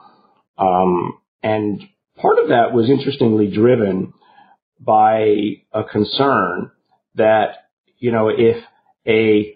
Um, 0.57 1.19
and 1.43 1.81
part 2.15 2.39
of 2.39 2.49
that 2.49 2.73
was 2.73 2.89
interestingly 2.89 3.47
driven 3.47 4.13
by 4.79 5.57
a 5.73 5.83
concern 5.83 6.71
that 7.15 7.68
you 7.99 8.11
know 8.11 8.29
if 8.29 8.57
a 9.07 9.55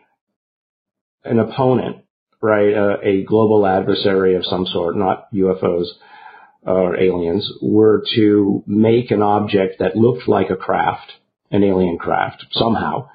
an 1.24 1.40
opponent 1.40 2.04
right? 2.44 2.74
Uh, 2.74 2.98
a 3.02 3.24
global 3.24 3.66
adversary 3.66 4.36
of 4.36 4.46
some 4.46 4.68
sort, 4.68 4.98
not 4.98 5.32
UFOs 5.34 5.88
or 6.62 7.00
aliens, 7.00 7.50
were 7.62 8.04
to 8.16 8.64
make 8.68 9.12
an 9.12 9.22
object 9.22 9.80
that 9.80 9.96
looked 9.96 10.28
like 10.28 10.50
a 10.50 10.58
craft, 10.58 11.10
an 11.52 11.64
alien 11.64 11.98
craft, 11.98 12.46
somehow, 12.52 13.08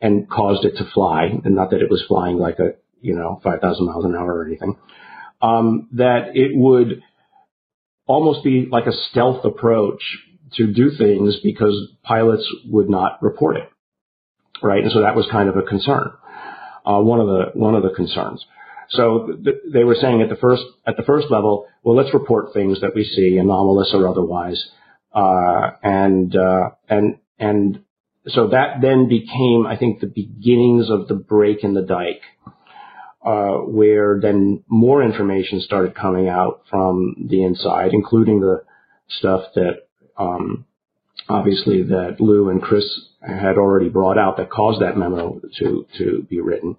and 0.00 0.28
caused 0.30 0.64
it 0.64 0.78
to 0.78 0.90
fly, 0.94 1.26
and 1.44 1.54
not 1.54 1.70
that 1.70 1.82
it 1.82 1.90
was 1.90 2.02
flying 2.08 2.38
like 2.38 2.58
a, 2.58 2.70
you 3.02 3.14
know, 3.14 3.38
5,000 3.44 3.84
miles 3.84 4.04
an 4.06 4.16
hour 4.16 4.34
or 4.34 4.46
anything, 4.46 4.76
um, 5.42 5.88
that 5.92 6.30
it 6.34 6.52
would 6.54 7.02
almost 8.06 8.42
be 8.42 8.66
like 8.70 8.86
a 8.86 8.96
stealth 9.10 9.44
approach 9.44 10.02
to 10.54 10.72
do 10.72 10.90
things 10.96 11.36
because 11.42 11.88
pilots 12.02 12.46
would 12.66 12.88
not 12.88 13.22
report 13.22 13.58
it, 13.58 13.68
right? 14.62 14.82
And 14.82 14.92
so 14.92 15.02
that 15.02 15.14
was 15.14 15.26
kind 15.30 15.48
of 15.48 15.56
a 15.56 15.62
concern, 15.62 16.12
uh, 16.86 17.00
one 17.00 17.20
of 17.20 17.26
the 17.26 17.44
one 17.54 17.74
of 17.74 17.82
the 17.82 17.90
concerns. 17.90 18.44
So 18.90 19.38
th- 19.44 19.56
they 19.72 19.84
were 19.84 19.96
saying 20.00 20.20
at 20.22 20.28
the 20.28 20.36
first 20.36 20.62
at 20.86 20.96
the 20.96 21.04
first 21.04 21.28
level, 21.30 21.66
well, 21.82 21.96
let's 21.96 22.12
report 22.12 22.52
things 22.52 22.80
that 22.80 22.94
we 22.94 23.04
see, 23.04 23.38
anomalous 23.38 23.90
or 23.94 24.08
otherwise, 24.08 24.62
uh, 25.14 25.70
and 25.82 26.34
uh, 26.34 26.70
and 26.88 27.18
and 27.38 27.80
so 28.28 28.48
that 28.48 28.80
then 28.82 29.08
became, 29.08 29.66
I 29.66 29.76
think, 29.76 30.00
the 30.00 30.06
beginnings 30.06 30.90
of 30.90 31.08
the 31.08 31.14
break 31.14 31.64
in 31.64 31.74
the 31.74 31.82
dike, 31.82 32.22
uh, 33.24 33.58
where 33.64 34.18
then 34.20 34.62
more 34.68 35.02
information 35.02 35.60
started 35.60 35.94
coming 35.94 36.28
out 36.28 36.62
from 36.68 37.14
the 37.28 37.44
inside, 37.44 37.92
including 37.92 38.40
the 38.40 38.62
stuff 39.08 39.42
that 39.54 39.88
um, 40.18 40.66
obviously 41.28 41.82
that 41.84 42.16
Lue 42.20 42.50
and 42.50 42.60
Chris 42.60 42.84
had 43.20 43.58
already 43.58 43.88
brought 43.88 44.18
out 44.18 44.36
that 44.36 44.50
caused 44.50 44.80
that 44.80 44.96
memo 44.96 45.40
to 45.58 45.86
to 45.98 46.26
be 46.28 46.40
written. 46.40 46.76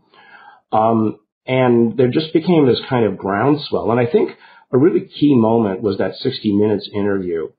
Um, 0.71 1.19
and 1.45 1.97
there 1.97 2.09
just 2.09 2.33
became 2.33 2.67
this 2.67 2.81
kind 2.89 3.05
of 3.05 3.17
groundswell. 3.17 3.91
And 3.91 3.99
I 3.99 4.11
think 4.11 4.31
a 4.71 4.77
really 4.77 5.01
key 5.01 5.35
moment 5.35 5.81
was 5.81 5.97
that 5.97 6.15
60 6.15 6.53
Minutes 6.53 6.89
interview 6.93 7.49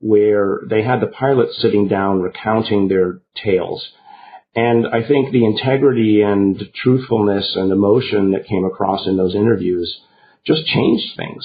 where 0.00 0.60
they 0.68 0.82
had 0.82 1.00
the 1.00 1.08
pilots 1.08 1.60
sitting 1.60 1.88
down 1.88 2.22
recounting 2.22 2.88
their 2.88 3.20
tales. 3.42 3.86
And 4.54 4.86
I 4.86 5.06
think 5.06 5.30
the 5.30 5.44
integrity 5.44 6.22
and 6.22 6.60
truthfulness 6.74 7.52
and 7.54 7.72
emotion 7.72 8.32
that 8.32 8.46
came 8.46 8.64
across 8.64 9.06
in 9.06 9.16
those 9.16 9.34
interviews 9.34 10.00
just 10.46 10.64
changed 10.66 11.16
things. 11.16 11.44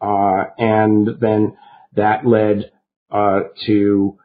Uh, 0.00 0.44
and 0.56 1.08
then 1.20 1.56
that 1.94 2.26
led 2.26 2.70
uh, 3.10 3.40
to 3.66 4.16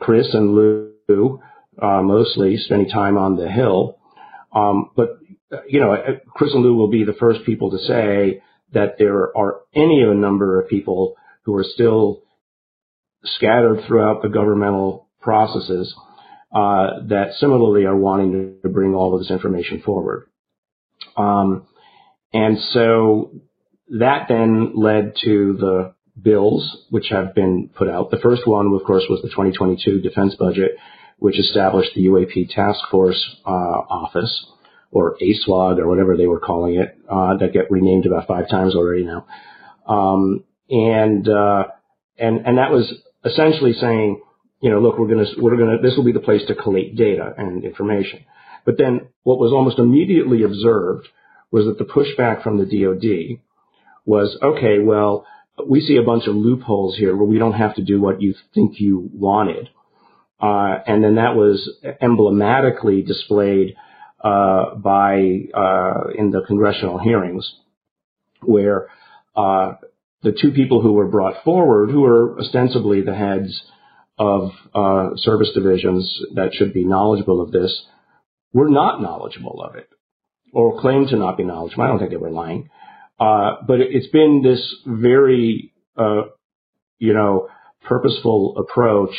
Chris 0.00 0.28
and 0.32 0.54
Lue 0.54 0.87
uh, 1.10 2.02
mostly 2.02 2.56
spending 2.58 2.90
time 2.90 3.16
on 3.16 3.36
the 3.36 3.48
Hill. 3.50 3.98
Um, 4.52 4.90
but 4.94 5.18
you 5.66 5.80
know, 5.80 5.96
Chris 6.34 6.52
and 6.52 6.62
Lue 6.62 6.76
will 6.76 6.90
be 6.90 7.04
the 7.04 7.14
first 7.18 7.44
people 7.46 7.70
to 7.70 7.78
say 7.78 8.42
that 8.72 8.96
there 8.98 9.36
are 9.36 9.60
any 9.74 10.02
of 10.02 10.10
a 10.10 10.14
number 10.14 10.60
of 10.60 10.68
people 10.68 11.14
who 11.42 11.54
are 11.56 11.64
still 11.64 12.22
scattered 13.24 13.84
throughout 13.86 14.22
the 14.22 14.28
governmental 14.28 15.08
processes 15.20 15.94
uh, 16.54 17.00
that 17.08 17.32
similarly 17.38 17.84
are 17.84 17.96
wanting 17.96 18.58
to 18.62 18.68
bring 18.68 18.94
all 18.94 19.14
of 19.14 19.20
this 19.20 19.30
information 19.30 19.80
forward. 19.80 20.28
Um, 21.16 21.66
and 22.32 22.58
so 22.72 23.32
that 23.98 24.26
then 24.28 24.72
led 24.74 25.14
to 25.24 25.56
the 25.58 25.94
bills 26.22 26.84
which 26.90 27.08
have 27.10 27.34
been 27.34 27.70
put 27.74 27.88
out. 27.88 28.10
The 28.10 28.18
first 28.18 28.46
one, 28.46 28.66
of 28.74 28.84
course, 28.84 29.04
was 29.08 29.20
the 29.22 29.28
2022 29.28 30.00
defense 30.00 30.34
budget, 30.36 30.72
which 31.18 31.38
established 31.38 31.90
the 31.94 32.06
UAP 32.06 32.54
Task 32.54 32.80
Force 32.90 33.36
uh, 33.46 33.50
Office, 33.50 34.46
or 34.90 35.16
ASWOG, 35.20 35.78
or 35.78 35.88
whatever 35.88 36.16
they 36.16 36.26
were 36.26 36.40
calling 36.40 36.76
it, 36.76 36.98
uh, 37.10 37.36
that 37.36 37.52
get 37.52 37.70
renamed 37.70 38.06
about 38.06 38.26
five 38.26 38.48
times 38.48 38.74
already 38.74 39.04
now. 39.04 39.26
Um, 39.86 40.44
and 40.70 41.28
uh, 41.28 41.64
and 42.18 42.46
and 42.46 42.58
that 42.58 42.70
was 42.70 42.92
essentially 43.24 43.72
saying, 43.74 44.20
you 44.60 44.70
know, 44.70 44.80
look, 44.80 44.98
we're 44.98 45.08
to 45.08 45.26
we're 45.38 45.56
to 45.56 45.78
this 45.82 45.96
will 45.96 46.04
be 46.04 46.12
the 46.12 46.20
place 46.20 46.42
to 46.48 46.54
collate 46.54 46.96
data 46.96 47.32
and 47.36 47.64
information. 47.64 48.24
But 48.64 48.76
then 48.78 49.08
what 49.22 49.38
was 49.38 49.52
almost 49.52 49.78
immediately 49.78 50.42
observed 50.42 51.08
was 51.50 51.64
that 51.66 51.78
the 51.78 51.84
pushback 51.84 52.42
from 52.42 52.58
the 52.58 52.64
DoD 52.64 53.40
was, 54.04 54.36
okay, 54.42 54.78
well, 54.78 55.26
we 55.66 55.80
see 55.80 55.96
a 55.96 56.02
bunch 56.02 56.26
of 56.26 56.34
loopholes 56.34 56.96
here 56.96 57.16
where 57.16 57.26
we 57.26 57.38
don't 57.38 57.54
have 57.54 57.74
to 57.76 57.82
do 57.82 58.00
what 58.00 58.20
you 58.20 58.34
think 58.54 58.80
you 58.80 59.10
wanted. 59.12 59.68
Uh, 60.40 60.78
and 60.86 61.02
then 61.02 61.16
that 61.16 61.34
was 61.34 61.68
emblematically 62.00 63.02
displayed 63.02 63.74
uh, 64.22 64.74
by 64.76 65.14
uh, 65.54 66.10
in 66.16 66.30
the 66.30 66.42
congressional 66.46 66.98
hearings, 66.98 67.50
where 68.42 68.88
uh, 69.36 69.72
the 70.22 70.32
two 70.32 70.52
people 70.52 70.80
who 70.80 70.92
were 70.92 71.08
brought 71.08 71.42
forward, 71.44 71.90
who 71.90 72.02
were 72.02 72.38
ostensibly 72.38 73.02
the 73.02 73.14
heads 73.14 73.62
of 74.18 74.50
uh, 74.74 75.10
service 75.16 75.50
divisions 75.54 76.20
that 76.34 76.52
should 76.54 76.72
be 76.72 76.84
knowledgeable 76.84 77.40
of 77.40 77.52
this, 77.52 77.84
were 78.52 78.68
not 78.68 79.00
knowledgeable 79.00 79.62
of 79.62 79.76
it, 79.76 79.88
or 80.52 80.80
claimed 80.80 81.08
to 81.08 81.16
not 81.16 81.36
be 81.36 81.44
knowledgeable. 81.44 81.84
I 81.84 81.86
don't 81.88 81.98
think 81.98 82.10
they 82.10 82.16
were 82.16 82.30
lying. 82.30 82.70
Uh, 83.18 83.56
but 83.66 83.80
it's 83.80 84.08
been 84.08 84.42
this 84.42 84.74
very, 84.86 85.72
uh, 85.96 86.22
you 86.98 87.12
know, 87.12 87.48
purposeful 87.82 88.56
approach 88.58 89.14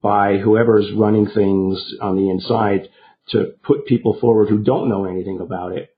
by 0.00 0.38
whoever's 0.38 0.90
running 0.96 1.26
things 1.26 1.94
on 2.00 2.16
the 2.16 2.30
inside 2.30 2.88
to 3.28 3.52
put 3.62 3.86
people 3.86 4.18
forward 4.20 4.48
who 4.48 4.62
don't 4.62 4.88
know 4.88 5.04
anything 5.04 5.40
about 5.40 5.72
it. 5.72 5.94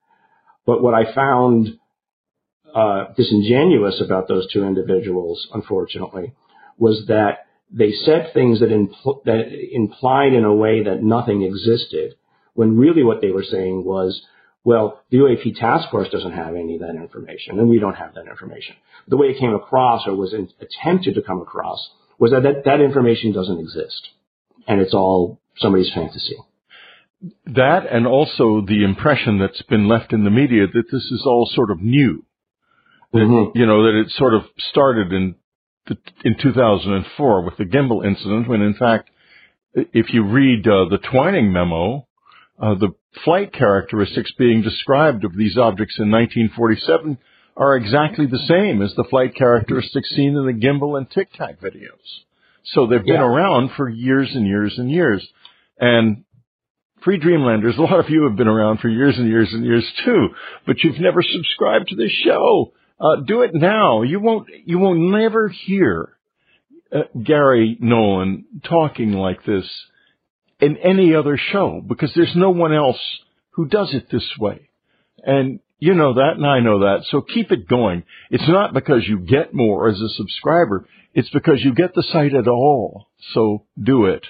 But 0.66 0.82
what 0.82 0.94
I 0.94 1.14
found 1.14 1.78
uh, 2.74 3.12
disingenuous 3.16 4.02
about 4.04 4.28
those 4.28 4.46
two 4.52 4.64
individuals, 4.64 5.46
unfortunately, 5.52 6.34
was 6.76 7.04
that 7.08 7.46
they 7.70 7.92
said 8.04 8.30
things 8.34 8.60
that, 8.60 8.70
impl- 8.70 9.24
that 9.24 9.44
implied 9.72 10.32
in 10.32 10.44
a 10.44 10.54
way 10.54 10.84
that 10.84 11.02
nothing 11.02 11.42
existed, 11.42 12.14
when 12.54 12.76
really 12.76 13.02
what 13.02 13.20
they 13.20 13.30
were 13.30 13.44
saying 13.44 13.84
was 13.84 14.20
well, 14.64 15.02
the 15.10 15.18
UAP 15.18 15.58
task 15.58 15.90
force 15.90 16.08
doesn't 16.08 16.32
have 16.32 16.54
any 16.54 16.76
of 16.76 16.80
that 16.80 16.96
information, 16.96 17.58
and 17.58 17.68
we 17.68 17.78
don't 17.78 17.94
have 17.94 18.14
that 18.14 18.26
information. 18.26 18.74
The 19.08 19.18
way 19.18 19.28
it 19.28 19.38
came 19.38 19.54
across, 19.54 20.06
or 20.06 20.16
was 20.16 20.32
in, 20.32 20.48
attempted 20.58 21.14
to 21.16 21.22
come 21.22 21.42
across, 21.42 21.90
was 22.18 22.30
that, 22.30 22.42
that 22.44 22.64
that 22.64 22.80
information 22.80 23.32
doesn't 23.32 23.60
exist, 23.60 24.08
and 24.66 24.80
it's 24.80 24.94
all 24.94 25.38
somebody's 25.58 25.92
fantasy. 25.92 26.36
That, 27.46 27.86
and 27.90 28.06
also 28.06 28.62
the 28.66 28.84
impression 28.84 29.38
that's 29.38 29.62
been 29.62 29.86
left 29.86 30.12
in 30.12 30.24
the 30.24 30.30
media 30.30 30.66
that 30.66 30.84
this 30.90 31.04
is 31.04 31.22
all 31.26 31.48
sort 31.54 31.70
of 31.70 31.80
new. 31.80 32.24
That, 33.12 33.20
mm-hmm. 33.20 33.56
You 33.56 33.66
know, 33.66 33.84
that 33.84 34.00
it 34.00 34.10
sort 34.10 34.34
of 34.34 34.42
started 34.70 35.12
in 35.12 35.36
the, 35.86 35.96
in 36.24 36.36
2004 36.40 37.42
with 37.42 37.56
the 37.58 37.64
gimbal 37.64 38.04
incident, 38.04 38.48
when 38.48 38.62
in 38.62 38.74
fact, 38.74 39.10
if 39.74 40.12
you 40.12 40.24
read 40.24 40.66
uh, 40.66 40.88
the 40.88 40.98
Twining 40.98 41.52
memo, 41.52 42.06
uh, 42.60 42.74
the 42.74 42.94
flight 43.24 43.52
characteristics 43.52 44.32
being 44.38 44.62
described 44.62 45.24
of 45.24 45.36
these 45.36 45.56
objects 45.58 45.96
in 45.98 46.10
1947 46.10 47.18
are 47.56 47.76
exactly 47.76 48.26
the 48.26 48.44
same 48.48 48.82
as 48.82 48.94
the 48.94 49.04
flight 49.04 49.34
characteristics 49.34 50.10
seen 50.10 50.36
in 50.36 50.46
the 50.46 50.52
gimbal 50.52 50.96
and 50.96 51.10
tic 51.10 51.32
tac 51.32 51.60
videos. 51.60 52.22
So 52.72 52.86
they've 52.86 53.04
been 53.04 53.14
yeah. 53.14 53.22
around 53.22 53.70
for 53.76 53.88
years 53.88 54.30
and 54.34 54.46
years 54.46 54.74
and 54.78 54.90
years. 54.90 55.26
And 55.78 56.24
Free 57.04 57.18
Dreamlanders, 57.18 57.74
a 57.78 57.82
lot 57.82 58.00
of 58.00 58.08
you 58.08 58.24
have 58.24 58.36
been 58.36 58.48
around 58.48 58.80
for 58.80 58.88
years 58.88 59.16
and 59.16 59.28
years 59.28 59.48
and 59.52 59.64
years 59.64 59.84
too, 60.04 60.28
but 60.66 60.76
you've 60.82 61.00
never 61.00 61.22
subscribed 61.22 61.88
to 61.88 61.96
this 61.96 62.12
show. 62.24 62.72
Uh, 63.00 63.16
do 63.26 63.42
it 63.42 63.54
now. 63.54 64.02
You 64.02 64.20
won't, 64.20 64.48
you 64.64 64.78
will 64.78 64.94
never 64.94 65.48
hear 65.48 66.16
uh, 66.92 67.02
Gary 67.22 67.76
Nolan 67.80 68.46
talking 68.68 69.12
like 69.12 69.44
this 69.44 69.68
in 70.64 70.76
any 70.78 71.14
other 71.14 71.36
show 71.36 71.82
because 71.86 72.12
there's 72.14 72.34
no 72.34 72.50
one 72.50 72.72
else 72.72 73.00
who 73.50 73.66
does 73.66 73.92
it 73.92 74.08
this 74.10 74.28
way. 74.38 74.70
And 75.22 75.60
you 75.78 75.94
know 75.94 76.14
that 76.14 76.36
and 76.36 76.46
I 76.46 76.60
know 76.60 76.80
that. 76.80 77.04
So 77.10 77.20
keep 77.20 77.52
it 77.52 77.68
going. 77.68 78.04
It's 78.30 78.48
not 78.48 78.72
because 78.72 79.06
you 79.06 79.18
get 79.18 79.52
more 79.52 79.88
as 79.88 80.00
a 80.00 80.08
subscriber. 80.08 80.86
It's 81.12 81.30
because 81.30 81.62
you 81.62 81.74
get 81.74 81.94
the 81.94 82.02
site 82.02 82.34
at 82.34 82.48
all. 82.48 83.08
So 83.32 83.64
do 83.80 84.06
it. 84.06 84.24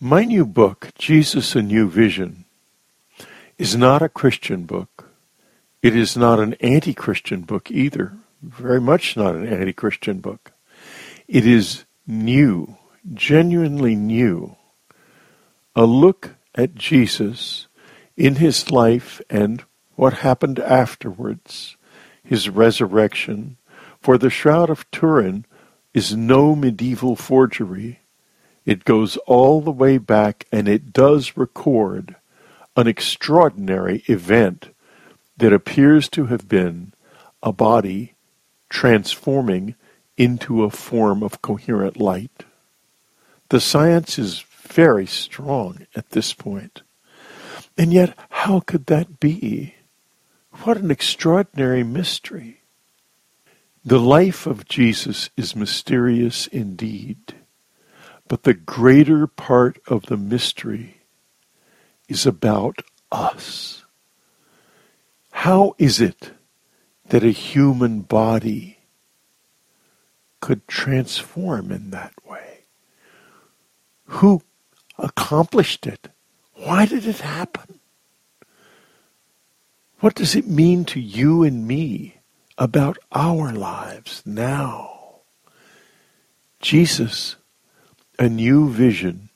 My 0.00 0.24
new 0.24 0.46
book, 0.46 0.90
Jesus 0.98 1.56
a 1.56 1.62
New 1.62 1.88
Vision, 1.88 2.44
is 3.56 3.74
not 3.74 4.02
a 4.02 4.08
Christian 4.08 4.64
book. 4.64 5.10
It 5.82 5.96
is 5.96 6.16
not 6.16 6.38
an 6.38 6.54
anti-Christian 6.60 7.42
book 7.42 7.70
either. 7.70 8.12
Very 8.42 8.80
much 8.80 9.16
not 9.16 9.34
an 9.34 9.48
anti-Christian 9.48 10.20
book. 10.20 10.52
It 11.26 11.46
is 11.46 11.84
new, 12.06 12.76
genuinely 13.14 13.96
new 13.96 14.56
a 15.74 15.84
look 15.84 16.36
at 16.54 16.74
Jesus 16.74 17.66
in 18.16 18.36
his 18.36 18.70
life 18.70 19.20
and 19.30 19.64
what 19.94 20.14
happened 20.14 20.58
afterwards, 20.58 21.76
his 22.22 22.48
resurrection, 22.48 23.56
for 24.00 24.18
the 24.18 24.30
Shroud 24.30 24.70
of 24.70 24.90
Turin 24.90 25.44
is 25.94 26.16
no 26.16 26.54
medieval 26.54 27.16
forgery. 27.16 28.00
It 28.64 28.84
goes 28.84 29.16
all 29.26 29.60
the 29.60 29.70
way 29.70 29.98
back 29.98 30.46
and 30.52 30.68
it 30.68 30.92
does 30.92 31.36
record 31.36 32.16
an 32.76 32.86
extraordinary 32.86 34.04
event 34.06 34.74
that 35.36 35.52
appears 35.52 36.08
to 36.10 36.26
have 36.26 36.48
been 36.48 36.92
a 37.42 37.52
body 37.52 38.14
transforming 38.68 39.74
into 40.16 40.64
a 40.64 40.70
form 40.70 41.22
of 41.22 41.42
coherent 41.42 41.96
light. 41.96 42.44
The 43.48 43.60
science 43.60 44.18
is 44.18 44.44
very 44.68 45.06
strong 45.06 45.86
at 45.94 46.10
this 46.10 46.32
point. 46.32 46.82
And 47.76 47.92
yet, 47.92 48.16
how 48.30 48.60
could 48.60 48.86
that 48.86 49.20
be? 49.20 49.74
What 50.62 50.76
an 50.76 50.90
extraordinary 50.90 51.82
mystery. 51.84 52.62
The 53.84 54.00
life 54.00 54.46
of 54.46 54.66
Jesus 54.66 55.30
is 55.36 55.56
mysterious 55.56 56.46
indeed, 56.48 57.34
but 58.26 58.42
the 58.42 58.54
greater 58.54 59.26
part 59.26 59.80
of 59.86 60.06
the 60.06 60.16
mystery 60.16 61.02
is 62.08 62.26
about 62.26 62.82
us. 63.10 63.84
How 65.30 65.74
is 65.78 66.00
it 66.00 66.32
that 67.08 67.22
a 67.22 67.30
human 67.30 68.00
body 68.00 68.78
could 70.40 70.66
transform 70.66 71.70
in 71.70 71.90
that 71.90 72.12
way? 72.28 72.64
Who 74.06 74.42
accomplished 74.98 75.86
it? 75.86 76.08
Why 76.54 76.86
did 76.86 77.06
it 77.06 77.20
happen? 77.20 77.78
What 80.00 80.14
does 80.14 80.36
it 80.36 80.46
mean 80.46 80.84
to 80.86 81.00
you 81.00 81.42
and 81.42 81.66
me 81.66 82.18
about 82.56 82.98
our 83.12 83.52
lives 83.52 84.22
now? 84.24 85.20
Jesus, 86.60 87.36
a 88.18 88.28
new 88.28 88.68
vision, 88.68 89.28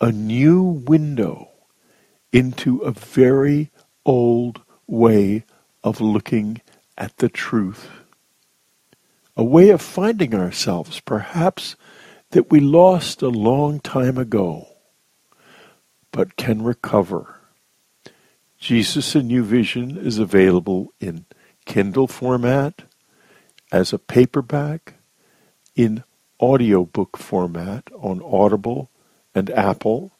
a 0.00 0.12
new 0.12 0.62
window 0.62 1.48
into 2.32 2.78
a 2.78 2.90
very 2.90 3.70
old 4.04 4.60
way 4.86 5.44
of 5.82 6.00
looking 6.00 6.60
at 6.98 7.16
the 7.18 7.28
truth. 7.28 7.88
A 9.36 9.44
way 9.44 9.70
of 9.70 9.82
finding 9.82 10.34
ourselves, 10.34 11.00
perhaps, 11.00 11.76
that 12.30 12.50
we 12.50 12.60
lost 12.60 13.22
a 13.22 13.28
long 13.28 13.80
time 13.80 14.18
ago, 14.18 14.68
but 16.10 16.36
can 16.36 16.62
recover. 16.62 17.36
Jesus 18.58 19.14
A 19.14 19.22
New 19.22 19.44
Vision 19.44 19.96
is 19.96 20.18
available 20.18 20.92
in 21.00 21.26
Kindle 21.66 22.06
format, 22.06 22.82
as 23.72 23.92
a 23.92 23.98
paperback, 23.98 24.94
in 25.74 26.04
audiobook 26.40 27.16
format 27.16 27.90
on 27.98 28.22
Audible 28.22 28.90
and 29.34 29.50
Apple, 29.50 30.12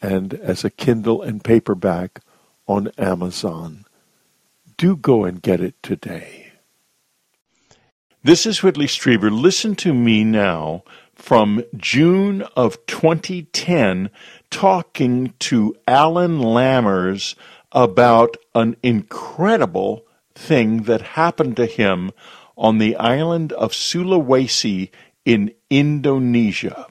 and 0.00 0.34
as 0.34 0.64
a 0.64 0.70
Kindle 0.70 1.22
and 1.22 1.42
paperback 1.42 2.20
on 2.66 2.88
Amazon. 2.96 3.84
Do 4.76 4.96
go 4.96 5.24
and 5.24 5.42
get 5.42 5.60
it 5.60 5.74
today. 5.82 6.47
This 8.24 8.46
is 8.46 8.64
Whitley 8.64 8.86
Strieber. 8.86 9.30
Listen 9.30 9.76
to 9.76 9.94
me 9.94 10.24
now 10.24 10.82
from 11.14 11.62
June 11.76 12.42
of 12.56 12.84
2010 12.86 14.10
talking 14.50 15.34
to 15.38 15.76
Alan 15.86 16.40
Lammers 16.40 17.36
about 17.70 18.36
an 18.56 18.74
incredible 18.82 20.04
thing 20.34 20.82
that 20.82 21.00
happened 21.00 21.56
to 21.58 21.66
him 21.66 22.10
on 22.56 22.78
the 22.78 22.96
island 22.96 23.52
of 23.52 23.70
Sulawesi 23.70 24.90
in 25.24 25.52
Indonesia. 25.70 26.86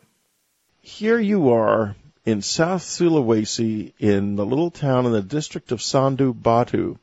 Here 0.80 1.20
you 1.20 1.50
are 1.52 1.98
in 2.24 2.42
South 2.42 2.84
Sulawesi 2.84 3.92
in 4.00 4.38
the 4.38 4.46
little 4.46 4.72
town 4.72 5.06
in 5.06 5.12
the 5.12 5.22
district 5.22 5.74
of 5.74 5.82
Sandu 5.82 6.34
Batu. 6.34 6.98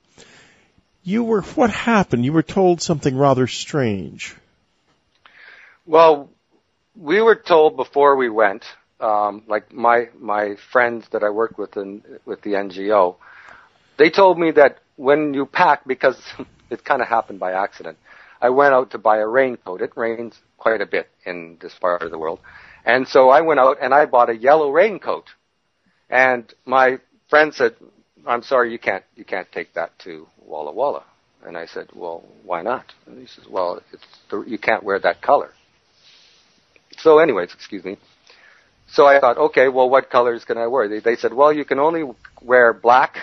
You 1.04 1.22
were, 1.22 1.42
what 1.42 1.70
happened? 1.70 2.24
You 2.24 2.32
were 2.32 2.42
told 2.42 2.80
something 2.80 3.16
rather 3.16 3.46
strange. 3.46 4.34
Well, 5.84 6.30
we 6.96 7.20
were 7.20 7.34
told 7.34 7.76
before 7.76 8.16
we 8.16 8.30
went, 8.30 8.64
um, 9.00 9.42
like 9.46 9.70
my, 9.70 10.08
my 10.18 10.56
friends 10.72 11.06
that 11.12 11.22
I 11.22 11.28
worked 11.28 11.58
with 11.58 11.76
in, 11.76 12.02
with 12.24 12.40
the 12.40 12.52
NGO, 12.52 13.16
they 13.98 14.08
told 14.08 14.38
me 14.38 14.52
that 14.52 14.78
when 14.96 15.34
you 15.34 15.44
pack, 15.44 15.86
because 15.86 16.18
it 16.70 16.84
kind 16.84 17.02
of 17.02 17.08
happened 17.08 17.38
by 17.38 17.52
accident, 17.52 17.98
I 18.40 18.48
went 18.48 18.72
out 18.72 18.92
to 18.92 18.98
buy 18.98 19.18
a 19.18 19.26
raincoat. 19.26 19.82
It 19.82 19.92
rains 19.96 20.38
quite 20.56 20.80
a 20.80 20.86
bit 20.86 21.10
in 21.26 21.58
this 21.60 21.74
part 21.74 22.02
of 22.02 22.10
the 22.12 22.18
world. 22.18 22.40
And 22.86 23.06
so 23.06 23.28
I 23.28 23.42
went 23.42 23.60
out 23.60 23.76
and 23.80 23.92
I 23.92 24.06
bought 24.06 24.30
a 24.30 24.36
yellow 24.36 24.70
raincoat. 24.70 25.26
And 26.08 26.50
my 26.64 26.98
friend 27.28 27.54
said, 27.54 27.74
I'm 28.26 28.42
sorry, 28.42 28.72
you 28.72 28.78
can't, 28.78 29.04
you 29.16 29.24
can't 29.24 29.50
take 29.52 29.74
that 29.74 29.98
to 30.00 30.26
Walla 30.44 30.72
Walla. 30.72 31.04
And 31.44 31.58
I 31.58 31.66
said, 31.66 31.88
well, 31.94 32.24
why 32.44 32.62
not? 32.62 32.86
And 33.06 33.18
he 33.18 33.26
says, 33.26 33.44
well, 33.48 33.82
it's 33.92 34.02
the, 34.30 34.42
you 34.46 34.58
can't 34.58 34.82
wear 34.82 34.98
that 35.00 35.20
color. 35.20 35.50
So 36.98 37.18
anyways, 37.18 37.52
excuse 37.52 37.84
me. 37.84 37.98
So 38.88 39.06
I 39.06 39.20
thought, 39.20 39.36
okay, 39.36 39.68
well, 39.68 39.90
what 39.90 40.10
colors 40.10 40.44
can 40.44 40.56
I 40.56 40.68
wear? 40.68 40.88
They, 40.88 41.00
they 41.00 41.16
said, 41.16 41.34
well, 41.34 41.52
you 41.52 41.64
can 41.64 41.78
only 41.78 42.04
wear 42.40 42.72
black 42.72 43.16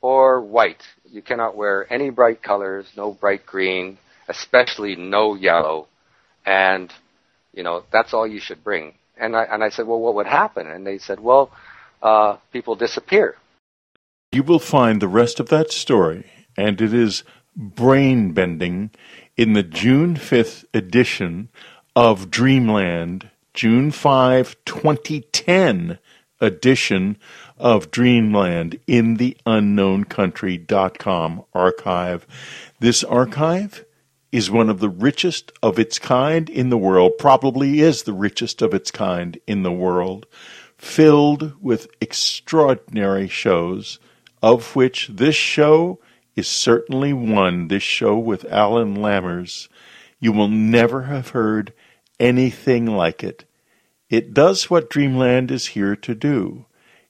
or 0.00 0.40
white. 0.40 0.82
You 1.10 1.22
cannot 1.22 1.56
wear 1.56 1.92
any 1.92 2.10
bright 2.10 2.42
colors, 2.42 2.86
no 2.96 3.12
bright 3.12 3.44
green, 3.46 3.98
especially 4.28 4.94
no 4.94 5.34
yellow. 5.34 5.88
And 6.46 6.92
you 7.58 7.64
know, 7.64 7.82
that's 7.92 8.14
all 8.14 8.26
you 8.26 8.38
should 8.38 8.62
bring. 8.62 8.94
And 9.16 9.34
I, 9.34 9.42
and 9.44 9.64
I 9.64 9.70
said, 9.70 9.86
well, 9.86 9.98
what 9.98 10.14
would 10.14 10.26
happen? 10.26 10.68
And 10.68 10.86
they 10.86 10.98
said, 10.98 11.18
well, 11.18 11.50
uh, 12.00 12.36
people 12.52 12.76
disappear. 12.76 13.34
You 14.30 14.42
will 14.42 14.58
find 14.58 15.00
the 15.00 15.08
rest 15.08 15.40
of 15.40 15.48
that 15.48 15.72
story, 15.72 16.30
and 16.56 16.80
it 16.82 16.92
is 16.92 17.24
brain 17.56 18.32
bending, 18.32 18.90
in 19.38 19.54
the 19.54 19.62
June 19.62 20.16
5th 20.16 20.64
edition 20.74 21.48
of 21.96 22.30
Dreamland, 22.30 23.30
June 23.54 23.90
5, 23.90 24.56
2010 24.66 25.98
edition 26.40 27.16
of 27.56 27.90
Dreamland 27.90 28.78
in 28.86 29.14
the 29.14 29.36
Unknown 29.46 30.04
unknowncountry.com 30.04 31.44
archive. 31.54 32.26
This 32.80 33.02
archive 33.02 33.84
is 34.30 34.50
one 34.50 34.68
of 34.68 34.80
the 34.80 34.90
richest 34.90 35.52
of 35.62 35.78
its 35.78 35.98
kind 35.98 36.50
in 36.50 36.68
the 36.68 36.76
world, 36.76 37.12
probably 37.18 37.80
is 37.80 38.02
the 38.02 38.12
richest 38.12 38.60
of 38.60 38.74
its 38.74 38.90
kind 38.90 39.40
in 39.46 39.62
the 39.62 39.72
world, 39.72 40.26
filled 40.76 41.54
with 41.62 41.88
extraordinary 42.00 43.26
shows, 43.26 43.98
of 44.42 44.76
which 44.76 45.08
this 45.08 45.34
show 45.34 45.98
is 46.36 46.46
certainly 46.46 47.12
one, 47.12 47.68
this 47.68 47.82
show 47.82 48.16
with 48.16 48.44
Alan 48.46 48.96
Lammers. 48.96 49.68
You 50.20 50.32
will 50.32 50.48
never 50.48 51.02
have 51.02 51.30
heard 51.30 51.72
anything 52.20 52.86
like 52.86 53.24
it. 53.24 53.44
It 54.08 54.32
does 54.34 54.70
what 54.70 54.90
Dreamland 54.90 55.50
is 55.50 55.68
here 55.68 55.96
to 55.96 56.14
do. 56.14 56.66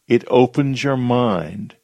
It 0.07 0.25
opens 0.29 0.83
your 0.83 0.97
mind 0.97 1.77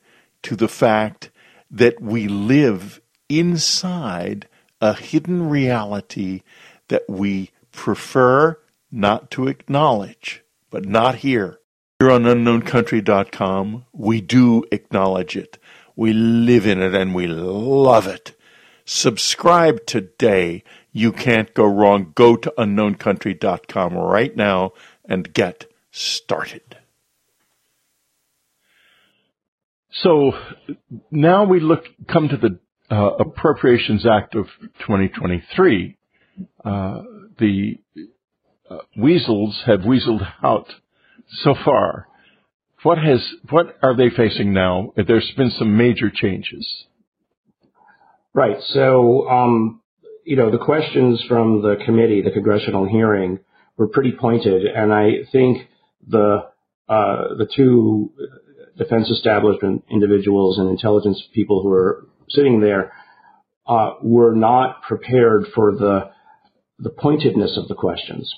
to 0.43 0.57
the 0.57 0.69
fact 0.69 1.31
that 1.71 2.01
we 2.01 2.29
live 2.29 3.01
inside 3.29 4.49
a 4.81 4.95
hidden 4.95 5.49
reality 5.49 6.43
that 6.89 7.05
we 7.09 7.51
prefer 7.73 8.59
not 8.91 9.31
to 9.33 9.49
acknowledge, 9.49 10.43
but 10.71 10.85
not 10.85 11.17
here. 11.17 11.59
Here 12.05 12.13
on 12.13 12.25
unknowncountry.com, 12.25 13.87
we 13.95 14.21
do 14.21 14.63
acknowledge 14.71 15.39
it. 15.39 15.57
We 15.97 16.13
live 16.13 16.67
in 16.67 16.83
it 16.83 16.95
and 16.95 17.15
we 17.15 17.27
love 17.27 18.07
it. 18.07 18.39
Subscribe 18.85 19.87
today. 19.87 20.65
You 20.93 21.13
can't 21.13 21.55
go 21.55 21.65
wrong. 21.65 22.13
Go 22.15 22.37
to 22.37 22.53
unknowncountry.com 22.59 23.95
right 23.95 24.37
now 24.37 24.75
and 25.07 25.33
get 25.33 25.73
started. 25.93 26.77
So 29.91 30.33
now 31.11 31.47
we 31.47 31.59
look, 31.59 31.85
come 32.07 32.29
to 32.29 32.37
the 32.37 32.59
uh, 32.95 33.15
Appropriations 33.19 34.05
Act 34.05 34.35
of 34.35 34.49
2023, 34.81 35.97
uh, 36.67 37.01
the 37.39 37.79
uh, 38.69 38.77
weasels 38.95 39.63
have 39.65 39.81
weaseled 39.81 40.31
out 40.43 40.67
so 41.29 41.55
far. 41.65 42.09
What 42.83 42.99
has 42.99 43.21
what 43.51 43.79
are 43.83 43.97
they 43.97 44.11
facing 44.11 44.53
now? 44.53 44.93
There's 44.97 45.31
been 45.37 45.51
some 45.59 45.77
major 45.77 46.11
changes. 46.11 46.85
Right. 48.35 48.59
So, 48.69 49.29
um, 49.29 49.81
you 50.25 50.37
know, 50.37 50.51
the 50.51 50.59
questions 50.59 51.23
from 51.29 51.63
the 51.63 51.77
committee, 51.85 52.21
the 52.21 52.31
congressional 52.31 52.87
hearing, 52.87 53.39
were 53.77 53.89
pretty 53.89 54.13
pointed, 54.13 54.67
and 54.67 54.93
I 54.93 55.25
think 55.33 55.69
the 56.07 56.51
uh, 56.89 57.35
the 57.39 57.49
two 57.55 58.13
defense 58.77 59.09
establishment 59.09 59.85
individuals 59.91 60.59
and 60.59 60.69
intelligence 60.69 61.23
people 61.33 61.63
who 61.63 61.71
are 61.71 62.07
sitting 62.29 62.61
there 62.61 62.93
uh, 63.67 63.93
were 64.03 64.35
not 64.35 64.83
prepared 64.83 65.47
for 65.55 65.73
the 65.73 66.11
the 66.79 66.91
pointedness 66.91 67.57
of 67.57 67.69
the 67.69 67.75
questions 67.75 68.31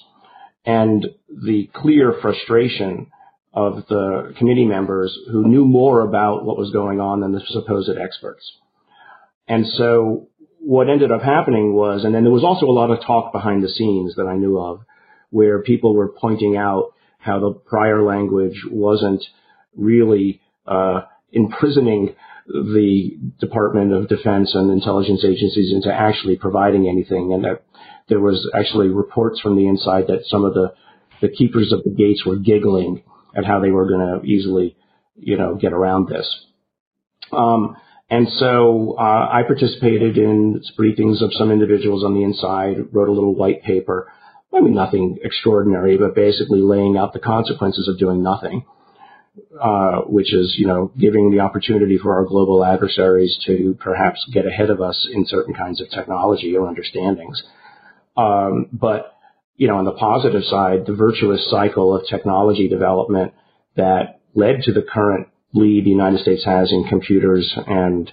and 0.67 1.07
the 1.29 1.71
clear 1.73 2.15
frustration 2.21 3.07
of 3.55 3.87
the 3.89 4.35
committee 4.37 4.67
members 4.67 5.17
who 5.31 5.49
knew 5.49 5.65
more 5.65 6.03
about 6.03 6.45
what 6.45 6.59
was 6.59 6.71
going 6.73 7.01
on 7.01 7.21
than 7.21 7.33
the 7.33 7.41
supposed 7.47 7.91
experts. 7.99 8.45
And 9.49 9.65
so 9.67 10.29
what 10.59 10.91
ended 10.91 11.13
up 11.13 11.23
happening 11.23 11.73
was, 11.73 12.05
and 12.05 12.15
then 12.15 12.25
there 12.25 12.33
was 12.33 12.45
also 12.45 12.67
a 12.67 12.73
lot 12.73 12.91
of 12.91 13.01
talk 13.07 13.33
behind 13.33 13.63
the 13.63 13.69
scenes 13.69 14.17
that 14.17 14.27
I 14.27 14.37
knew 14.37 14.59
of, 14.59 14.81
where 15.31 15.63
people 15.63 15.95
were 15.95 16.09
pointing 16.09 16.57
out 16.57 16.93
how 17.19 17.39
the 17.39 17.53
prior 17.53 18.03
language 18.03 18.63
wasn't 18.71 19.23
really 19.77 20.41
uh, 20.67 21.03
imprisoning 21.33 22.15
the 22.47 23.19
Department 23.41 23.93
of 23.93 24.09
Defense 24.09 24.55
and 24.55 24.71
intelligence 24.71 25.25
agencies 25.25 25.73
into 25.73 25.93
actually 25.93 26.37
providing 26.37 26.89
anything, 26.89 27.33
and 27.33 27.45
that 27.45 27.65
there 28.09 28.21
was 28.21 28.49
actually 28.55 28.89
reports 28.89 29.41
from 29.41 29.57
the 29.57 29.67
inside 29.67 30.07
that 30.09 30.25
some 30.27 30.45
of 30.45 30.55
the 30.55 30.75
the 31.21 31.29
keepers 31.29 31.73
of 31.73 31.83
the 31.83 31.91
gates 31.91 32.25
were 32.27 32.37
giggling 32.37 33.03
at 33.35 33.45
how 33.45 33.61
they 33.61 33.71
were 33.71 33.89
going 33.89 34.21
to 34.21 34.27
easily, 34.27 34.77
you 35.17 35.37
know, 35.37 35.55
get 35.55 35.73
around 35.73 36.09
this. 36.09 36.27
Um, 37.33 37.77
and 38.09 38.29
so 38.39 38.97
uh, 38.99 39.29
I 39.33 39.43
participated 39.47 40.17
in 40.17 40.61
briefings 40.79 41.23
of 41.23 41.33
some 41.33 41.51
individuals 41.51 42.05
on 42.05 42.15
the 42.15 42.23
inside, 42.23 42.93
wrote 42.93 43.09
a 43.09 43.13
little 43.13 43.35
white 43.35 43.63
paper. 43.63 44.13
I 44.55 44.61
mean, 44.61 44.75
nothing 44.75 45.19
extraordinary, 45.23 45.99
but 45.99 46.15
basically 46.15 46.61
laying 46.61 46.97
out 46.97 47.13
the 47.13 47.19
consequences 47.19 47.89
of 47.89 47.99
doing 47.99 48.23
nothing, 48.23 48.65
uh, 49.61 50.01
which 50.03 50.33
is, 50.33 50.55
you 50.59 50.67
know, 50.67 50.91
giving 50.99 51.31
the 51.31 51.41
opportunity 51.41 51.99
for 51.99 52.15
our 52.15 52.25
global 52.25 52.65
adversaries 52.65 53.37
to 53.47 53.77
perhaps 53.81 54.25
get 54.33 54.47
ahead 54.47 54.71
of 54.71 54.81
us 54.81 55.07
in 55.13 55.27
certain 55.27 55.55
kinds 55.55 55.81
of 55.81 55.91
technology 55.91 56.57
or 56.57 56.67
understandings. 56.67 57.43
Um, 58.17 58.69
but, 58.73 59.15
you 59.57 59.69
know, 59.69 59.77
on 59.77 59.85
the 59.85 59.93
positive 59.93 60.45
side, 60.45 60.87
the 60.87 60.95
virtuous 60.95 61.49
cycle 61.51 61.95
of 61.95 62.07
technology 62.07 62.69
development 62.69 63.35
that 63.77 64.21
led 64.35 64.63
to 64.63 64.73
the 64.73 64.83
current 64.83 65.29
lead 65.53 65.85
the 65.85 65.91
United 65.91 66.21
States 66.21 66.45
has 66.45 66.73
in 66.73 66.85
computers 66.85 67.53
and 67.67 68.13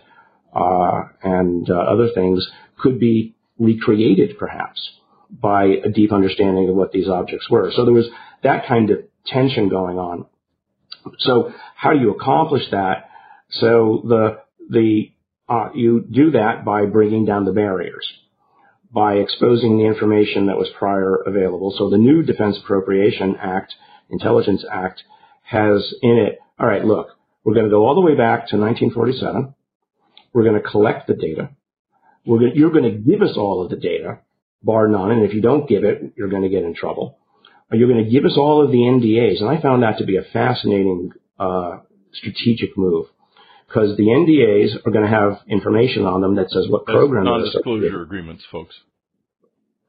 uh, 0.55 1.01
and 1.23 1.69
uh, 1.69 1.73
other 1.73 2.09
things 2.13 2.47
could 2.77 2.99
be 2.99 3.35
recreated 3.57 4.37
perhaps 4.37 4.91
by 5.29 5.65
a 5.65 5.89
deep 5.89 6.13
understanding 6.13 6.69
of 6.69 6.75
what 6.75 6.91
these 6.91 7.09
objects 7.09 7.49
were. 7.49 7.71
So 7.75 7.85
there 7.85 7.93
was 7.93 8.07
that 8.43 8.67
kind 8.67 8.91
of 8.91 8.99
tension 9.25 9.69
going 9.69 9.97
on. 9.97 10.25
So 11.19 11.51
how 11.75 11.93
do 11.93 11.99
you 11.99 12.11
accomplish 12.11 12.63
that? 12.71 13.09
So 13.51 14.03
the 14.05 14.39
the 14.69 15.11
uh, 15.49 15.69
you 15.75 16.05
do 16.09 16.31
that 16.31 16.63
by 16.65 16.85
bringing 16.85 17.25
down 17.25 17.45
the 17.45 17.51
barriers, 17.51 18.07
by 18.91 19.15
exposing 19.15 19.77
the 19.77 19.85
information 19.85 20.47
that 20.47 20.57
was 20.57 20.69
prior 20.77 21.15
available. 21.15 21.75
So 21.77 21.89
the 21.89 21.97
new 21.97 22.23
Defense 22.23 22.57
Appropriation 22.63 23.35
Act, 23.41 23.73
Intelligence 24.09 24.63
Act, 24.71 25.03
has 25.43 25.93
in 26.01 26.17
it. 26.17 26.39
All 26.59 26.67
right, 26.67 26.83
look, 26.83 27.09
we're 27.43 27.53
going 27.53 27.65
to 27.65 27.71
go 27.71 27.85
all 27.85 27.95
the 27.95 28.01
way 28.01 28.15
back 28.15 28.47
to 28.49 28.57
1947. 28.57 29.53
We're 30.33 30.43
going 30.43 30.61
to 30.61 30.67
collect 30.67 31.07
the 31.07 31.13
data. 31.13 31.49
Gonna, 32.25 32.49
you're 32.53 32.71
going 32.71 32.83
to 32.83 32.97
give 32.97 33.21
us 33.21 33.35
all 33.35 33.63
of 33.63 33.69
the 33.69 33.75
data, 33.75 34.19
bar 34.61 34.87
none. 34.87 35.11
And 35.11 35.23
if 35.23 35.33
you 35.33 35.41
don't 35.41 35.67
give 35.67 35.83
it, 35.83 36.13
you're 36.15 36.29
going 36.29 36.43
to 36.43 36.49
get 36.49 36.63
in 36.63 36.73
trouble. 36.73 37.19
You're 37.73 37.91
going 37.91 38.03
to 38.03 38.09
give 38.11 38.25
us 38.25 38.37
all 38.37 38.63
of 38.63 38.71
the 38.71 38.77
NDAs. 38.77 39.41
And 39.41 39.49
I 39.49 39.61
found 39.61 39.83
that 39.83 39.97
to 39.97 40.05
be 40.05 40.17
a 40.17 40.23
fascinating 40.31 41.11
uh, 41.39 41.79
strategic 42.13 42.77
move 42.77 43.07
because 43.67 43.97
the 43.97 44.03
NDAs 44.03 44.85
are 44.85 44.91
going 44.91 45.05
to 45.05 45.11
have 45.11 45.39
information 45.47 46.05
on 46.05 46.21
them 46.21 46.35
that 46.35 46.49
says 46.51 46.65
what 46.69 46.85
That's 46.85 46.95
program. 46.95 47.25
Non-disclosure 47.25 48.01
agreements, 48.01 48.43
folks. 48.51 48.75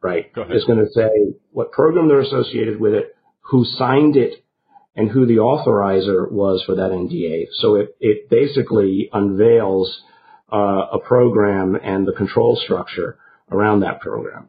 Right. 0.02 0.32
Go 0.32 0.42
ahead. 0.42 0.56
It's 0.56 0.64
going 0.64 0.84
to 0.84 0.92
say 0.92 1.36
what 1.50 1.72
program 1.72 2.08
they're 2.08 2.20
associated 2.20 2.80
with 2.80 2.94
it, 2.94 3.16
who 3.40 3.64
signed 3.64 4.16
it, 4.16 4.44
and 4.96 5.10
who 5.10 5.26
the 5.26 5.36
authorizer 5.36 6.30
was 6.30 6.62
for 6.64 6.76
that 6.76 6.90
NDA. 6.90 7.46
So 7.54 7.76
it, 7.76 7.96
it 8.00 8.30
basically 8.30 9.08
unveils 9.12 10.00
uh, 10.52 10.86
a 10.92 10.98
program 10.98 11.74
and 11.74 12.06
the 12.06 12.12
control 12.12 12.60
structure 12.62 13.18
around 13.50 13.80
that 13.80 14.00
program. 14.00 14.48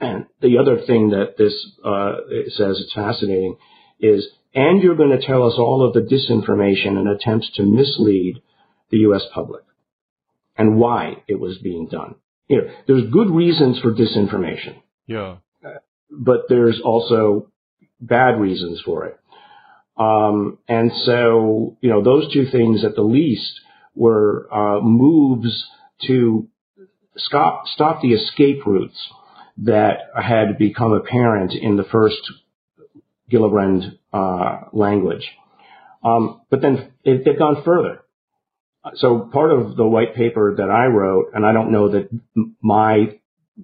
And 0.00 0.26
the 0.42 0.58
other 0.58 0.84
thing 0.86 1.10
that 1.10 1.36
this 1.38 1.54
uh, 1.84 2.16
says 2.48 2.80
it's 2.80 2.92
fascinating 2.94 3.56
is, 4.00 4.26
and 4.54 4.82
you're 4.82 4.96
going 4.96 5.18
to 5.18 5.26
tell 5.26 5.46
us 5.46 5.54
all 5.58 5.86
of 5.86 5.94
the 5.94 6.00
disinformation 6.00 6.98
and 6.98 7.08
attempts 7.08 7.50
to 7.54 7.62
mislead 7.62 8.42
the 8.90 8.98
U.S. 8.98 9.22
public 9.32 9.62
and 10.56 10.76
why 10.76 11.22
it 11.28 11.38
was 11.40 11.58
being 11.58 11.88
done. 11.88 12.16
You 12.48 12.58
know, 12.58 12.70
there's 12.86 13.10
good 13.10 13.30
reasons 13.30 13.80
for 13.80 13.92
disinformation. 13.92 14.76
Yeah. 15.06 15.36
But 16.10 16.42
there's 16.48 16.80
also 16.84 17.50
bad 18.00 18.38
reasons 18.40 18.80
for 18.84 19.06
it. 19.06 19.18
Um, 19.96 20.58
and 20.68 20.92
so, 21.04 21.76
you 21.80 21.90
know, 21.90 22.02
those 22.02 22.32
two 22.32 22.46
things 22.50 22.84
at 22.84 22.94
the 22.94 23.02
least 23.02 23.60
were 23.94 24.46
uh, 24.52 24.80
moves 24.80 25.66
to 26.06 26.48
stop, 27.16 27.64
stop 27.66 28.02
the 28.02 28.12
escape 28.12 28.66
routes 28.66 29.10
that 29.58 29.98
had 30.14 30.58
become 30.58 30.92
apparent 30.92 31.52
in 31.54 31.76
the 31.76 31.84
first 31.84 32.20
Gillibrand 33.30 33.98
uh, 34.12 34.68
language. 34.72 35.26
Um, 36.04 36.42
but 36.50 36.60
then 36.60 36.92
it, 37.04 37.24
they've 37.24 37.38
gone 37.38 37.62
further. 37.64 38.00
So 38.94 39.28
part 39.32 39.50
of 39.50 39.76
the 39.76 39.86
white 39.86 40.14
paper 40.14 40.54
that 40.56 40.70
I 40.70 40.86
wrote, 40.86 41.32
and 41.34 41.44
I 41.44 41.52
don't 41.52 41.72
know 41.72 41.88
that 41.90 42.08
my 42.62 43.18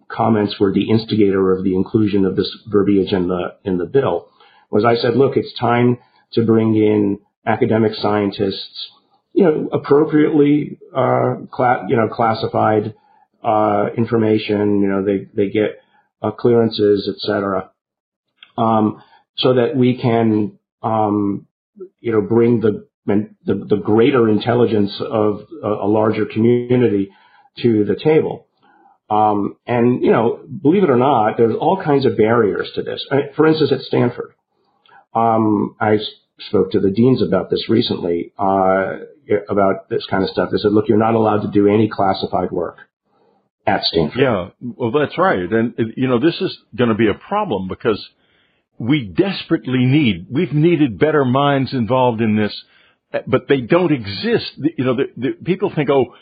comments 0.08 0.56
were 0.58 0.72
the 0.72 0.90
instigator 0.90 1.52
of 1.52 1.62
the 1.62 1.76
inclusion 1.76 2.24
of 2.24 2.34
this 2.34 2.50
verbiage 2.66 3.12
in 3.12 3.28
the 3.28 3.54
in 3.64 3.78
the 3.78 3.86
bill, 3.86 4.30
was 4.70 4.84
I 4.84 4.96
said, 4.96 5.14
look, 5.16 5.36
it's 5.36 5.52
time 5.60 5.98
to 6.32 6.44
bring 6.44 6.74
in 6.74 7.20
academic 7.46 7.92
scientists, 7.94 8.88
you 9.32 9.44
know, 9.44 9.68
appropriately, 9.72 10.78
uh, 10.96 11.34
cla- 11.52 11.86
you 11.88 11.96
know, 11.96 12.08
classified, 12.08 12.94
uh, 13.44 13.86
information, 13.96 14.80
you 14.80 14.88
know, 14.88 15.04
they, 15.04 15.26
they 15.34 15.50
get, 15.50 15.81
uh, 16.22 16.30
clearances, 16.30 17.08
et 17.08 17.20
cetera, 17.20 17.70
um, 18.56 19.02
so 19.36 19.54
that 19.54 19.76
we 19.76 19.98
can, 20.00 20.58
um, 20.82 21.46
you 22.00 22.12
know, 22.12 22.20
bring 22.20 22.60
the, 22.60 22.86
the, 23.06 23.34
the 23.44 23.80
greater 23.82 24.28
intelligence 24.28 24.92
of 25.00 25.40
a, 25.62 25.68
a, 25.68 25.88
larger 25.88 26.26
community 26.26 27.10
to 27.58 27.84
the 27.84 27.96
table. 27.96 28.46
Um, 29.10 29.56
and, 29.66 30.02
you 30.02 30.10
know, 30.10 30.40
believe 30.62 30.84
it 30.84 30.90
or 30.90 30.96
not, 30.96 31.36
there's 31.36 31.56
all 31.58 31.82
kinds 31.82 32.06
of 32.06 32.16
barriers 32.16 32.70
to 32.76 32.82
this. 32.82 33.04
For 33.36 33.46
instance, 33.46 33.72
at 33.72 33.80
Stanford, 33.82 34.32
um, 35.14 35.76
I 35.80 35.98
spoke 36.48 36.72
to 36.72 36.80
the 36.80 36.90
deans 36.90 37.22
about 37.22 37.50
this 37.50 37.68
recently, 37.68 38.32
uh, 38.38 38.98
about 39.48 39.88
this 39.90 40.06
kind 40.08 40.22
of 40.22 40.30
stuff. 40.30 40.50
They 40.50 40.58
said, 40.58 40.72
look, 40.72 40.88
you're 40.88 40.98
not 40.98 41.14
allowed 41.14 41.42
to 41.42 41.50
do 41.50 41.68
any 41.68 41.88
classified 41.88 42.50
work 42.50 42.78
Yeah, 44.16 44.48
well, 44.60 44.90
that's 44.90 45.16
right. 45.16 45.38
And, 45.38 45.74
you 45.96 46.08
know, 46.08 46.18
this 46.18 46.40
is 46.40 46.56
going 46.76 46.90
to 46.90 46.96
be 46.96 47.08
a 47.08 47.14
problem 47.14 47.68
because 47.68 48.04
we 48.78 49.04
desperately 49.04 49.84
need, 49.84 50.26
we've 50.30 50.52
needed 50.52 50.98
better 50.98 51.24
minds 51.24 51.72
involved 51.72 52.20
in 52.20 52.36
this, 52.36 52.52
but 53.26 53.48
they 53.48 53.60
don't 53.60 53.92
exist. 53.92 54.52
You 54.56 54.84
know, 54.84 54.96
the, 54.96 55.04
the, 55.16 55.30
people 55.44 55.72
think, 55.74 55.90
oh, 55.90 56.14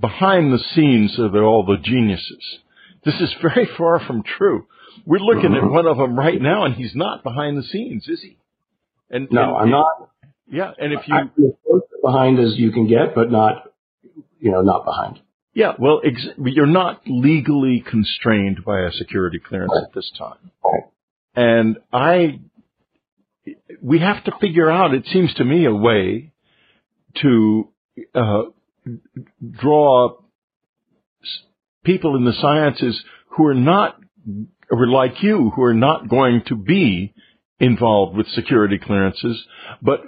behind 0.00 0.52
the 0.52 0.62
scenes 0.74 1.18
are 1.18 1.44
all 1.44 1.64
the 1.64 1.76
geniuses. 1.82 2.44
This 3.04 3.14
is 3.20 3.34
very 3.42 3.68
far 3.76 4.00
from 4.00 4.22
true. 4.22 4.66
We're 5.06 5.20
looking 5.20 5.54
at 5.54 5.62
mm-hmm. 5.62 5.74
one 5.74 5.86
of 5.86 5.96
them 5.96 6.18
right 6.18 6.40
now, 6.40 6.64
and 6.64 6.74
he's 6.74 6.94
not 6.94 7.22
behind 7.22 7.56
the 7.56 7.62
scenes, 7.62 8.08
is 8.08 8.20
he? 8.20 8.36
And 9.10 9.28
no, 9.30 9.56
and, 9.56 9.56
I'm 9.56 9.70
not. 9.70 10.10
Yeah, 10.50 10.72
and 10.76 10.92
if 10.92 11.06
you 11.06 11.14
I'm 11.14 11.28
as 11.28 11.52
close 11.66 11.82
behind 12.02 12.38
as 12.38 12.54
you 12.56 12.72
can 12.72 12.88
get, 12.88 13.14
but 13.14 13.30
not, 13.30 13.72
you 14.40 14.50
know, 14.50 14.62
not 14.62 14.84
behind. 14.84 15.20
Yeah, 15.58 15.72
well, 15.76 16.00
ex- 16.04 16.28
you're 16.38 16.66
not 16.66 17.00
legally 17.08 17.82
constrained 17.84 18.64
by 18.64 18.82
a 18.82 18.92
security 18.92 19.40
clearance 19.40 19.72
at 19.82 19.92
this 19.92 20.08
time, 20.16 20.52
and 21.34 21.78
I, 21.92 22.38
we 23.82 23.98
have 23.98 24.22
to 24.26 24.32
figure 24.40 24.70
out. 24.70 24.94
It 24.94 25.06
seems 25.12 25.34
to 25.34 25.44
me 25.44 25.64
a 25.64 25.74
way 25.74 26.30
to 27.22 27.72
uh, 28.14 28.42
draw 29.50 30.18
people 31.82 32.14
in 32.14 32.24
the 32.24 32.34
sciences 32.40 33.02
who 33.30 33.46
are 33.46 33.54
not, 33.54 33.98
or 34.70 34.86
like 34.86 35.24
you, 35.24 35.50
who 35.56 35.64
are 35.64 35.74
not 35.74 36.08
going 36.08 36.42
to 36.46 36.54
be 36.54 37.14
involved 37.58 38.16
with 38.16 38.28
security 38.28 38.78
clearances, 38.78 39.42
but 39.82 40.02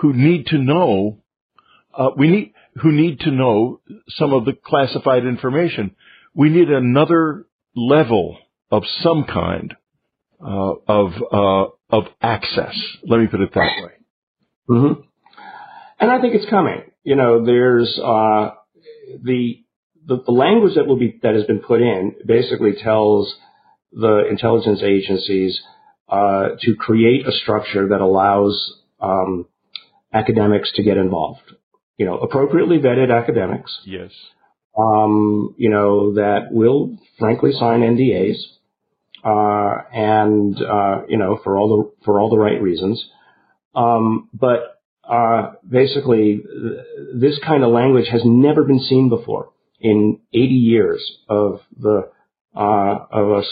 who 0.00 0.14
need 0.14 0.46
to 0.46 0.56
know, 0.56 1.18
uh, 1.92 2.08
we 2.16 2.28
need, 2.30 2.53
who 2.82 2.92
need 2.92 3.20
to 3.20 3.30
know 3.30 3.80
some 4.08 4.32
of 4.32 4.44
the 4.44 4.52
classified 4.52 5.24
information. 5.24 5.94
We 6.34 6.50
need 6.50 6.68
another 6.68 7.46
level 7.76 8.38
of 8.70 8.82
some 9.02 9.24
kind 9.24 9.74
uh, 10.44 10.72
of 10.88 11.12
uh, 11.32 11.66
of 11.90 12.04
access. 12.20 12.74
Let 13.06 13.20
me 13.20 13.26
put 13.28 13.40
it 13.40 13.54
that 13.54 13.70
way. 13.82 13.92
Mm-hmm. 14.68 15.00
And 16.00 16.10
I 16.10 16.20
think 16.20 16.34
it's 16.34 16.50
coming. 16.50 16.82
You 17.04 17.16
know, 17.16 17.44
there's 17.44 17.98
uh, 17.98 18.50
the, 19.22 19.62
the 20.06 20.22
the 20.26 20.32
language 20.32 20.74
that 20.74 20.86
will 20.86 20.98
be 20.98 21.18
that 21.22 21.34
has 21.34 21.44
been 21.44 21.60
put 21.60 21.80
in 21.80 22.14
basically 22.26 22.74
tells 22.82 23.32
the 23.92 24.26
intelligence 24.28 24.82
agencies 24.82 25.60
uh, 26.08 26.48
to 26.60 26.74
create 26.74 27.26
a 27.26 27.32
structure 27.32 27.88
that 27.88 28.00
allows 28.00 28.74
um, 29.00 29.46
academics 30.12 30.72
to 30.72 30.82
get 30.82 30.96
involved. 30.96 31.42
You 31.96 32.06
know, 32.06 32.18
appropriately 32.18 32.78
vetted 32.78 33.16
academics. 33.16 33.78
Yes. 33.84 34.10
Um, 34.76 35.54
you 35.56 35.70
know 35.70 36.14
that 36.14 36.48
will 36.50 36.98
frankly 37.18 37.52
sign 37.52 37.80
NDAs, 37.80 38.36
uh, 39.24 39.82
and 39.92 40.56
uh, 40.60 41.02
you 41.08 41.16
know 41.18 41.38
for 41.44 41.56
all 41.56 41.68
the 41.76 42.04
for 42.04 42.20
all 42.20 42.30
the 42.30 42.38
right 42.38 42.60
reasons. 42.60 43.04
Um, 43.74 44.28
but 44.32 44.80
uh, 45.08 45.52
basically, 45.68 46.42
this 47.14 47.38
kind 47.46 47.62
of 47.62 47.70
language 47.70 48.08
has 48.10 48.22
never 48.24 48.64
been 48.64 48.80
seen 48.80 49.08
before 49.08 49.50
in 49.80 50.20
80 50.32 50.40
years 50.40 51.18
of 51.28 51.60
the 51.78 52.10
uh, 52.56 52.98
of 53.10 53.32
us 53.32 53.46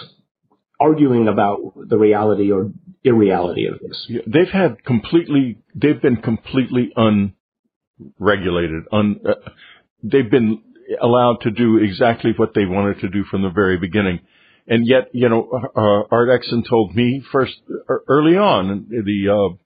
arguing 0.80 1.28
about 1.28 1.58
the 1.88 1.98
reality 1.98 2.50
or 2.50 2.70
irreality 3.04 3.66
of 3.66 3.78
this. 3.80 4.10
They've 4.26 4.48
had 4.52 4.84
completely, 4.84 5.58
they've 5.74 6.00
been 6.00 6.16
completely 6.16 6.92
unregulated. 8.18 8.84
Un, 8.92 9.20
uh, 9.28 9.34
they've 10.02 10.30
been 10.30 10.62
allowed 11.00 11.38
to 11.42 11.50
do 11.50 11.78
exactly 11.78 12.32
what 12.36 12.52
they 12.54 12.64
wanted 12.64 13.00
to 13.00 13.08
do 13.08 13.24
from 13.24 13.42
the 13.42 13.50
very 13.50 13.78
beginning. 13.78 14.20
and 14.66 14.86
yet, 14.86 15.08
you 15.12 15.28
know, 15.28 15.48
uh, 15.76 16.14
Art 16.14 16.28
Exon 16.28 16.68
told 16.68 16.94
me 16.94 17.22
first 17.32 17.54
early 18.08 18.36
on 18.36 18.86
the 18.88 19.28
uh, 19.28 19.56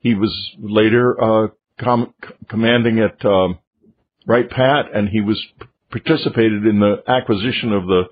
he 0.00 0.14
was 0.14 0.32
later 0.58 1.16
uh, 1.20 1.48
com- 1.80 2.14
commanding 2.48 3.00
at 3.00 3.24
um, 3.24 3.58
Wright 4.26 4.48
Pat, 4.48 4.94
and 4.94 5.08
he 5.08 5.22
was 5.22 5.42
participated 5.90 6.66
in 6.66 6.78
the 6.78 7.02
acquisition 7.08 7.72
of 7.72 7.86
the 7.86 8.02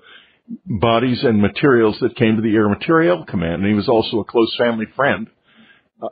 bodies 0.65 1.23
and 1.23 1.41
materials 1.41 1.97
that 2.01 2.15
came 2.15 2.35
to 2.35 2.41
the 2.41 2.55
Air 2.55 2.67
Materiel 2.67 3.25
Command. 3.25 3.61
And 3.61 3.67
he 3.67 3.73
was 3.73 3.87
also 3.87 4.19
a 4.19 4.25
close 4.25 4.55
family 4.57 4.85
friend 4.95 5.27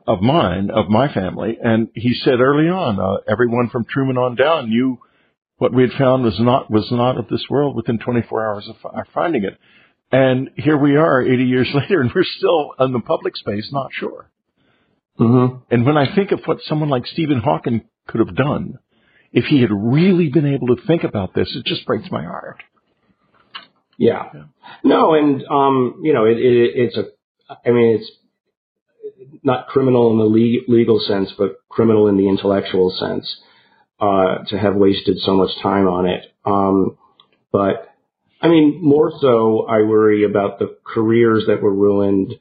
of 0.08 0.22
mine, 0.22 0.70
of 0.70 0.90
my 0.90 1.14
family. 1.14 1.58
And 1.62 1.90
he 1.94 2.14
said 2.14 2.40
early 2.40 2.70
on, 2.70 3.00
uh, 3.00 3.32
everyone 3.32 3.70
from 3.70 3.86
Truman 3.86 4.18
on 4.18 4.36
down 4.36 4.70
knew 4.70 5.00
what 5.58 5.74
we 5.74 5.84
had 5.84 5.92
found 5.98 6.24
was 6.24 6.40
not 6.40 6.72
was 6.72 6.88
not 6.92 7.18
of 7.18 7.28
this 7.28 7.46
world 7.50 7.76
within 7.76 8.00
24 8.00 8.48
hours 8.48 8.70
of 8.70 9.06
finding 9.14 9.44
it. 9.44 9.58
And 10.12 10.50
here 10.58 10.78
we 10.78 10.96
are 10.96 11.22
80 11.22 11.44
years 11.44 11.70
later, 11.74 12.02
and 12.02 12.12
we're 12.14 12.24
still 12.38 12.74
in 12.80 12.94
the 12.94 13.00
public 13.00 13.38
space 13.38 13.70
not 13.72 13.92
sure. 13.94 14.30
Mm-hmm. 15.20 15.58
And 15.70 15.86
when 15.86 15.98
I 15.98 16.16
think 16.16 16.32
of 16.32 16.42
what 16.46 16.58
someone 16.68 16.90
like 16.90 17.06
Stephen 17.06 17.40
Hawking 17.40 17.82
could 18.08 18.20
have 18.26 18.36
done, 18.36 18.80
if 19.32 19.46
he 19.46 19.62
had 19.62 19.70
really 19.72 20.30
been 20.30 20.48
able 20.48 20.76
to 20.76 20.86
think 20.88 21.04
about 21.04 21.34
this, 21.34 21.54
it 21.56 21.66
just 21.66 21.86
breaks 21.86 22.10
my 22.12 22.24
heart. 22.24 22.58
Yeah. 23.98 24.30
yeah. 24.34 24.44
No, 24.84 25.14
and 25.14 25.44
um, 25.48 26.02
you 26.04 26.14
know, 26.14 26.26
it, 26.26 26.38
it, 26.38 26.72
it's 26.76 26.98
a. 26.98 27.04
I 27.66 27.72
mean, 27.72 28.00
it's 28.00 28.12
not 29.44 29.68
criminal 29.68 30.12
in 30.12 30.18
the 30.18 30.64
legal 30.68 31.00
sense, 31.00 31.32
but 31.38 31.58
criminal 31.70 32.08
in 32.08 32.18
the 32.18 32.28
intellectual 32.28 32.92
sense 33.00 33.42
uh, 34.00 34.44
to 34.48 34.58
have 34.58 34.76
wasted 34.76 35.18
so 35.20 35.36
much 35.36 35.52
time 35.62 35.88
on 35.88 36.06
it. 36.06 36.26
Um, 36.46 36.98
but 37.52 37.90
I 38.42 38.48
mean, 38.48 38.80
more 38.82 39.12
so, 39.22 39.68
I 39.70 39.84
worry 39.84 40.24
about 40.24 40.58
the 40.58 40.76
careers 40.84 41.46
that 41.48 41.62
were 41.62 41.74
ruined 41.74 42.34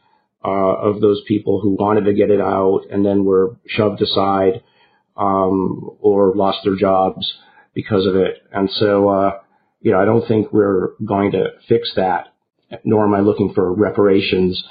uh, 0.43 0.49
of 0.49 1.01
those 1.01 1.20
people 1.28 1.61
who 1.61 1.76
wanted 1.78 2.07
to 2.07 2.14
get 2.14 2.31
it 2.31 2.41
out 2.41 2.83
and 2.91 3.05
then 3.05 3.24
were 3.24 3.57
shoved 3.66 4.01
aside 4.01 4.62
um, 5.16 5.91
or 6.01 6.33
lost 6.35 6.61
their 6.64 6.76
jobs 6.76 7.31
because 7.74 8.07
of 8.07 8.16
it. 8.16 8.39
And 8.51 8.70
so, 8.70 9.09
uh, 9.09 9.31
you 9.83 9.93
know, 9.93 10.01
I 10.01 10.07
don't 10.07 10.26
think 10.26 10.53
we're 10.53 10.93
going 11.07 11.33
to 11.33 11.49
fix 11.68 11.93
that, 11.97 12.28
nor 12.85 13.05
am 13.05 13.14
I 13.14 13.20
looking 13.20 13.53
for 13.53 13.72
reparations, 13.72 14.62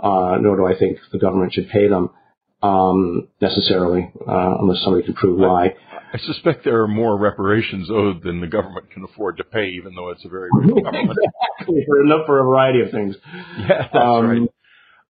uh, 0.00 0.36
nor 0.40 0.56
do 0.56 0.66
I 0.66 0.78
think 0.78 0.98
the 1.12 1.18
government 1.18 1.52
should 1.52 1.68
pay 1.68 1.88
them 1.88 2.10
um, 2.62 3.28
necessarily, 3.40 4.10
uh, 4.26 4.56
unless 4.60 4.82
somebody 4.82 5.04
can 5.04 5.14
prove 5.14 5.38
why. 5.38 5.74
I 6.12 6.18
suspect 6.18 6.64
there 6.64 6.82
are 6.82 6.88
more 6.88 7.18
reparations 7.18 7.90
owed 7.90 8.22
than 8.22 8.40
the 8.40 8.46
government 8.46 8.90
can 8.90 9.04
afford 9.04 9.36
to 9.38 9.44
pay, 9.44 9.68
even 9.70 9.94
though 9.94 10.10
it's 10.10 10.24
a 10.24 10.28
very 10.28 10.48
rich 10.52 10.82
government. 10.82 11.18
exactly, 11.58 11.84
for 11.86 12.02
enough 12.02 12.26
for 12.26 12.40
a 12.40 12.44
variety 12.44 12.80
of 12.80 12.90
things. 12.90 13.16
Yeah, 13.58 13.88
that's 13.92 13.94
um, 13.94 14.26
right. 14.26 14.48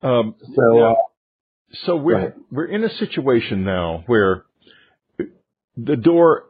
Um, 0.02 0.34
so, 0.54 0.78
uh, 0.80 0.94
so 1.84 1.96
we're 1.96 2.34
we're 2.50 2.66
in 2.66 2.84
a 2.84 2.90
situation 2.96 3.64
now 3.64 4.04
where 4.06 4.44
the 5.76 5.96
door 5.96 6.44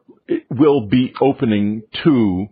will 0.50 0.86
be 0.86 1.12
opening 1.20 1.82
to 2.04 2.46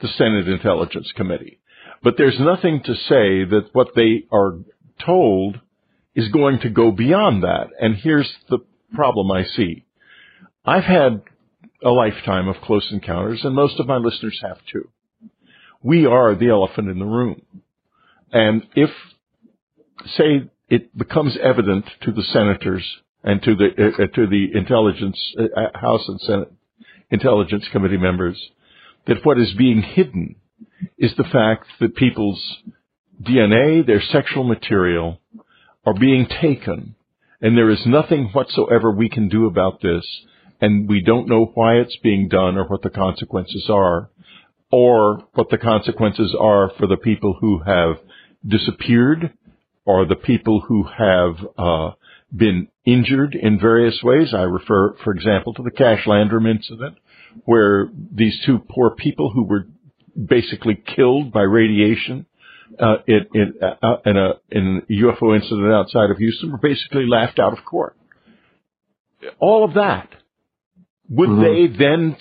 the 0.00 0.08
Senate 0.08 0.48
Intelligence 0.48 1.12
Committee, 1.16 1.60
but 2.02 2.14
there's 2.18 2.38
nothing 2.40 2.82
to 2.84 2.94
say 2.94 3.44
that 3.44 3.68
what 3.72 3.88
they 3.94 4.24
are 4.32 4.58
told 5.04 5.60
is 6.14 6.28
going 6.28 6.60
to 6.60 6.70
go 6.70 6.90
beyond 6.90 7.42
that. 7.42 7.68
And 7.80 7.96
here's 7.96 8.30
the 8.50 8.58
problem 8.94 9.30
I 9.30 9.44
see. 9.44 9.84
I've 10.64 10.84
had 10.84 11.22
a 11.84 11.90
lifetime 11.90 12.48
of 12.48 12.56
close 12.62 12.86
encounters, 12.92 13.40
and 13.44 13.54
most 13.54 13.80
of 13.80 13.86
my 13.86 13.96
listeners 13.96 14.38
have 14.42 14.58
too. 14.70 14.88
We 15.82 16.06
are 16.06 16.34
the 16.34 16.50
elephant 16.50 16.88
in 16.88 16.98
the 16.98 17.04
room. 17.04 17.42
And 18.32 18.66
if 18.74 18.90
say 20.16 20.50
it 20.68 20.96
becomes 20.96 21.36
evident 21.42 21.84
to 22.02 22.12
the 22.12 22.22
senators 22.22 22.84
and 23.22 23.42
to 23.42 23.54
the 23.54 23.66
uh, 23.66 24.06
to 24.14 24.26
the 24.26 24.48
intelligence 24.54 25.18
uh, 25.38 25.42
uh, 25.60 25.78
House 25.78 26.08
and 26.08 26.20
Senate 26.20 26.52
Intelligence 27.10 27.64
Committee 27.72 27.98
members 27.98 28.40
that 29.06 29.24
what 29.24 29.38
is 29.38 29.52
being 29.54 29.82
hidden 29.82 30.36
is 30.96 31.12
the 31.16 31.24
fact 31.24 31.66
that 31.80 31.94
people's 31.94 32.40
DNA, 33.22 33.86
their 33.86 34.02
sexual 34.02 34.44
material, 34.44 35.20
are 35.84 35.94
being 35.94 36.26
taken, 36.40 36.94
and 37.40 37.56
there 37.56 37.70
is 37.70 37.84
nothing 37.86 38.30
whatsoever 38.32 38.90
we 38.90 39.08
can 39.08 39.28
do 39.28 39.46
about 39.46 39.80
this, 39.80 40.04
and 40.60 40.88
we 40.88 41.02
don't 41.02 41.28
know 41.28 41.50
why 41.54 41.74
it's 41.74 41.96
being 42.02 42.28
done 42.28 42.56
or 42.56 42.66
what 42.66 42.82
the 42.82 42.90
consequences 42.90 43.66
are, 43.68 44.10
or 44.70 45.22
what 45.34 45.50
the 45.50 45.58
consequences 45.58 46.34
are 46.38 46.70
for 46.78 46.86
the 46.86 46.96
people 46.96 47.36
who 47.40 47.60
have 47.64 47.96
disappeared 48.46 49.32
or 49.84 50.06
the 50.06 50.16
people 50.16 50.60
who 50.60 50.84
have 50.84 51.36
uh, 51.58 51.90
been 52.34 52.68
injured 52.84 53.34
in 53.34 53.58
various 53.58 54.00
ways. 54.02 54.32
I 54.32 54.42
refer, 54.42 54.94
for 55.04 55.12
example, 55.12 55.54
to 55.54 55.62
the 55.62 55.70
Cash 55.70 56.06
Landrum 56.06 56.46
incident, 56.46 56.96
where 57.44 57.88
these 58.12 58.40
two 58.46 58.60
poor 58.70 58.94
people 58.94 59.30
who 59.30 59.44
were 59.44 59.66
basically 60.16 60.82
killed 60.94 61.32
by 61.32 61.42
radiation 61.42 62.26
uh, 62.78 62.96
in, 63.06 63.26
in, 63.34 63.54
uh, 63.62 63.96
in, 64.06 64.16
a, 64.16 64.32
in 64.50 64.82
a 64.88 64.92
UFO 64.92 65.36
incident 65.36 65.72
outside 65.72 66.10
of 66.10 66.18
Houston 66.18 66.52
were 66.52 66.58
basically 66.58 67.06
laughed 67.06 67.38
out 67.38 67.56
of 67.56 67.64
court. 67.64 67.96
All 69.38 69.64
of 69.64 69.74
that. 69.74 70.08
Would 71.08 71.28
mm-hmm. 71.28 71.42
they 71.42 71.78
then 71.78 72.16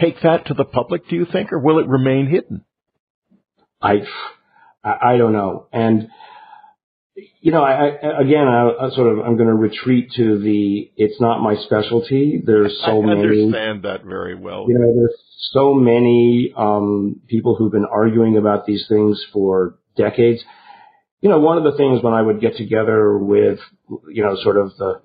take 0.00 0.20
that 0.22 0.46
to 0.46 0.54
the 0.54 0.64
public, 0.64 1.08
do 1.08 1.16
you 1.16 1.26
think, 1.30 1.52
or 1.52 1.58
will 1.58 1.78
it 1.78 1.88
remain 1.88 2.28
hidden? 2.28 2.64
I, 3.80 4.02
I 4.84 5.16
don't 5.16 5.32
know. 5.32 5.66
And 5.72 6.08
you 7.40 7.52
know, 7.52 7.62
I, 7.62 7.88
I 7.88 8.20
again, 8.20 8.46
I, 8.46 8.70
I, 8.80 8.90
sort 8.90 9.12
of, 9.12 9.24
I'm 9.24 9.36
going 9.36 9.48
to 9.48 9.54
retreat 9.54 10.12
to 10.16 10.38
the. 10.38 10.90
It's 10.96 11.20
not 11.20 11.40
my 11.42 11.56
specialty. 11.64 12.42
There's 12.44 12.78
so 12.84 13.02
many. 13.02 13.20
I 13.20 13.22
understand 13.22 13.82
that 13.84 14.04
very 14.04 14.34
well. 14.34 14.66
You 14.68 14.78
know, 14.78 14.94
there's 14.94 15.16
so 15.52 15.74
many 15.74 16.52
um, 16.56 17.20
people 17.28 17.56
who've 17.56 17.72
been 17.72 17.86
arguing 17.90 18.36
about 18.36 18.66
these 18.66 18.84
things 18.88 19.22
for 19.32 19.78
decades. 19.96 20.42
You 21.20 21.28
know, 21.28 21.40
one 21.40 21.58
of 21.58 21.64
the 21.64 21.76
things 21.76 22.02
when 22.02 22.14
I 22.14 22.22
would 22.22 22.40
get 22.40 22.56
together 22.56 23.18
with, 23.18 23.58
you 24.08 24.22
know, 24.22 24.36
sort 24.42 24.56
of 24.56 24.76
the 24.76 25.00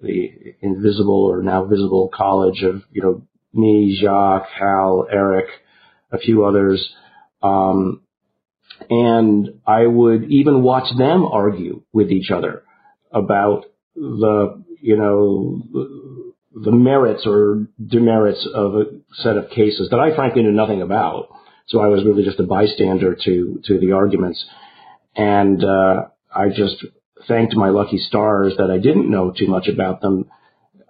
the 0.00 0.30
invisible 0.60 1.24
or 1.30 1.42
now 1.42 1.64
visible 1.66 2.10
college 2.12 2.62
of, 2.62 2.82
you 2.90 3.02
know, 3.02 3.22
me, 3.52 3.98
Jacques, 4.00 4.48
Hal, 4.58 5.06
Eric, 5.12 5.46
a 6.10 6.18
few 6.18 6.44
others. 6.44 6.92
Um, 7.42 8.00
and 8.90 9.60
I 9.66 9.86
would 9.86 10.30
even 10.30 10.62
watch 10.62 10.88
them 10.96 11.24
argue 11.24 11.82
with 11.92 12.10
each 12.10 12.30
other 12.30 12.62
about 13.12 13.66
the, 13.94 14.62
you 14.80 14.96
know, 14.96 15.62
the 16.54 16.72
merits 16.72 17.22
or 17.26 17.66
demerits 17.84 18.46
of 18.54 18.74
a 18.74 18.84
set 19.22 19.36
of 19.36 19.50
cases 19.50 19.88
that 19.90 20.00
I 20.00 20.14
frankly 20.14 20.42
knew 20.42 20.52
nothing 20.52 20.82
about. 20.82 21.28
So 21.68 21.80
I 21.80 21.88
was 21.88 22.04
really 22.04 22.24
just 22.24 22.40
a 22.40 22.44
bystander 22.44 23.16
to, 23.24 23.62
to 23.66 23.78
the 23.78 23.92
arguments. 23.92 24.44
And, 25.14 25.62
uh, 25.62 26.08
I 26.34 26.48
just 26.48 26.84
thanked 27.28 27.54
my 27.54 27.68
lucky 27.68 27.98
stars 27.98 28.54
that 28.58 28.70
I 28.70 28.78
didn't 28.78 29.10
know 29.10 29.32
too 29.36 29.46
much 29.46 29.68
about 29.68 30.00
them. 30.00 30.30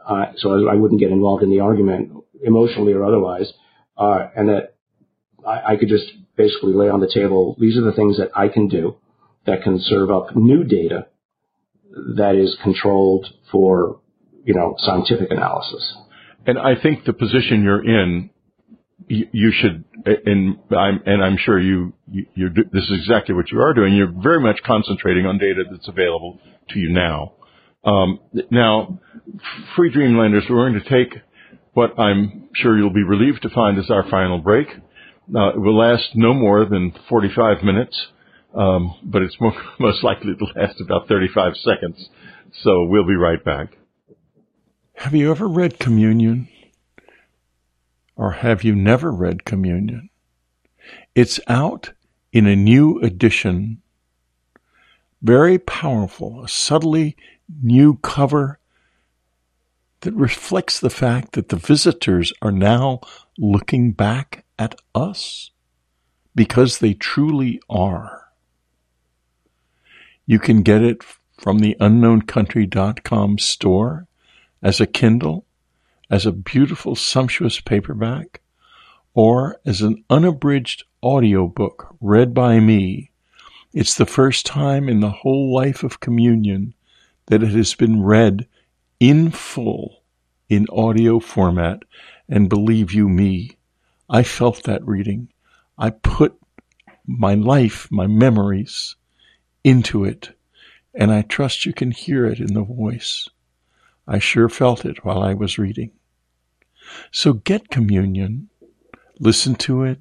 Uh, 0.06 0.26
so 0.36 0.68
I, 0.68 0.72
I, 0.72 0.76
wouldn't 0.76 1.00
get 1.00 1.10
involved 1.10 1.42
in 1.42 1.50
the 1.50 1.60
argument 1.60 2.12
emotionally 2.42 2.92
or 2.92 3.04
otherwise. 3.04 3.52
Uh, 3.96 4.28
and 4.34 4.48
that 4.48 4.74
I, 5.46 5.72
I 5.72 5.76
could 5.76 5.88
just 5.88 6.06
basically 6.42 6.72
lay 6.72 6.88
on 6.88 7.00
the 7.00 7.12
table, 7.12 7.56
these 7.58 7.76
are 7.78 7.86
the 7.90 7.92
things 7.92 8.16
that 8.18 8.30
I 8.34 8.48
can 8.48 8.68
do 8.68 8.96
that 9.46 9.62
can 9.62 9.78
serve 9.80 10.10
up 10.10 10.34
new 10.34 10.64
data 10.64 11.06
that 12.16 12.34
is 12.34 12.56
controlled 12.62 13.26
for, 13.50 14.00
you 14.44 14.54
know, 14.54 14.74
scientific 14.78 15.30
analysis. 15.30 15.84
And 16.46 16.58
I 16.58 16.74
think 16.82 17.04
the 17.04 17.12
position 17.12 17.62
you're 17.62 17.84
in, 17.84 18.30
you, 19.08 19.52
should, 19.52 19.84
and 20.26 20.58
I'm, 20.70 21.02
and 21.06 21.22
I'm 21.22 21.36
sure 21.36 21.60
you, 21.60 21.92
you, 22.10 22.26
you're, 22.34 22.50
this 22.50 22.84
is 22.84 22.98
exactly 23.02 23.34
what 23.34 23.50
you 23.52 23.60
are 23.60 23.74
doing. 23.74 23.94
You're 23.94 24.14
very 24.22 24.40
much 24.40 24.60
concentrating 24.64 25.26
on 25.26 25.38
data 25.38 25.62
that's 25.70 25.88
available 25.88 26.40
to 26.70 26.78
you 26.78 26.90
now. 26.92 27.34
Um, 27.84 28.20
now, 28.50 29.00
Free 29.76 29.90
Dreamlanders, 29.90 30.44
we're 30.48 30.70
going 30.70 30.82
to 30.82 30.88
take 30.88 31.20
what 31.74 31.98
I'm 31.98 32.48
sure 32.54 32.76
you'll 32.76 32.92
be 32.92 33.02
relieved 33.02 33.42
to 33.42 33.50
find 33.50 33.78
is 33.78 33.90
our 33.90 34.08
final 34.10 34.38
break. 34.38 34.68
Uh, 35.34 35.48
it 35.48 35.58
will 35.58 35.76
last 35.76 36.10
no 36.14 36.34
more 36.34 36.66
than 36.66 36.92
45 37.08 37.62
minutes, 37.62 38.08
um, 38.54 38.94
but 39.02 39.22
it's 39.22 39.40
more, 39.40 39.54
most 39.80 40.04
likely 40.04 40.34
to 40.34 40.44
last 40.60 40.80
about 40.80 41.08
35 41.08 41.54
seconds. 41.56 42.08
So 42.62 42.84
we'll 42.84 43.06
be 43.06 43.16
right 43.16 43.42
back. 43.42 43.76
Have 44.94 45.14
you 45.14 45.30
ever 45.30 45.48
read 45.48 45.78
Communion? 45.78 46.48
Or 48.14 48.32
have 48.32 48.62
you 48.62 48.74
never 48.74 49.10
read 49.10 49.44
Communion? 49.44 50.10
It's 51.14 51.40
out 51.48 51.92
in 52.32 52.46
a 52.46 52.54
new 52.54 53.00
edition. 53.00 53.80
Very 55.22 55.58
powerful, 55.58 56.44
a 56.44 56.48
subtly 56.48 57.16
new 57.62 57.96
cover 57.96 58.58
that 60.00 60.14
reflects 60.14 60.78
the 60.78 60.90
fact 60.90 61.32
that 61.32 61.48
the 61.48 61.56
visitors 61.56 62.32
are 62.42 62.52
now 62.52 63.00
looking 63.38 63.92
back 63.92 64.41
at 64.62 64.76
us 64.94 65.50
because 66.34 66.78
they 66.78 66.94
truly 66.94 67.60
are. 67.68 68.28
You 70.24 70.38
can 70.38 70.62
get 70.62 70.82
it 70.82 71.02
from 71.36 71.58
the 71.58 71.76
unknowncountry.com 71.80 73.38
store 73.38 74.06
as 74.62 74.80
a 74.80 74.86
Kindle, 74.86 75.44
as 76.08 76.24
a 76.24 76.32
beautiful, 76.32 76.94
sumptuous 76.94 77.60
paperback, 77.60 78.40
or 79.14 79.58
as 79.66 79.82
an 79.82 80.04
unabridged 80.08 80.84
audiobook 81.02 81.96
read 82.00 82.32
by 82.32 82.60
me. 82.60 83.10
It's 83.74 83.96
the 83.96 84.06
first 84.06 84.46
time 84.46 84.88
in 84.88 85.00
the 85.00 85.10
whole 85.10 85.52
life 85.52 85.82
of 85.82 85.98
communion 85.98 86.74
that 87.26 87.42
it 87.42 87.50
has 87.50 87.74
been 87.74 88.02
read 88.02 88.46
in 89.00 89.32
full 89.32 90.02
in 90.48 90.66
audio 90.70 91.18
format. 91.18 91.82
And 92.28 92.48
believe 92.48 92.92
you 92.92 93.08
me, 93.08 93.56
I 94.14 94.24
felt 94.24 94.64
that 94.64 94.86
reading. 94.86 95.32
I 95.78 95.88
put 95.88 96.38
my 97.06 97.32
life, 97.32 97.88
my 97.90 98.06
memories 98.06 98.94
into 99.64 100.04
it, 100.04 100.36
and 100.94 101.10
I 101.10 101.22
trust 101.22 101.64
you 101.64 101.72
can 101.72 101.92
hear 101.92 102.26
it 102.26 102.38
in 102.38 102.52
the 102.52 102.62
voice. 102.62 103.26
I 104.06 104.18
sure 104.18 104.50
felt 104.50 104.84
it 104.84 105.02
while 105.02 105.22
I 105.22 105.32
was 105.32 105.58
reading. 105.58 105.92
So 107.10 107.32
get 107.32 107.70
communion, 107.70 108.50
listen 109.18 109.54
to 109.56 109.84
it, 109.84 110.00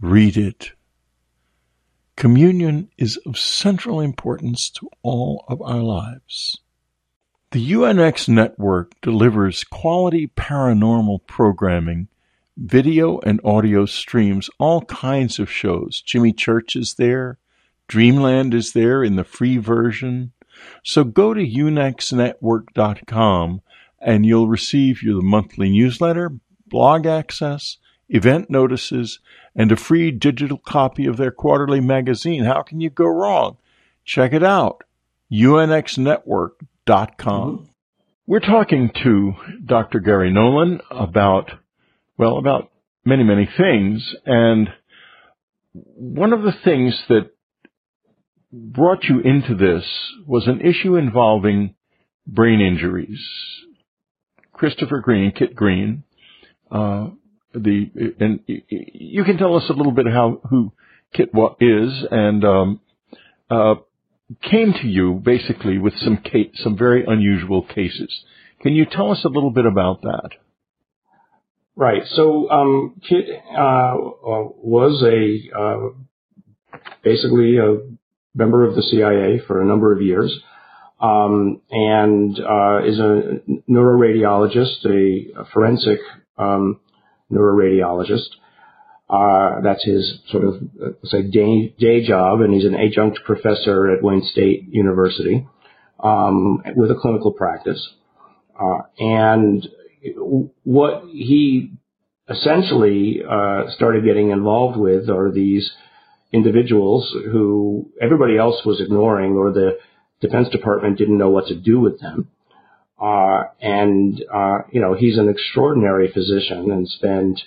read 0.00 0.38
it. 0.38 0.72
Communion 2.16 2.88
is 2.96 3.18
of 3.26 3.38
central 3.38 4.00
importance 4.00 4.70
to 4.70 4.88
all 5.02 5.44
of 5.46 5.60
our 5.60 5.82
lives. 5.82 6.58
The 7.50 7.72
UNX 7.72 8.30
network 8.30 8.98
delivers 9.02 9.62
quality 9.64 10.28
paranormal 10.28 11.26
programming, 11.26 12.08
video 12.60 13.18
and 13.20 13.40
audio 13.44 13.86
streams, 13.86 14.50
all 14.58 14.82
kinds 14.82 15.38
of 15.38 15.50
shows. 15.50 16.02
Jimmy 16.02 16.32
Church 16.32 16.76
is 16.76 16.94
there. 16.94 17.38
Dreamland 17.88 18.54
is 18.54 18.72
there 18.72 19.02
in 19.02 19.16
the 19.16 19.24
free 19.24 19.56
version. 19.56 20.32
So 20.84 21.02
go 21.04 21.32
to 21.34 21.40
unxnetwork.com 21.40 23.62
and 24.00 24.26
you'll 24.26 24.48
receive 24.48 25.02
your 25.02 25.22
monthly 25.22 25.70
newsletter, 25.70 26.32
blog 26.66 27.06
access, 27.06 27.78
event 28.08 28.50
notices, 28.50 29.18
and 29.54 29.72
a 29.72 29.76
free 29.76 30.10
digital 30.10 30.58
copy 30.58 31.06
of 31.06 31.16
their 31.16 31.32
quarterly 31.32 31.80
magazine. 31.80 32.44
How 32.44 32.62
can 32.62 32.80
you 32.80 32.90
go 32.90 33.06
wrong? 33.06 33.56
Check 34.04 34.32
it 34.32 34.44
out. 34.44 34.84
unxnetwork.com 35.32 36.60
Mm-hmm. 36.90 37.64
We're 38.26 38.40
talking 38.40 38.90
to 39.02 39.32
Dr. 39.64 40.00
Garry 40.00 40.32
Nolan 40.32 40.80
about, 40.90 41.52
well, 42.20 42.36
about 42.36 42.70
many, 43.02 43.24
many 43.24 43.48
things. 43.56 44.14
And 44.26 44.68
one 45.72 46.34
of 46.34 46.42
the 46.42 46.52
things 46.62 46.94
that 47.08 47.30
brought 48.52 49.04
you 49.04 49.20
into 49.20 49.54
this 49.54 49.84
was 50.26 50.46
an 50.46 50.60
issue 50.60 50.96
involving 50.96 51.76
brain 52.26 52.60
injuries. 52.60 53.24
Christopher 54.52 55.00
Green, 55.00 55.32
Kit 55.32 55.54
Green, 55.54 56.02
uh, 56.70 57.08
the 57.54 57.90
and 58.20 58.40
you 58.46 59.24
can 59.24 59.38
tell 59.38 59.56
us 59.56 59.64
a 59.70 59.72
little 59.72 59.92
bit 59.92 60.06
how 60.06 60.42
who 60.50 60.74
Kit 61.14 61.30
is 61.58 62.06
and 62.10 62.44
um, 62.44 62.80
uh, 63.48 63.76
came 64.42 64.74
to 64.74 64.86
you 64.86 65.14
basically 65.24 65.78
with 65.78 65.94
some 65.96 66.18
case, 66.18 66.50
some 66.56 66.76
very 66.76 67.02
unusual 67.06 67.62
cases. 67.62 68.14
Can 68.60 68.74
you 68.74 68.84
tell 68.84 69.10
us 69.10 69.24
a 69.24 69.28
little 69.28 69.50
bit 69.50 69.64
about 69.64 70.02
that? 70.02 70.32
Right. 71.76 72.02
So 72.14 72.50
um, 72.50 73.00
Kit 73.08 73.26
uh, 73.30 73.94
was 73.94 75.02
a 75.02 75.58
uh, 75.58 76.80
basically 77.02 77.58
a 77.58 77.78
member 78.34 78.64
of 78.64 78.74
the 78.74 78.82
CIA 78.82 79.40
for 79.46 79.62
a 79.62 79.64
number 79.64 79.92
of 79.92 80.02
years, 80.02 80.36
um, 81.00 81.62
and 81.70 82.38
uh, 82.38 82.84
is 82.84 82.98
a 82.98 83.40
neuroradiologist, 83.68 84.84
a, 84.84 85.40
a 85.40 85.44
forensic 85.52 86.00
um, 86.36 86.80
neuroradiologist. 87.32 88.28
Uh, 89.08 89.60
that's 89.62 89.84
his 89.84 90.20
sort 90.30 90.44
of 90.44 90.54
uh, 90.80 90.90
say 91.04 91.22
day, 91.22 91.74
day 91.78 92.06
job, 92.06 92.40
and 92.42 92.54
he's 92.54 92.64
an 92.64 92.76
adjunct 92.76 93.20
professor 93.24 93.90
at 93.90 94.02
Wayne 94.02 94.22
State 94.30 94.66
University 94.68 95.46
um, 95.98 96.62
with 96.76 96.90
a 96.90 96.94
clinical 96.94 97.32
practice. 97.32 97.94
Uh, 98.60 98.82
and 98.98 99.66
what 100.64 101.04
he 101.10 101.72
essentially 102.28 103.22
uh, 103.28 103.70
started 103.70 104.04
getting 104.04 104.30
involved 104.30 104.78
with 104.78 105.10
are 105.10 105.30
these 105.30 105.70
individuals 106.32 107.10
who 107.12 107.90
everybody 108.00 108.38
else 108.38 108.64
was 108.64 108.80
ignoring, 108.80 109.32
or 109.32 109.52
the 109.52 109.78
Defense 110.20 110.48
Department 110.50 110.98
didn't 110.98 111.18
know 111.18 111.30
what 111.30 111.46
to 111.48 111.54
do 111.54 111.80
with 111.80 112.00
them. 112.00 112.28
Uh, 113.00 113.44
and 113.60 114.22
uh, 114.32 114.58
you 114.70 114.80
know 114.80 114.94
he's 114.94 115.16
an 115.16 115.28
extraordinary 115.28 116.12
physician 116.12 116.70
and 116.70 116.88
spent 116.88 117.40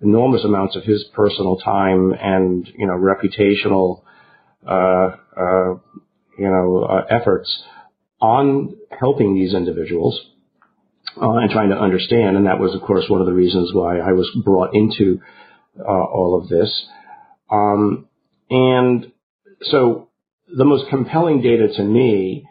enormous 0.00 0.44
amounts 0.44 0.76
of 0.76 0.84
his 0.84 1.04
personal 1.12 1.56
time 1.58 2.12
and 2.12 2.68
you 2.76 2.86
know 2.86 2.94
reputational 2.94 4.02
uh, 4.66 5.16
uh, 5.36 5.74
you 6.38 6.48
know 6.48 6.84
uh, 6.88 7.04
efforts 7.10 7.64
on 8.20 8.76
helping 8.96 9.34
these 9.34 9.54
individuals 9.54 10.20
uh, 11.20 11.30
and 11.36 11.50
trying 11.50 11.70
to 11.70 11.76
understand. 11.76 12.36
And 12.36 12.46
that 12.46 12.58
was, 12.58 12.74
of 12.74 12.82
course, 12.82 13.04
one 13.08 13.20
of 13.20 13.26
the 13.26 13.32
reasons 13.32 13.72
why 13.72 13.98
I 13.98 14.12
was 14.12 14.30
brought 14.44 14.74
into 14.74 15.20
uh, 15.78 15.84
all 15.84 16.40
of 16.40 16.48
this. 16.48 16.86
Um, 17.50 18.08
and 18.50 19.12
so 19.62 20.08
the 20.56 20.64
most 20.64 20.88
compelling 20.90 21.42
data 21.42 21.68
to 21.76 21.84
me 21.84 22.46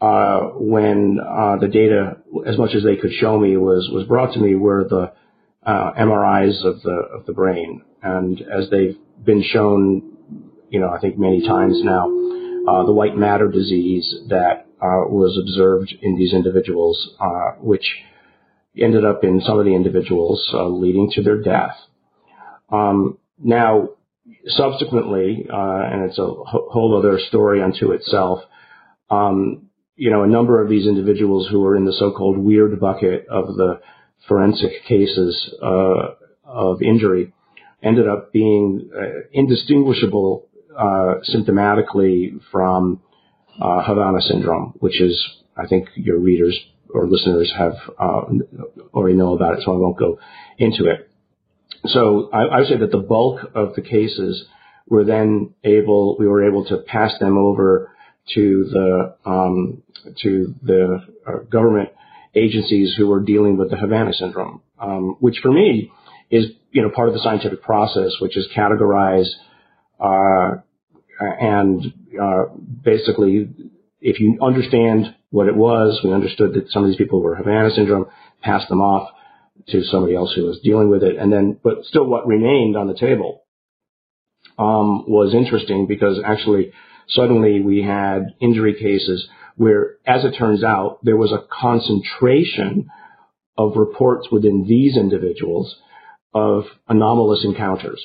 uh, 0.00 0.50
when 0.54 1.16
the 1.60 1.68
data, 1.68 2.16
as 2.46 2.58
much 2.58 2.74
as 2.74 2.82
they 2.82 2.96
could 2.96 3.12
show 3.12 3.38
me, 3.38 3.56
was 3.56 3.88
was 3.92 4.06
brought 4.06 4.34
to 4.34 4.40
me 4.40 4.54
were 4.54 4.84
the 4.88 5.12
uh, 5.64 5.92
MRIs 5.92 6.64
of 6.64 6.82
the 6.82 7.02
of 7.14 7.26
the 7.26 7.32
brain, 7.32 7.82
and 8.02 8.40
as 8.40 8.68
they've 8.70 8.96
been 9.24 9.44
shown, 9.44 10.16
you 10.70 10.80
know, 10.80 10.88
I 10.90 10.98
think 10.98 11.18
many 11.18 11.46
times 11.46 11.80
now, 11.84 12.06
uh, 12.68 12.84
the 12.84 12.92
white 12.92 13.16
matter 13.16 13.48
disease 13.48 14.12
that 14.28 14.66
uh, 14.82 15.06
was 15.08 15.38
observed 15.40 15.94
in 16.02 16.16
these 16.16 16.32
individuals, 16.32 17.10
uh, 17.20 17.52
which 17.60 17.86
ended 18.76 19.04
up 19.04 19.22
in 19.22 19.40
some 19.40 19.58
of 19.58 19.64
the 19.64 19.74
individuals 19.74 20.50
uh, 20.52 20.66
leading 20.66 21.10
to 21.12 21.22
their 21.22 21.40
death. 21.40 21.76
Um, 22.70 23.18
now, 23.38 23.90
subsequently, 24.46 25.46
uh, 25.52 25.82
and 25.92 26.08
it's 26.08 26.18
a 26.18 26.26
whole 26.26 26.98
other 26.98 27.20
story 27.28 27.62
unto 27.62 27.92
itself. 27.92 28.40
Um, 29.10 29.68
you 29.94 30.10
know, 30.10 30.22
a 30.22 30.26
number 30.28 30.62
of 30.62 30.68
these 30.68 30.86
individuals 30.86 31.48
who 31.50 31.60
were 31.60 31.76
in 31.76 31.84
the 31.84 31.92
so-called 31.92 32.38
weird 32.38 32.80
bucket 32.80 33.26
of 33.28 33.54
the 33.54 33.80
forensic 34.26 34.84
cases 34.88 35.54
uh, 35.62 36.14
of 36.44 36.82
injury 36.82 37.32
ended 37.82 38.08
up 38.08 38.32
being 38.32 38.90
uh, 38.96 39.28
indistinguishable 39.32 40.48
uh, 40.76 41.14
symptomatically 41.34 42.40
from 42.50 43.00
uh, 43.60 43.82
Havana 43.82 44.20
syndrome, 44.20 44.74
which 44.80 45.00
is, 45.00 45.22
I 45.56 45.66
think, 45.66 45.88
your 45.94 46.18
readers 46.18 46.58
or 46.90 47.08
listeners 47.08 47.52
have 47.56 47.74
uh, 47.98 48.22
already 48.92 49.16
know 49.16 49.34
about 49.34 49.54
it, 49.54 49.64
so 49.64 49.74
I 49.74 49.78
won't 49.78 49.98
go 49.98 50.18
into 50.58 50.90
it. 50.90 51.10
So 51.86 52.30
I, 52.32 52.42
I 52.42 52.58
would 52.58 52.68
say 52.68 52.76
that 52.78 52.92
the 52.92 52.98
bulk 52.98 53.40
of 53.54 53.74
the 53.74 53.82
cases 53.82 54.44
were 54.88 55.04
then 55.04 55.54
able, 55.64 56.16
we 56.18 56.28
were 56.28 56.46
able 56.46 56.64
to 56.66 56.78
pass 56.78 57.12
them 57.18 57.38
over 57.38 57.90
to 58.34 58.64
the 58.70 59.16
um, 59.24 59.82
to 60.22 60.54
the 60.62 61.00
uh, 61.26 61.38
government 61.50 61.88
agencies 62.34 62.94
who 62.96 63.08
were 63.08 63.20
dealing 63.20 63.56
with 63.56 63.70
the 63.70 63.76
Havana 63.76 64.12
syndrome, 64.12 64.62
um, 64.78 65.16
which 65.20 65.38
for 65.42 65.50
me 65.50 65.90
is 66.30 66.46
you 66.70 66.82
know 66.82 66.90
part 66.90 67.08
of 67.08 67.14
the 67.14 67.20
scientific 67.20 67.62
process, 67.62 68.12
which 68.20 68.36
is 68.36 68.46
categorize 68.56 69.28
uh, 69.98 70.56
and 71.20 71.92
uh, 72.20 72.54
basically, 72.84 73.48
if 74.00 74.20
you 74.20 74.38
understand 74.42 75.14
what 75.30 75.48
it 75.48 75.56
was, 75.56 76.00
we 76.04 76.12
understood 76.12 76.54
that 76.54 76.70
some 76.70 76.84
of 76.84 76.90
these 76.90 76.98
people 76.98 77.22
were 77.22 77.36
Havana 77.36 77.70
syndrome, 77.70 78.06
passed 78.42 78.68
them 78.68 78.80
off 78.80 79.10
to 79.68 79.82
somebody 79.84 80.14
else 80.14 80.32
who 80.34 80.44
was 80.44 80.60
dealing 80.62 80.90
with 80.90 81.02
it, 81.02 81.16
and 81.16 81.32
then 81.32 81.58
but 81.62 81.84
still 81.84 82.06
what 82.06 82.26
remained 82.26 82.76
on 82.76 82.88
the 82.88 82.94
table 82.98 83.44
um, 84.58 85.04
was 85.08 85.34
interesting 85.34 85.86
because 85.86 86.20
actually 86.24 86.72
suddenly 87.08 87.60
we 87.60 87.82
had 87.82 88.34
injury 88.40 88.74
cases 88.74 89.26
where, 89.56 89.96
as 90.06 90.24
it 90.24 90.32
turns 90.32 90.64
out, 90.64 90.98
there 91.02 91.16
was 91.16 91.32
a 91.32 91.44
concentration 91.60 92.88
of 93.56 93.76
reports 93.76 94.28
within 94.32 94.64
these 94.66 94.96
individuals 94.96 95.76
of 96.34 96.64
anomalous 96.88 97.44
encounters. 97.44 98.04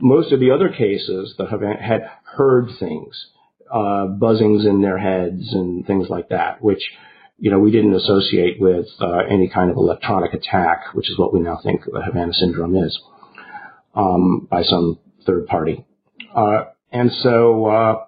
Most 0.00 0.32
of 0.32 0.40
the 0.40 0.50
other 0.50 0.68
cases 0.68 1.34
that 1.38 1.48
have 1.50 1.60
had 1.60 2.02
heard 2.24 2.70
things, 2.78 3.26
uh, 3.70 4.06
buzzings 4.18 4.66
in 4.66 4.82
their 4.82 4.98
heads 4.98 5.52
and 5.52 5.86
things 5.86 6.08
like 6.08 6.28
that, 6.30 6.62
which 6.62 6.82
you 7.38 7.50
know 7.50 7.58
we 7.58 7.70
didn't 7.70 7.94
associate 7.94 8.60
with 8.60 8.86
uh, 9.00 9.18
any 9.30 9.48
kind 9.48 9.70
of 9.70 9.76
electronic 9.76 10.32
attack, 10.34 10.94
which 10.94 11.10
is 11.10 11.18
what 11.18 11.32
we 11.32 11.40
now 11.40 11.58
think 11.62 11.84
the 11.84 12.02
Havana 12.02 12.32
syndrome 12.32 12.76
is, 12.76 12.98
um, 13.94 14.46
by 14.50 14.62
some 14.62 14.98
third 15.26 15.46
party. 15.46 15.84
Uh, 16.34 16.64
and 16.90 17.10
so 17.22 17.66
uh, 17.66 18.04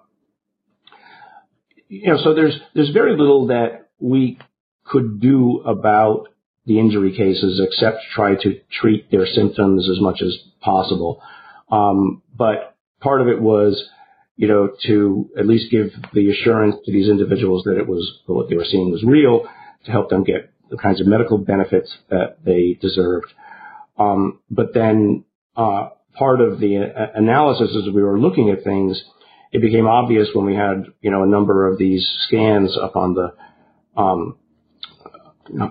you 1.87 2.07
know, 2.07 2.17
so 2.23 2.33
there's 2.33 2.55
there's 2.73 2.89
very 2.91 3.17
little 3.17 3.47
that 3.47 3.89
we 3.99 4.37
could 4.85 5.19
do 5.19 5.61
about 5.65 6.27
the 6.65 6.79
injury 6.79 7.11
cases 7.15 7.61
except 7.63 7.97
try 8.13 8.35
to 8.35 8.59
treat 8.71 9.09
their 9.11 9.25
symptoms 9.27 9.89
as 9.89 10.01
much 10.01 10.21
as 10.21 10.35
possible. 10.61 11.21
Um, 11.71 12.21
but 12.35 12.75
part 13.01 13.21
of 13.21 13.27
it 13.27 13.41
was, 13.41 13.83
you 14.35 14.47
know, 14.47 14.69
to 14.85 15.29
at 15.37 15.47
least 15.47 15.71
give 15.71 15.91
the 16.13 16.29
assurance 16.31 16.75
to 16.85 16.91
these 16.91 17.09
individuals 17.09 17.63
that 17.65 17.77
it 17.77 17.87
was 17.87 18.19
what 18.25 18.49
they 18.49 18.55
were 18.55 18.65
seeing 18.65 18.91
was 18.91 19.03
real, 19.03 19.47
to 19.85 19.91
help 19.91 20.09
them 20.09 20.23
get 20.23 20.51
the 20.69 20.77
kinds 20.77 20.99
of 20.99 21.07
medical 21.07 21.37
benefits 21.37 21.93
that 22.09 22.37
they 22.43 22.77
deserved. 22.81 23.27
Um, 23.97 24.39
but 24.49 24.73
then 24.73 25.25
uh, 25.55 25.89
part 26.17 26.41
of 26.41 26.59
the 26.59 26.77
uh, 26.77 27.07
analysis 27.15 27.75
as 27.75 27.93
we 27.93 28.03
were 28.03 28.19
looking 28.19 28.49
at 28.49 28.63
things, 28.63 29.01
it 29.51 29.61
became 29.61 29.87
obvious 29.87 30.27
when 30.33 30.45
we 30.45 30.55
had 30.55 30.85
you 31.01 31.11
know 31.11 31.23
a 31.23 31.27
number 31.27 31.67
of 31.67 31.77
these 31.77 32.05
scans 32.27 32.77
up 32.77 32.95
on 32.95 33.13
the 33.13 33.33
um, 33.95 34.37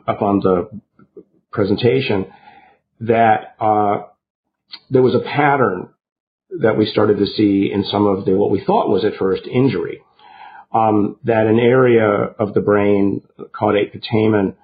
up 0.07 0.23
on 0.23 0.41
the 0.41 0.81
presentation 1.51 2.33
that 3.01 3.57
uh, 3.61 4.05
there 4.91 5.03
was 5.03 5.15
a 5.15 5.21
pattern 5.21 5.89
that 6.61 6.77
we 6.77 6.87
started 6.87 7.19
to 7.19 7.27
see 7.27 7.71
in 7.73 7.85
some 7.85 8.07
of 8.07 8.25
the 8.25 8.33
what 8.37 8.51
we 8.51 8.65
thought 8.65 8.89
was 8.89 9.05
at 9.05 9.17
first 9.19 9.43
injury. 9.47 10.01
Um, 10.73 11.19
that 11.25 11.47
an 11.47 11.61
area 11.61 12.07
of 12.07 12.53
the 12.53 12.61
brain 12.61 13.23
caudate 13.53 13.95
putamen 13.95 14.57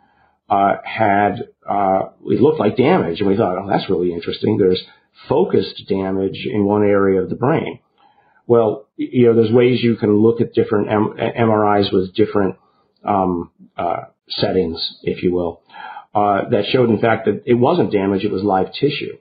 uh, 0.49 0.77
had 0.85 1.49
uh, 1.69 2.09
it 2.27 2.41
looked 2.41 2.59
like 2.59 2.77
damage, 2.77 3.21
and 3.21 3.29
we 3.29 3.37
thought, 3.37 3.59
oh, 3.59 3.69
that's 3.69 3.89
really 3.89 4.13
interesting. 4.13 4.59
There's 4.59 4.83
focused 5.29 5.85
damage 5.89 6.47
in 6.51 6.65
one 6.65 6.83
area 6.83 7.23
of 7.23 7.31
the 7.31 7.37
brain. 7.37 7.79
Well, 8.47 8.89
you 8.97 9.27
know, 9.27 9.35
there's 9.37 9.53
ways 9.53 9.81
you 9.81 9.97
can 9.97 10.17
look 10.17 10.41
at 10.41 10.53
different 10.53 10.91
M- 10.91 11.15
MRIs 11.17 11.93
with 11.93 12.15
different 12.15 12.57
um, 13.05 13.53
uh, 13.77 14.07
settings, 14.29 14.97
if 15.03 15.23
you 15.23 15.33
will, 15.33 15.63
uh, 16.15 16.49
that 16.51 16.65
showed, 16.73 16.91
in 16.91 17.01
fact, 17.01 17.27
that 17.27 17.43
it 17.47 17.55
wasn't 17.55 17.93
damage; 17.93 18.25
it 18.25 18.33
was 18.33 18.43
live 18.43 18.73
tissue, 18.73 19.19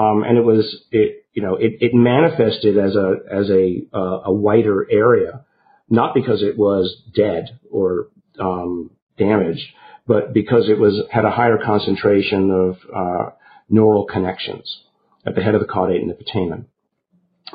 um, 0.00 0.22
and 0.22 0.38
it 0.38 0.44
was 0.44 0.64
it 0.90 1.26
you 1.32 1.42
know 1.42 1.56
it, 1.56 1.72
it 1.80 1.92
manifested 1.94 2.78
as 2.78 2.96
a 2.96 3.16
as 3.30 3.50
a 3.50 3.82
uh, 3.94 4.20
a 4.26 4.32
whiter 4.32 4.86
area, 4.90 5.44
not 5.88 6.14
because 6.14 6.42
it 6.42 6.56
was 6.56 7.02
dead 7.14 7.58
or 7.70 8.08
um, 8.40 8.90
damaged, 9.18 9.66
but 10.06 10.32
because 10.32 10.68
it 10.68 10.78
was 10.78 11.02
had 11.10 11.24
a 11.24 11.30
higher 11.30 11.58
concentration 11.62 12.50
of 12.50 12.76
uh, 12.94 13.30
neural 13.68 14.06
connections 14.06 14.82
at 15.26 15.34
the 15.34 15.42
head 15.42 15.54
of 15.54 15.60
the 15.60 15.66
caudate 15.66 16.00
and 16.00 16.10
the 16.10 16.14
putamen. 16.14 16.64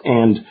And 0.04 0.46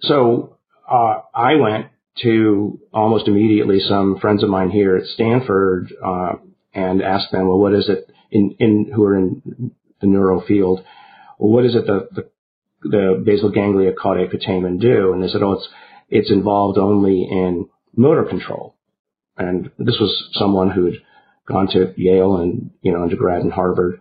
so 0.00 0.58
uh, 0.90 1.20
I 1.34 1.56
went 1.56 1.86
to 2.22 2.80
almost 2.92 3.28
immediately 3.28 3.80
some 3.80 4.18
friends 4.20 4.42
of 4.42 4.48
mine 4.48 4.70
here 4.70 4.96
at 4.96 5.06
Stanford 5.08 5.92
uh, 6.04 6.32
and 6.72 7.02
asked 7.02 7.32
them, 7.32 7.48
well, 7.48 7.58
what 7.58 7.74
is 7.74 7.88
it 7.88 8.10
in, 8.30 8.56
in 8.58 8.92
who 8.94 9.02
are 9.04 9.18
in 9.18 9.72
the 10.00 10.06
neuro 10.06 10.40
field? 10.46 10.84
Well, 11.38 11.52
what 11.52 11.64
is 11.64 11.74
it 11.74 11.86
the, 11.86 12.08
the, 12.12 12.30
the 12.88 13.22
basal 13.24 13.50
ganglia 13.50 13.92
caudate 13.92 14.32
putamen 14.32 14.80
do? 14.80 15.12
And 15.12 15.22
they 15.22 15.28
said, 15.28 15.42
oh, 15.42 15.52
it's 15.52 15.68
it's 16.10 16.30
involved 16.30 16.78
only 16.78 17.26
in 17.30 17.68
motor 17.96 18.24
control. 18.24 18.76
And 19.36 19.70
this 19.78 19.96
was 19.98 20.28
someone 20.34 20.70
who 20.70 20.84
had 20.86 20.94
gone 21.48 21.68
to 21.72 21.92
Yale 21.96 22.36
and, 22.36 22.70
you 22.82 22.92
know, 22.92 23.02
undergrad 23.02 23.42
and 23.42 23.52
Harvard, 23.52 24.00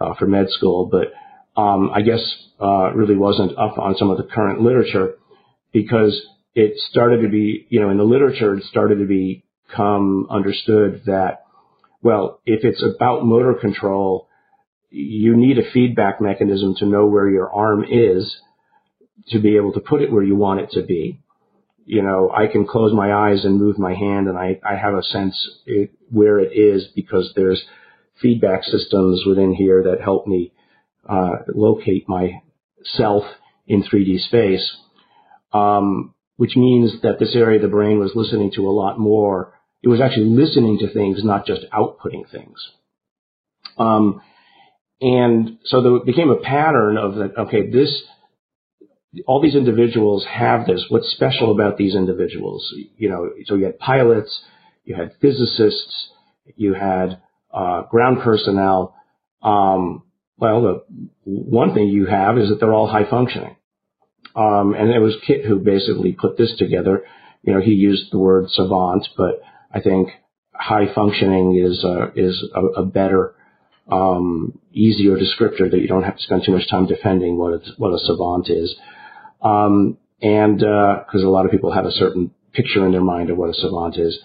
uh, 0.00 0.14
for 0.18 0.26
med 0.26 0.50
school, 0.50 0.86
but, 0.86 1.12
um, 1.60 1.90
I 1.94 2.02
guess, 2.02 2.20
uh, 2.60 2.92
really 2.92 3.16
wasn't 3.16 3.52
up 3.52 3.78
on 3.78 3.96
some 3.96 4.10
of 4.10 4.18
the 4.18 4.24
current 4.24 4.60
literature 4.60 5.14
because 5.72 6.20
it 6.54 6.76
started 6.90 7.22
to 7.22 7.28
be, 7.28 7.66
you 7.68 7.80
know, 7.80 7.90
in 7.90 7.96
the 7.96 8.04
literature, 8.04 8.54
it 8.56 8.64
started 8.64 8.98
to 8.98 9.06
become 9.06 10.26
understood 10.30 11.02
that, 11.06 11.44
well, 12.02 12.40
if 12.44 12.64
it's 12.64 12.82
about 12.82 13.24
motor 13.24 13.54
control, 13.54 14.28
you 14.94 15.36
need 15.36 15.58
a 15.58 15.70
feedback 15.72 16.20
mechanism 16.20 16.74
to 16.78 16.86
know 16.86 17.06
where 17.06 17.28
your 17.28 17.50
arm 17.50 17.84
is 17.84 18.36
to 19.28 19.40
be 19.40 19.56
able 19.56 19.72
to 19.72 19.80
put 19.80 20.02
it 20.02 20.12
where 20.12 20.22
you 20.22 20.36
want 20.36 20.60
it 20.60 20.70
to 20.72 20.82
be 20.82 21.20
you 21.86 22.02
know, 22.02 22.30
I 22.30 22.46
can 22.46 22.66
close 22.66 22.92
my 22.94 23.12
eyes 23.12 23.44
and 23.44 23.60
move 23.60 23.78
my 23.78 23.94
hand 23.94 24.28
and 24.28 24.38
I, 24.38 24.58
I 24.64 24.76
have 24.76 24.94
a 24.94 25.02
sense 25.02 25.36
it, 25.66 25.90
where 26.10 26.38
it 26.38 26.52
is 26.52 26.88
because 26.94 27.32
there's 27.36 27.62
feedback 28.22 28.64
systems 28.64 29.24
within 29.26 29.54
here 29.54 29.82
that 29.84 30.00
help 30.02 30.26
me 30.26 30.52
uh, 31.08 31.42
locate 31.54 32.06
myself 32.08 33.24
in 33.66 33.82
3D 33.82 34.26
space, 34.26 34.76
um, 35.52 36.14
which 36.36 36.56
means 36.56 37.02
that 37.02 37.18
this 37.18 37.34
area 37.34 37.56
of 37.56 37.62
the 37.62 37.68
brain 37.68 37.98
was 37.98 38.12
listening 38.14 38.50
to 38.52 38.66
a 38.66 38.72
lot 38.72 38.98
more. 38.98 39.52
It 39.82 39.88
was 39.88 40.00
actually 40.00 40.30
listening 40.30 40.78
to 40.78 40.92
things, 40.92 41.22
not 41.22 41.46
just 41.46 41.62
outputting 41.72 42.30
things. 42.30 42.56
Um, 43.76 44.22
and 45.00 45.58
so 45.64 45.82
there 45.82 46.04
became 46.04 46.30
a 46.30 46.36
pattern 46.36 46.96
of 46.96 47.16
that, 47.16 47.36
okay, 47.38 47.70
this 47.70 48.02
all 49.26 49.40
these 49.40 49.54
individuals 49.54 50.24
have 50.28 50.66
this. 50.66 50.84
What's 50.88 51.10
special 51.12 51.52
about 51.52 51.76
these 51.76 51.94
individuals? 51.94 52.68
You 52.96 53.10
know, 53.10 53.30
so 53.46 53.54
you 53.54 53.64
had 53.64 53.78
pilots, 53.78 54.40
you 54.84 54.96
had 54.96 55.12
physicists, 55.20 56.08
you 56.56 56.74
had 56.74 57.20
uh, 57.52 57.82
ground 57.82 58.18
personnel. 58.22 58.94
Um, 59.42 60.02
well, 60.36 60.62
the 60.62 60.84
one 61.24 61.74
thing 61.74 61.88
you 61.88 62.06
have 62.06 62.38
is 62.38 62.48
that 62.48 62.58
they're 62.60 62.72
all 62.72 62.88
high 62.88 63.08
functioning. 63.08 63.56
Um, 64.34 64.74
and 64.74 64.90
it 64.90 64.98
was 64.98 65.14
Kit 65.26 65.44
who 65.44 65.60
basically 65.60 66.12
put 66.12 66.36
this 66.36 66.52
together. 66.58 67.04
You 67.42 67.54
know, 67.54 67.60
he 67.60 67.72
used 67.72 68.10
the 68.10 68.18
word 68.18 68.50
savant, 68.50 69.06
but 69.16 69.40
I 69.72 69.80
think 69.80 70.08
high 70.52 70.92
functioning 70.92 71.56
is 71.56 71.84
uh, 71.84 72.10
is 72.16 72.42
a, 72.54 72.80
a 72.80 72.84
better, 72.84 73.34
um, 73.90 74.58
easier 74.72 75.16
descriptor 75.16 75.70
that 75.70 75.78
you 75.80 75.88
don't 75.88 76.04
have 76.04 76.16
to 76.16 76.22
spend 76.22 76.42
too 76.44 76.52
much 76.52 76.68
time 76.70 76.86
defending 76.86 77.36
what 77.36 77.52
a, 77.52 77.60
what 77.76 77.92
a 77.92 77.98
savant 77.98 78.48
is. 78.48 78.74
Um, 79.42 79.98
and 80.22 80.58
because 80.58 81.22
uh, 81.22 81.28
a 81.28 81.30
lot 81.30 81.44
of 81.44 81.50
people 81.50 81.72
have 81.72 81.84
a 81.84 81.92
certain 81.92 82.30
picture 82.52 82.84
in 82.86 82.92
their 82.92 83.02
mind 83.02 83.30
of 83.30 83.36
what 83.36 83.50
a 83.50 83.54
savant 83.54 83.98
is. 83.98 84.18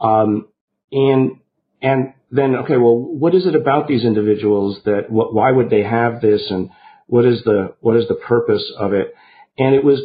Um, 0.00 0.48
and 0.92 1.38
and 1.80 2.14
then 2.30 2.56
okay, 2.56 2.76
well, 2.76 2.96
what 2.96 3.34
is 3.34 3.46
it 3.46 3.54
about 3.54 3.88
these 3.88 4.04
individuals 4.04 4.78
that 4.84 5.10
what, 5.10 5.34
why 5.34 5.50
would 5.50 5.70
they 5.70 5.82
have 5.82 6.20
this, 6.20 6.50
and 6.50 6.70
what 7.06 7.24
is 7.24 7.42
the 7.44 7.74
what 7.80 7.96
is 7.96 8.08
the 8.08 8.14
purpose 8.14 8.64
of 8.78 8.92
it? 8.92 9.14
And 9.56 9.74
it 9.74 9.84
was 9.84 10.00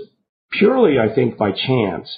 purely, 0.51 0.99
I 0.99 1.13
think, 1.13 1.37
by 1.37 1.51
chance 1.51 2.09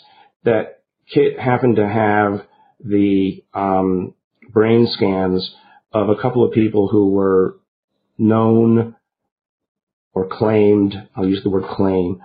that 0.43 0.83
Kit 1.13 1.39
happened 1.39 1.77
to 1.77 1.87
have 1.87 2.45
the 2.83 3.43
um, 3.53 4.13
brain 4.51 4.87
scans 4.91 5.55
of 5.91 6.09
a 6.09 6.21
couple 6.21 6.45
of 6.45 6.53
people 6.53 6.87
who 6.87 7.11
were 7.11 7.57
known 8.17 8.95
or 10.13 10.27
claimed, 10.27 10.93
I'll 11.15 11.27
use 11.27 11.43
the 11.43 11.49
word 11.49 11.65
claim, 11.65 12.21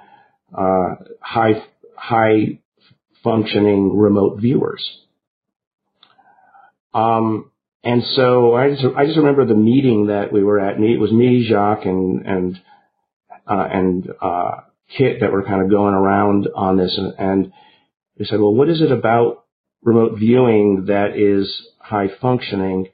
uh, 0.56 0.96
high, 1.20 1.64
high 1.96 2.60
functioning 3.22 3.96
remote 3.96 4.40
viewers. 4.40 4.84
Um, 6.94 7.50
and 7.84 8.02
so 8.14 8.54
I 8.54 8.70
just, 8.70 8.84
I 8.96 9.06
just 9.06 9.18
remember 9.18 9.44
the 9.44 9.54
meeting 9.54 10.06
that 10.06 10.32
we 10.32 10.42
were 10.42 10.58
at. 10.58 10.80
It 10.80 10.98
was 10.98 11.12
me, 11.12 11.46
Jacques, 11.48 11.84
and 11.84 12.26
and 12.26 12.60
uh, 13.46 13.68
and 13.70 14.08
uh, 14.20 14.60
Kit 14.96 15.20
that 15.20 15.30
were 15.30 15.44
kind 15.44 15.62
of 15.62 15.70
going 15.70 15.94
around 15.94 16.48
on 16.54 16.76
this, 16.76 16.96
and, 16.96 17.14
and 17.18 17.52
we 18.18 18.24
said, 18.24 18.40
well, 18.40 18.54
what 18.54 18.68
is 18.68 18.80
it 18.80 18.90
about 18.90 19.44
remote 19.82 20.18
viewing 20.18 20.86
that 20.86 21.16
is 21.16 21.54
high 21.78 22.08
functioning? 22.20 22.88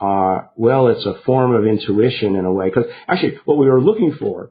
Uh, 0.00 0.42
well, 0.56 0.88
it's 0.88 1.04
a 1.06 1.20
form 1.26 1.54
of 1.54 1.66
intuition 1.66 2.36
in 2.36 2.44
a 2.44 2.52
way. 2.52 2.68
Because 2.68 2.90
actually, 3.08 3.38
what 3.44 3.58
we 3.58 3.66
were 3.66 3.80
looking 3.80 4.16
for, 4.18 4.50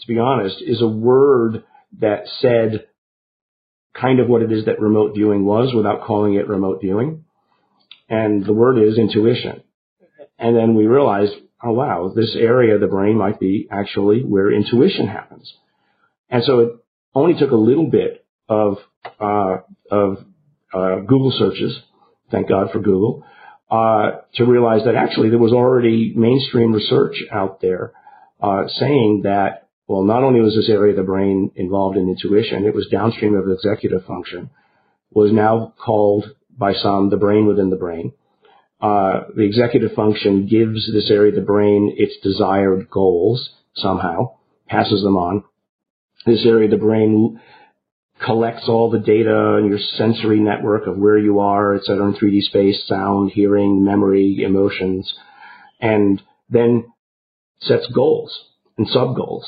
to 0.00 0.06
be 0.06 0.18
honest, 0.18 0.56
is 0.60 0.82
a 0.82 0.88
word 0.88 1.64
that 2.00 2.24
said 2.40 2.86
kind 3.94 4.20
of 4.20 4.28
what 4.28 4.42
it 4.42 4.52
is 4.52 4.64
that 4.64 4.80
remote 4.80 5.14
viewing 5.14 5.44
was 5.44 5.74
without 5.74 6.02
calling 6.04 6.34
it 6.34 6.48
remote 6.48 6.80
viewing. 6.80 7.24
And 8.08 8.44
the 8.44 8.52
word 8.52 8.78
is 8.78 8.98
intuition. 8.98 9.62
And 10.38 10.56
then 10.56 10.74
we 10.74 10.86
realized, 10.86 11.32
oh 11.62 11.72
wow, 11.72 12.12
this 12.14 12.34
area 12.38 12.74
of 12.74 12.80
the 12.80 12.86
brain 12.86 13.16
might 13.16 13.38
be 13.38 13.68
actually 13.70 14.22
where 14.22 14.50
intuition 14.50 15.06
happens. 15.06 15.52
And 16.28 16.42
so 16.44 16.58
it 16.60 16.72
only 17.14 17.38
took 17.38 17.50
a 17.50 17.56
little 17.56 17.88
bit 17.88 18.24
of, 18.48 18.78
uh, 19.20 19.58
of, 19.90 20.24
uh, 20.72 21.00
Google 21.00 21.32
searches. 21.36 21.78
Thank 22.30 22.48
God 22.48 22.70
for 22.72 22.78
Google 22.78 23.24
uh, 23.70 24.10
to 24.34 24.44
realize 24.44 24.84
that 24.84 24.96
actually 24.96 25.30
there 25.30 25.38
was 25.38 25.52
already 25.52 26.12
mainstream 26.16 26.72
research 26.72 27.16
out 27.32 27.60
there 27.60 27.92
uh, 28.42 28.64
saying 28.68 29.22
that 29.24 29.68
well, 29.90 30.04
not 30.04 30.22
only 30.22 30.40
was 30.40 30.54
this 30.54 30.70
area 30.70 30.92
of 30.92 30.98
the 30.98 31.02
brain 31.02 31.50
involved 31.56 31.96
in 31.96 32.08
intuition, 32.08 32.64
it 32.64 32.76
was 32.76 32.86
downstream 32.92 33.34
of 33.34 33.50
executive 33.50 34.04
function, 34.04 34.48
was 35.10 35.32
now 35.32 35.74
called 35.84 36.26
by 36.56 36.74
some 36.74 37.10
the 37.10 37.16
brain 37.16 37.44
within 37.44 37.70
the 37.70 37.76
brain. 37.76 38.12
Uh, 38.80 39.24
the 39.34 39.42
executive 39.42 39.90
function 39.94 40.46
gives 40.46 40.90
this 40.92 41.10
area 41.10 41.30
of 41.30 41.34
the 41.34 41.40
brain 41.40 41.92
its 41.96 42.14
desired 42.22 42.88
goals 42.88 43.50
somehow, 43.74 44.36
passes 44.68 45.02
them 45.02 45.16
on. 45.16 45.42
This 46.24 46.46
area 46.46 46.66
of 46.66 46.70
the 46.70 46.76
brain 46.76 47.40
collects 48.24 48.68
all 48.68 48.90
the 48.90 48.98
data 48.98 49.56
and 49.56 49.68
your 49.68 49.78
sensory 49.78 50.40
network 50.40 50.86
of 50.86 50.96
where 50.96 51.18
you 51.18 51.40
are, 51.40 51.74
et 51.74 51.84
cetera, 51.84 52.06
in 52.06 52.14
3D 52.14 52.42
space, 52.42 52.86
sound, 52.86 53.32
hearing, 53.32 53.84
memory, 53.84 54.42
emotions, 54.42 55.12
and 55.80 56.22
then 56.48 56.84
sets 57.60 57.86
goals 57.94 58.36
and 58.76 58.88
sub 58.88 59.16
goals 59.16 59.44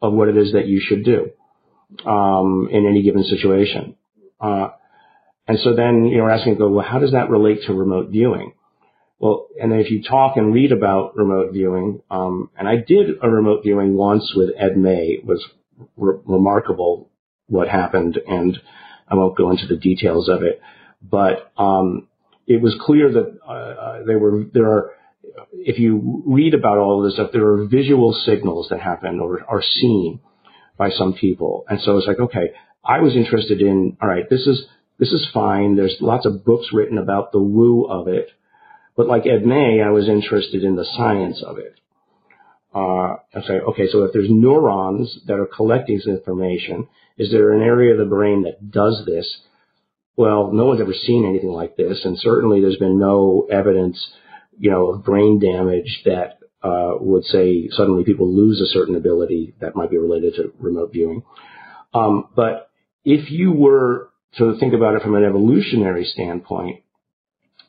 of 0.00 0.12
what 0.12 0.28
it 0.28 0.36
is 0.36 0.52
that 0.52 0.66
you 0.66 0.80
should 0.80 1.04
do 1.04 1.30
um, 2.08 2.68
in 2.70 2.86
any 2.86 3.02
given 3.02 3.24
situation. 3.24 3.96
Uh, 4.40 4.68
and 5.46 5.58
so 5.60 5.74
then 5.74 6.06
you're 6.06 6.30
asking, 6.30 6.56
go, 6.56 6.68
well, 6.68 6.86
how 6.86 6.98
does 6.98 7.12
that 7.12 7.30
relate 7.30 7.62
to 7.66 7.74
remote 7.74 8.10
viewing? 8.10 8.52
Well, 9.18 9.46
and 9.60 9.70
then 9.70 9.78
if 9.80 9.90
you 9.90 10.02
talk 10.02 10.36
and 10.36 10.52
read 10.52 10.72
about 10.72 11.16
remote 11.16 11.52
viewing, 11.52 12.02
um, 12.10 12.50
and 12.58 12.68
I 12.68 12.76
did 12.76 13.10
a 13.22 13.28
remote 13.28 13.62
viewing 13.62 13.94
once 13.94 14.32
with 14.34 14.50
Ed 14.56 14.76
May, 14.76 15.18
it 15.18 15.24
was 15.24 15.44
re- 15.96 16.18
remarkable 16.24 17.11
what 17.52 17.68
happened, 17.68 18.18
and 18.26 18.58
I 19.08 19.14
won't 19.14 19.36
go 19.36 19.50
into 19.50 19.66
the 19.66 19.76
details 19.76 20.28
of 20.28 20.42
it, 20.42 20.60
but 21.02 21.52
um, 21.58 22.08
it 22.46 22.60
was 22.60 22.74
clear 22.80 23.12
that 23.12 23.28
uh, 23.46 24.04
there 24.06 24.18
were 24.18 24.44
there 24.52 24.68
are 24.74 24.90
if 25.52 25.78
you 25.78 26.22
read 26.26 26.54
about 26.54 26.78
all 26.78 26.98
of 26.98 27.04
this 27.04 27.14
stuff, 27.14 27.30
there 27.32 27.46
are 27.46 27.66
visual 27.66 28.12
signals 28.12 28.68
that 28.70 28.80
happen 28.80 29.20
or 29.20 29.44
are 29.48 29.62
seen 29.62 30.20
by 30.76 30.90
some 30.90 31.14
people. 31.14 31.64
And 31.68 31.80
so 31.80 31.98
it's 31.98 32.06
like, 32.06 32.18
okay, 32.18 32.52
I 32.84 33.00
was 33.00 33.14
interested 33.14 33.60
in, 33.60 33.96
all 34.00 34.08
right, 34.08 34.28
this 34.28 34.46
is, 34.46 34.64
this 34.98 35.10
is 35.10 35.26
fine. 35.32 35.76
There's 35.76 35.96
lots 36.00 36.26
of 36.26 36.44
books 36.44 36.68
written 36.72 36.98
about 36.98 37.32
the 37.32 37.42
woo 37.42 37.84
of 37.84 38.08
it. 38.08 38.28
But 38.96 39.08
like 39.08 39.26
Ed 39.26 39.46
May, 39.46 39.80
I 39.80 39.90
was 39.90 40.08
interested 40.08 40.64
in 40.64 40.76
the 40.76 40.86
science 40.96 41.42
of 41.46 41.58
it. 41.58 41.78
Uh, 42.74 43.16
I 43.34 43.46
say, 43.46 43.54
okay, 43.54 43.86
so 43.90 44.04
if 44.04 44.12
there's 44.12 44.30
neurons 44.30 45.18
that 45.26 45.38
are 45.38 45.46
collecting 45.46 45.96
this 45.96 46.06
information, 46.06 46.88
is 47.18 47.30
there 47.30 47.52
an 47.52 47.62
area 47.62 47.92
of 47.92 47.98
the 47.98 48.04
brain 48.04 48.42
that 48.42 48.70
does 48.70 49.04
this? 49.06 49.26
Well, 50.16 50.52
no 50.52 50.66
one's 50.66 50.80
ever 50.80 50.92
seen 50.92 51.26
anything 51.26 51.50
like 51.50 51.76
this, 51.76 52.04
and 52.04 52.18
certainly 52.18 52.60
there's 52.60 52.76
been 52.76 52.98
no 52.98 53.46
evidence 53.50 53.98
you 54.58 54.70
know, 54.70 54.92
of 54.92 55.04
brain 55.04 55.38
damage 55.38 56.02
that 56.04 56.38
uh, 56.62 56.92
would 57.00 57.24
say 57.24 57.68
suddenly 57.70 58.04
people 58.04 58.32
lose 58.32 58.60
a 58.60 58.72
certain 58.72 58.94
ability 58.94 59.54
that 59.60 59.74
might 59.74 59.90
be 59.90 59.98
related 59.98 60.34
to 60.34 60.52
remote 60.60 60.92
viewing. 60.92 61.22
Um, 61.92 62.28
but 62.36 62.70
if 63.04 63.30
you 63.30 63.52
were 63.52 64.10
to 64.38 64.56
think 64.58 64.74
about 64.74 64.94
it 64.94 65.02
from 65.02 65.14
an 65.14 65.24
evolutionary 65.24 66.04
standpoint, 66.04 66.82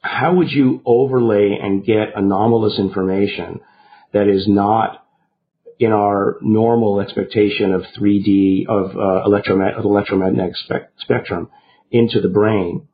how 0.01 0.35
would 0.35 0.51
you 0.51 0.81
overlay 0.85 1.57
and 1.59 1.85
get 1.85 2.15
anomalous 2.15 2.77
information 2.77 3.61
that 4.11 4.27
is 4.27 4.47
not 4.47 5.02
in 5.83 5.91
our 5.91 6.37
normal 6.41 7.01
expectation 7.01 7.73
of 7.73 7.83
3D 7.99 8.67
of 8.67 8.97
uh, 8.97 9.23
electromagnetic, 9.25 9.83
electromagnetic 9.83 10.55
spe- 10.55 11.01
spectrum 11.01 11.49
into 11.91 12.21
the 12.21 12.29
brain 12.29 12.87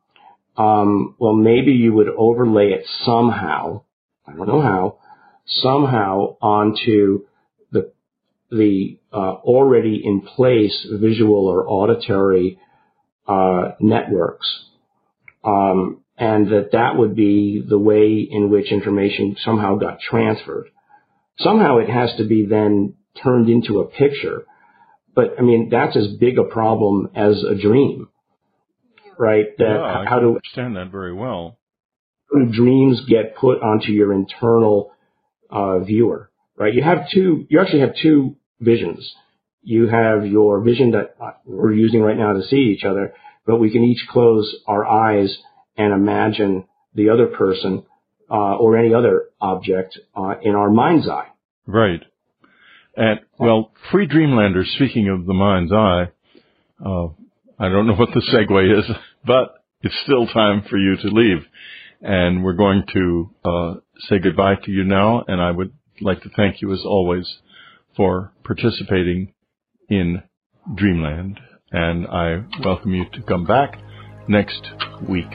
um, 0.60 1.14
well, 1.18 1.32
maybe 1.34 1.72
you 1.72 1.94
would 1.94 2.08
overlay 2.08 2.72
it 2.72 2.84
somehow. 3.04 3.82
I 4.26 4.34
don't 4.34 4.46
know 4.46 4.60
how. 4.60 4.98
Somehow 5.46 6.36
onto 6.42 7.24
the 7.72 7.92
the 8.50 8.98
uh, 9.12 9.16
already 9.16 10.02
in 10.04 10.20
place 10.20 10.86
visual 10.92 11.46
or 11.46 11.66
auditory 11.66 12.58
uh, 13.26 13.72
networks, 13.80 14.46
um, 15.44 16.02
and 16.18 16.48
that 16.48 16.72
that 16.72 16.96
would 16.96 17.16
be 17.16 17.64
the 17.66 17.78
way 17.78 18.28
in 18.30 18.50
which 18.50 18.70
information 18.70 19.36
somehow 19.42 19.76
got 19.76 20.00
transferred. 20.00 20.68
Somehow 21.40 21.78
it 21.78 21.90
has 21.90 22.10
to 22.18 22.24
be 22.24 22.46
then 22.46 22.94
turned 23.22 23.48
into 23.48 23.80
a 23.80 23.86
picture. 23.86 24.44
But 25.14 25.34
I 25.38 25.42
mean, 25.42 25.68
that's 25.70 25.96
as 25.96 26.08
big 26.18 26.38
a 26.38 26.44
problem 26.44 27.10
as 27.14 27.42
a 27.42 27.54
dream 27.60 28.08
right? 29.20 29.56
That 29.58 29.64
yeah, 29.64 30.04
how 30.08 30.18
do 30.18 30.28
understand 30.36 30.76
that 30.76 30.90
very 30.90 31.12
well. 31.12 31.58
Dreams 32.32 33.02
get 33.08 33.36
put 33.36 33.60
onto 33.60 33.92
your 33.92 34.12
internal 34.12 34.92
uh, 35.50 35.80
viewer, 35.80 36.30
right? 36.56 36.72
You 36.72 36.82
have 36.82 37.10
two. 37.12 37.46
You 37.48 37.60
actually 37.60 37.80
have 37.80 37.94
two 38.00 38.36
visions. 38.60 39.12
You 39.62 39.88
have 39.88 40.26
your 40.26 40.60
vision 40.62 40.92
that 40.92 41.16
we're 41.44 41.72
using 41.72 42.00
right 42.00 42.16
now 42.16 42.32
to 42.32 42.42
see 42.44 42.74
each 42.74 42.84
other, 42.84 43.12
but 43.46 43.56
we 43.56 43.70
can 43.70 43.84
each 43.84 44.06
close 44.08 44.56
our 44.66 44.86
eyes 44.86 45.36
and 45.76 45.92
imagine 45.92 46.64
the 46.94 47.10
other 47.10 47.26
person 47.26 47.84
uh, 48.30 48.56
or 48.56 48.78
any 48.78 48.94
other 48.94 49.26
object 49.40 49.98
uh, 50.16 50.34
in 50.42 50.54
our 50.54 50.70
mind's 50.70 51.08
eye. 51.08 51.29
Right. 51.66 52.02
And 52.96 53.20
well, 53.38 53.72
free 53.90 54.06
dreamlanders. 54.06 54.72
Speaking 54.76 55.08
of 55.08 55.26
the 55.26 55.34
mind's 55.34 55.72
eye, 55.72 56.10
uh, 56.84 57.08
I 57.58 57.68
don't 57.68 57.86
know 57.86 57.94
what 57.94 58.10
the 58.14 58.22
segue 58.32 58.78
is, 58.78 58.84
but 59.26 59.64
it's 59.82 59.94
still 60.04 60.26
time 60.26 60.64
for 60.68 60.76
you 60.76 60.96
to 60.96 61.08
leave. 61.08 61.44
And 62.02 62.42
we're 62.42 62.54
going 62.54 62.84
to 62.94 63.30
uh, 63.44 63.74
say 64.08 64.18
goodbye 64.18 64.56
to 64.64 64.70
you 64.70 64.84
now. 64.84 65.22
And 65.26 65.40
I 65.40 65.50
would 65.50 65.72
like 66.00 66.22
to 66.22 66.30
thank 66.34 66.62
you 66.62 66.72
as 66.72 66.80
always 66.84 67.26
for 67.96 68.32
participating 68.44 69.34
in 69.88 70.22
Dreamland. 70.74 71.38
And 71.72 72.06
I 72.06 72.44
welcome 72.64 72.94
you 72.94 73.04
to 73.12 73.22
come 73.22 73.44
back 73.44 73.78
next 74.28 74.66
week. 75.08 75.30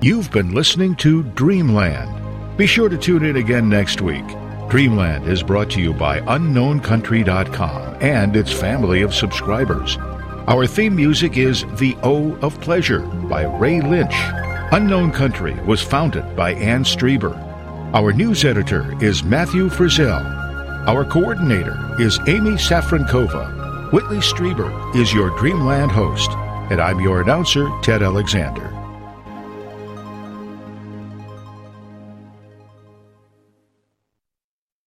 You've 0.00 0.30
been 0.30 0.54
listening 0.54 0.96
to 0.96 1.22
Dreamland. 1.22 2.56
Be 2.58 2.66
sure 2.66 2.88
to 2.88 2.98
tune 2.98 3.24
in 3.24 3.36
again 3.36 3.68
next 3.68 4.00
week. 4.00 4.24
Dreamland 4.68 5.28
is 5.28 5.42
brought 5.42 5.70
to 5.70 5.80
you 5.80 5.92
by 5.92 6.20
UnknownCountry.com 6.20 7.96
and 8.00 8.34
its 8.34 8.52
family 8.52 9.02
of 9.02 9.14
subscribers. 9.14 9.96
Our 10.48 10.66
theme 10.66 10.96
music 10.96 11.36
is 11.36 11.64
The 11.78 11.96
O 12.02 12.32
of 12.42 12.60
Pleasure 12.60 13.00
by 13.00 13.44
Ray 13.44 13.80
Lynch. 13.80 14.14
Unknown 14.72 15.12
Country 15.12 15.54
was 15.64 15.80
founded 15.80 16.34
by 16.34 16.54
Anne 16.54 16.82
Strieber. 16.82 17.36
Our 17.94 18.12
news 18.12 18.44
editor 18.44 19.00
is 19.02 19.22
Matthew 19.22 19.68
Frizzell. 19.68 20.24
Our 20.88 21.04
coordinator 21.04 21.78
is 22.00 22.18
Amy 22.26 22.52
Safrankova. 22.52 23.92
Whitley 23.92 24.18
Strieber 24.18 24.96
is 24.96 25.14
your 25.14 25.30
Dreamland 25.38 25.92
host, 25.92 26.30
and 26.70 26.80
I'm 26.80 27.00
your 27.00 27.20
announcer, 27.22 27.70
Ted 27.82 28.02
Alexander. 28.02 28.73